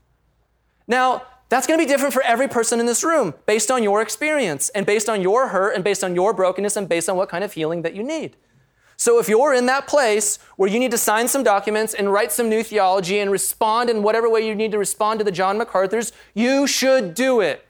Now, 0.87 1.27
that's 1.49 1.67
going 1.67 1.79
to 1.79 1.85
be 1.85 1.87
different 1.87 2.11
for 2.11 2.23
every 2.23 2.47
person 2.47 2.79
in 2.79 2.87
this 2.87 3.03
room 3.03 3.35
based 3.45 3.69
on 3.69 3.83
your 3.83 4.01
experience 4.01 4.69
and 4.69 4.83
based 4.83 5.09
on 5.09 5.21
your 5.21 5.49
hurt 5.49 5.75
and 5.75 5.83
based 5.83 6.03
on 6.03 6.15
your 6.15 6.33
brokenness 6.33 6.75
and 6.75 6.89
based 6.89 7.07
on 7.07 7.17
what 7.17 7.29
kind 7.29 7.43
of 7.43 7.53
healing 7.53 7.83
that 7.83 7.93
you 7.93 8.01
need. 8.01 8.35
So 8.97 9.19
if 9.19 9.27
you're 9.27 9.53
in 9.53 9.65
that 9.65 9.87
place 9.87 10.39
where 10.55 10.69
you 10.69 10.79
need 10.79 10.91
to 10.91 10.97
sign 10.97 11.27
some 11.27 11.43
documents 11.43 11.93
and 11.93 12.11
write 12.11 12.31
some 12.31 12.49
new 12.49 12.63
theology 12.63 13.19
and 13.19 13.31
respond 13.31 13.89
in 13.89 14.03
whatever 14.03 14.29
way 14.29 14.47
you 14.47 14.55
need 14.55 14.71
to 14.71 14.77
respond 14.77 15.19
to 15.19 15.23
the 15.23 15.31
John 15.31 15.57
MacArthur's, 15.57 16.11
you 16.33 16.67
should 16.67 17.13
do 17.13 17.41
it. 17.41 17.65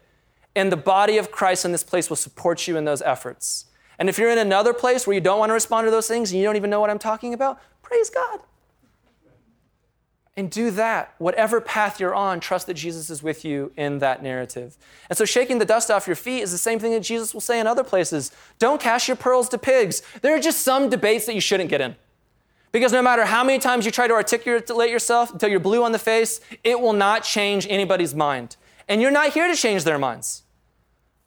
And 0.56 0.72
the 0.72 0.78
body 0.78 1.18
of 1.18 1.32
Christ 1.32 1.66
in 1.66 1.72
this 1.72 1.84
place 1.84 2.10
will 2.10 2.18
support 2.18 2.68
you 2.68 2.78
in 2.78 2.86
those 2.86 3.02
efforts. 3.02 3.66
And 3.98 4.10
if 4.10 4.18
you're 4.18 4.30
in 4.30 4.38
another 4.38 4.74
place 4.74 5.08
where 5.08 5.14
you 5.14 5.22
don't 5.22 5.40
want 5.40 5.50
to 5.50 5.54
respond 5.54 5.88
to 5.88 5.92
those 5.92 6.08
things 6.08 6.32
and 6.32 6.40
you 6.40 6.46
don't 6.46 6.56
even 6.56 6.70
know 6.70 6.80
what 6.80 6.90
I'm 6.90 7.00
talking 7.00 7.34
about, 7.34 7.60
praise 7.82 8.10
God 8.10 8.42
and 10.36 10.50
do 10.50 10.72
that. 10.72 11.14
Whatever 11.20 11.62
path 11.62 12.00
you're 12.00 12.16
on, 12.16 12.40
trust 12.40 12.68
that 12.68 12.74
Jesus 12.74 13.10
is 13.10 13.22
with 13.22 13.46
you 13.46 13.72
in 13.78 14.00
that 14.00 14.24
narrative. 14.24 14.78
And 15.10 15.18
so, 15.18 15.26
shaking 15.26 15.60
the 15.60 15.66
dust 15.66 15.92
off 15.92 16.08
your 16.08 16.16
feet 16.16 16.42
is 16.42 16.52
the 16.52 16.58
same 16.58 16.80
thing 16.80 16.92
that 16.94 17.02
Jesus 17.02 17.34
will 17.34 17.42
say 17.42 17.60
in 17.60 17.68
other 17.68 17.84
places. 17.84 18.32
Don't 18.60 18.82
cast 18.82 19.08
your 19.08 19.18
pearls 19.18 19.50
to 19.50 19.58
pigs. 19.58 20.02
There 20.22 20.36
are 20.36 20.40
just 20.40 20.62
some 20.62 20.90
debates 20.90 21.26
that 21.28 21.36
you 21.36 21.42
shouldn't 21.42 21.70
get 21.70 21.82
in. 21.82 21.96
Because 22.72 22.92
no 22.92 23.04
matter 23.04 23.26
how 23.26 23.44
many 23.44 23.60
times 23.60 23.86
you 23.86 23.92
try 23.92 24.08
to 24.08 24.14
articulate 24.14 24.90
yourself 24.90 25.32
until 25.32 25.50
you're 25.50 25.60
blue 25.60 25.84
on 25.84 25.92
the 25.92 26.00
face, 26.00 26.42
it 26.64 26.80
will 26.80 26.94
not 26.94 27.24
change 27.24 27.68
anybody's 27.70 28.16
mind. 28.16 28.58
And 28.88 29.02
you're 29.02 29.12
not 29.12 29.34
here 29.34 29.48
to 29.48 29.56
change 29.56 29.84
their 29.84 30.00
minds. 30.00 30.43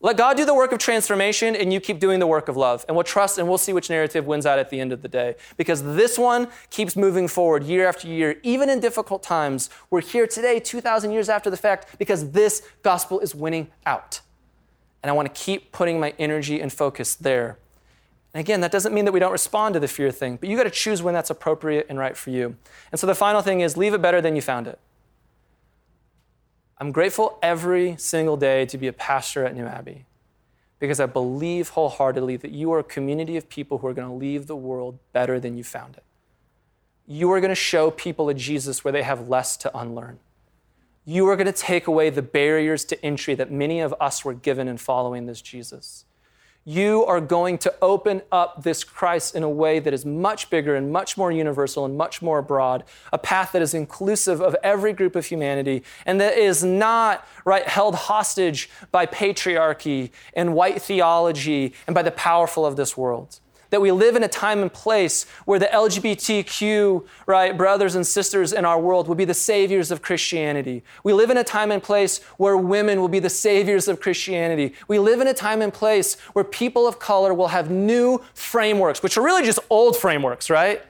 Let 0.01 0.19
God 0.19 0.37
do 0.37 0.45
the 0.45 0.55
work 0.55 0.73
of 0.73 0.79
transformation 0.79 1.57
and 1.57 1.73
you 1.73 1.81
keep 1.81 1.99
doing 1.99 2.21
the 2.21 2.27
work 2.27 2.49
of 2.49 2.57
love. 2.57 2.85
And 2.87 2.97
we'll 2.97 3.05
trust 3.05 3.39
and 3.39 3.49
we'll 3.49 3.57
see 3.57 3.73
which 3.73 3.89
narrative 3.89 4.27
wins 4.27 4.45
out 4.45 4.59
at 4.59 4.69
the 4.69 4.79
end 4.79 4.93
of 4.93 5.01
the 5.01 5.09
day. 5.09 5.37
Because 5.57 5.83
this 5.83 6.19
one 6.19 6.49
keeps 6.69 6.97
moving 6.97 7.29
forward 7.29 7.65
year 7.65 7.89
after 7.89 8.07
year, 8.07 8.39
even 8.43 8.69
in 8.69 8.79
difficult 8.79 9.23
times. 9.23 9.71
We're 9.91 10.03
here 10.03 10.27
today, 10.27 10.61
2,000 10.61 11.13
years 11.13 11.31
after 11.31 11.49
the 11.49 11.57
fact, 11.57 11.99
because 11.99 12.33
this 12.33 12.63
gospel 12.83 13.21
is 13.21 13.35
winning 13.35 13.69
out. 13.87 14.21
And 15.03 15.11
I 15.11 15.15
want 15.15 15.33
to 15.35 15.41
keep 15.41 15.73
putting 15.73 15.99
my 15.99 16.13
energy 16.19 16.61
and 16.61 16.71
focus 16.71 17.15
there. 17.15 17.59
And 18.35 18.41
again, 18.41 18.61
that 18.61 18.71
doesn't 18.71 18.93
mean 18.93 19.07
that 19.07 19.13
we 19.13 19.21
don't 19.21 19.33
respond 19.33 19.73
to 19.75 19.81
the 19.81 19.89
fear 19.89 20.11
thing, 20.11 20.37
but 20.37 20.51
you 20.51 20.59
got 20.59 20.65
to 20.65 20.71
choose 20.71 21.03
when 21.03 21.15
that's 21.15 21.31
appropriate 21.31 21.87
and 21.89 21.99
right 21.99 22.15
for 22.15 22.29
you. 22.29 22.57
And 22.93 23.01
so 23.01 23.07
the 23.07 23.15
final 23.15 23.41
thing 23.41 23.63
is 23.63 23.79
leave 23.79 23.95
it 23.95 24.03
better 24.03 24.21
than 24.21 24.37
you 24.37 24.43
found 24.43 24.67
it. 24.67 24.79
I'm 26.79 26.93
grateful 26.93 27.39
every 27.43 27.97
single 27.99 28.37
day 28.37 28.67
to 28.67 28.77
be 28.77 28.87
a 28.87 28.93
pastor 28.93 29.45
at 29.45 29.55
New 29.55 29.65
Abbey 29.65 30.05
because 30.79 31.01
I 31.01 31.07
believe 31.07 31.71
wholeheartedly 31.71 32.37
that 32.39 32.51
you 32.51 32.73
are 32.73 32.81
a 32.81 32.85
community 32.85 33.37
of 33.37 33.49
people 33.49 33.79
who 33.79 33.87
are 33.87 33.95
going 33.95 34.09
to 34.09 34.15
leave 34.15 34.47
the 34.47 34.57
world 34.57 34.99
better 35.13 35.41
than 35.41 35.57
you 35.57 35.65
found 35.65 35.97
it. 35.97 36.03
You 37.07 37.31
are 37.33 37.41
going 37.41 37.51
to 37.51 37.55
show 37.55 37.91
people 37.91 38.29
a 38.29 38.35
Jesus 38.35 38.85
where 38.85 38.93
they 38.93 39.03
have 39.03 39.29
less 39.29 39.57
to 39.59 39.79
unlearn. 39.79 40.19
You 41.07 41.29
are 41.29 41.37
going 41.37 41.47
to 41.47 41.53
take 41.53 41.87
away 41.87 42.11
the 42.11 42.21
barriers 42.21 42.85
to 42.87 43.05
entry 43.05 43.35
that 43.37 43.51
many 43.51 43.81
of 43.81 43.95
us 44.01 44.25
were 44.25 44.35
given 44.35 44.69
in 44.69 44.77
following 44.77 45.27
this 45.27 45.41
Jesus 45.41 46.06
you 46.69 47.05
are 47.05 47.21
going 47.21 47.57
to 47.59 47.73
open 47.81 48.21
up 48.33 48.65
this 48.65 48.83
Christ 48.83 49.37
in 49.37 49.45
a 49.45 49.49
way 49.49 49.79
that 49.79 49.95
is 49.95 50.05
much 50.05 50.51
bigger 50.51 50.75
and 50.75 50.93
much 50.93 51.17
more 51.17 51.31
universal 51.31 51.85
and 51.85 51.97
much 51.97 52.21
more 52.21 52.43
broad, 52.43 52.83
a 53.13 53.19
path 53.19 53.53
that 53.53 53.63
is 53.63 53.73
inclusive 53.73 54.41
of 54.41 54.57
every 54.65 54.93
group 54.93 55.15
of 55.15 55.25
humanity 55.25 55.85
and 56.05 56.21
that 56.21 56.37
is 56.37 56.65
not 56.65 57.27
right 57.45 57.69
held 57.69 57.95
hostage 57.95 58.69
by 58.91 59.07
patriarchy 59.07 60.11
and 60.35 60.55
white 60.55 60.83
theology 60.83 61.73
and 61.87 61.95
by 61.95 62.03
the 62.03 62.11
powerful 62.11 62.67
of 62.67 62.75
this 62.75 62.97
world 62.97 63.39
that 63.71 63.81
we 63.81 63.91
live 63.91 64.17
in 64.17 64.23
a 64.23 64.29
time 64.29 64.63
and 64.63 64.73
place 64.73 65.25
where 65.45 65.59
the 65.59 65.67
LGBTQ, 65.67 67.07
right, 67.27 67.57
brothers 67.57 67.95
and 67.95 68.07
sisters 68.07 68.53
in 68.53 68.65
our 68.65 68.81
world 68.81 69.09
will 69.09 69.15
be 69.15 69.25
the 69.25 69.35
saviors 69.35 69.91
of 69.91 70.03
Christianity. 70.03 70.83
We 71.05 71.13
live 71.13 71.31
in 71.31 71.37
a 71.37 71.45
time 71.45 71.71
and 71.71 71.83
place 71.83 72.23
where 72.37 72.57
women 72.57 73.01
will 73.01 73.09
be 73.09 73.19
the 73.19 73.31
saviors 73.31 73.89
of 73.89 74.01
Christianity. 74.01 74.75
We 74.89 74.99
live 74.99 75.21
in 75.21 75.27
a 75.27 75.35
time 75.35 75.63
and 75.63 75.73
place 75.73 76.15
where 76.33 76.45
people 76.45 76.87
of 76.87 76.99
color 76.99 77.35
will 77.35 77.49
have 77.49 77.71
new 77.71 78.23
frameworks, 78.35 79.03
which 79.03 79.17
are 79.17 79.23
really 79.23 79.45
just 79.45 79.59
old 79.71 79.97
frameworks, 79.97 80.49
right? 80.51 80.83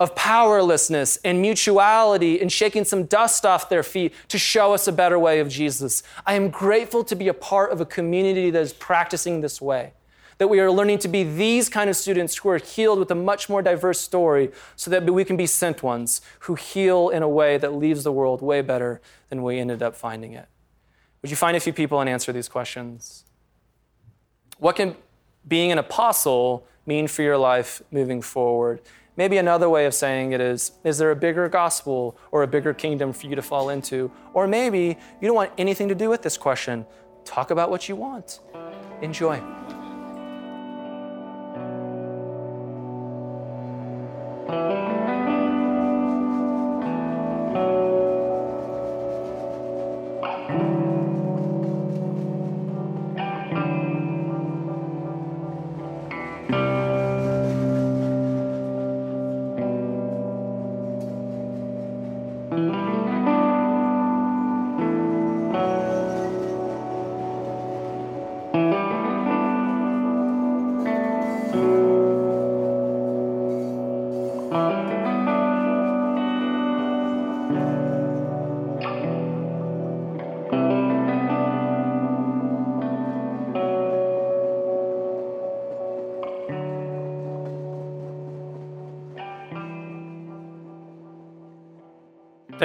Of 0.00 0.14
powerlessness 0.14 1.18
and 1.24 1.42
mutuality 1.42 2.40
and 2.40 2.52
shaking 2.52 2.84
some 2.84 3.04
dust 3.04 3.44
off 3.44 3.68
their 3.68 3.82
feet 3.82 4.14
to 4.28 4.38
show 4.38 4.72
us 4.72 4.86
a 4.86 4.92
better 4.92 5.18
way 5.18 5.40
of 5.40 5.48
Jesus. 5.48 6.02
I 6.24 6.34
am 6.34 6.50
grateful 6.50 7.02
to 7.04 7.16
be 7.16 7.28
a 7.28 7.34
part 7.34 7.72
of 7.72 7.80
a 7.80 7.86
community 7.86 8.50
that 8.50 8.62
is 8.62 8.72
practicing 8.72 9.40
this 9.40 9.60
way 9.60 9.92
that 10.38 10.48
we 10.48 10.60
are 10.60 10.70
learning 10.70 10.98
to 11.00 11.08
be 11.08 11.24
these 11.24 11.68
kind 11.68 11.90
of 11.90 11.96
students 11.96 12.38
who 12.38 12.48
are 12.48 12.58
healed 12.58 12.98
with 12.98 13.10
a 13.10 13.14
much 13.14 13.48
more 13.48 13.60
diverse 13.60 14.00
story 14.00 14.50
so 14.76 14.90
that 14.90 15.04
we 15.04 15.24
can 15.24 15.36
be 15.36 15.46
sent 15.46 15.82
ones 15.82 16.20
who 16.40 16.54
heal 16.54 17.08
in 17.08 17.22
a 17.22 17.28
way 17.28 17.58
that 17.58 17.74
leaves 17.74 18.04
the 18.04 18.12
world 18.12 18.40
way 18.40 18.62
better 18.62 19.00
than 19.28 19.42
we 19.42 19.58
ended 19.58 19.82
up 19.82 19.94
finding 19.94 20.32
it. 20.32 20.48
Would 21.22 21.30
you 21.30 21.36
find 21.36 21.56
a 21.56 21.60
few 21.60 21.72
people 21.72 22.00
and 22.00 22.08
answer 22.08 22.32
these 22.32 22.48
questions? 22.48 23.24
What 24.58 24.76
can 24.76 24.96
being 25.46 25.72
an 25.72 25.78
apostle 25.78 26.66
mean 26.86 27.08
for 27.08 27.22
your 27.22 27.36
life 27.36 27.82
moving 27.90 28.22
forward? 28.22 28.80
Maybe 29.16 29.36
another 29.36 29.68
way 29.68 29.84
of 29.84 29.94
saying 29.94 30.30
it 30.30 30.40
is 30.40 30.72
Is 30.84 30.98
there 30.98 31.10
a 31.10 31.16
bigger 31.16 31.48
gospel 31.48 32.16
or 32.30 32.44
a 32.44 32.46
bigger 32.46 32.72
kingdom 32.72 33.12
for 33.12 33.26
you 33.26 33.34
to 33.34 33.42
fall 33.42 33.68
into? 33.70 34.12
Or 34.32 34.46
maybe 34.46 34.96
you 35.20 35.26
don't 35.26 35.34
want 35.34 35.50
anything 35.58 35.88
to 35.88 35.94
do 35.96 36.08
with 36.08 36.22
this 36.22 36.38
question. 36.38 36.86
Talk 37.24 37.50
about 37.50 37.68
what 37.68 37.88
you 37.88 37.96
want. 37.96 38.38
Enjoy. 39.02 39.42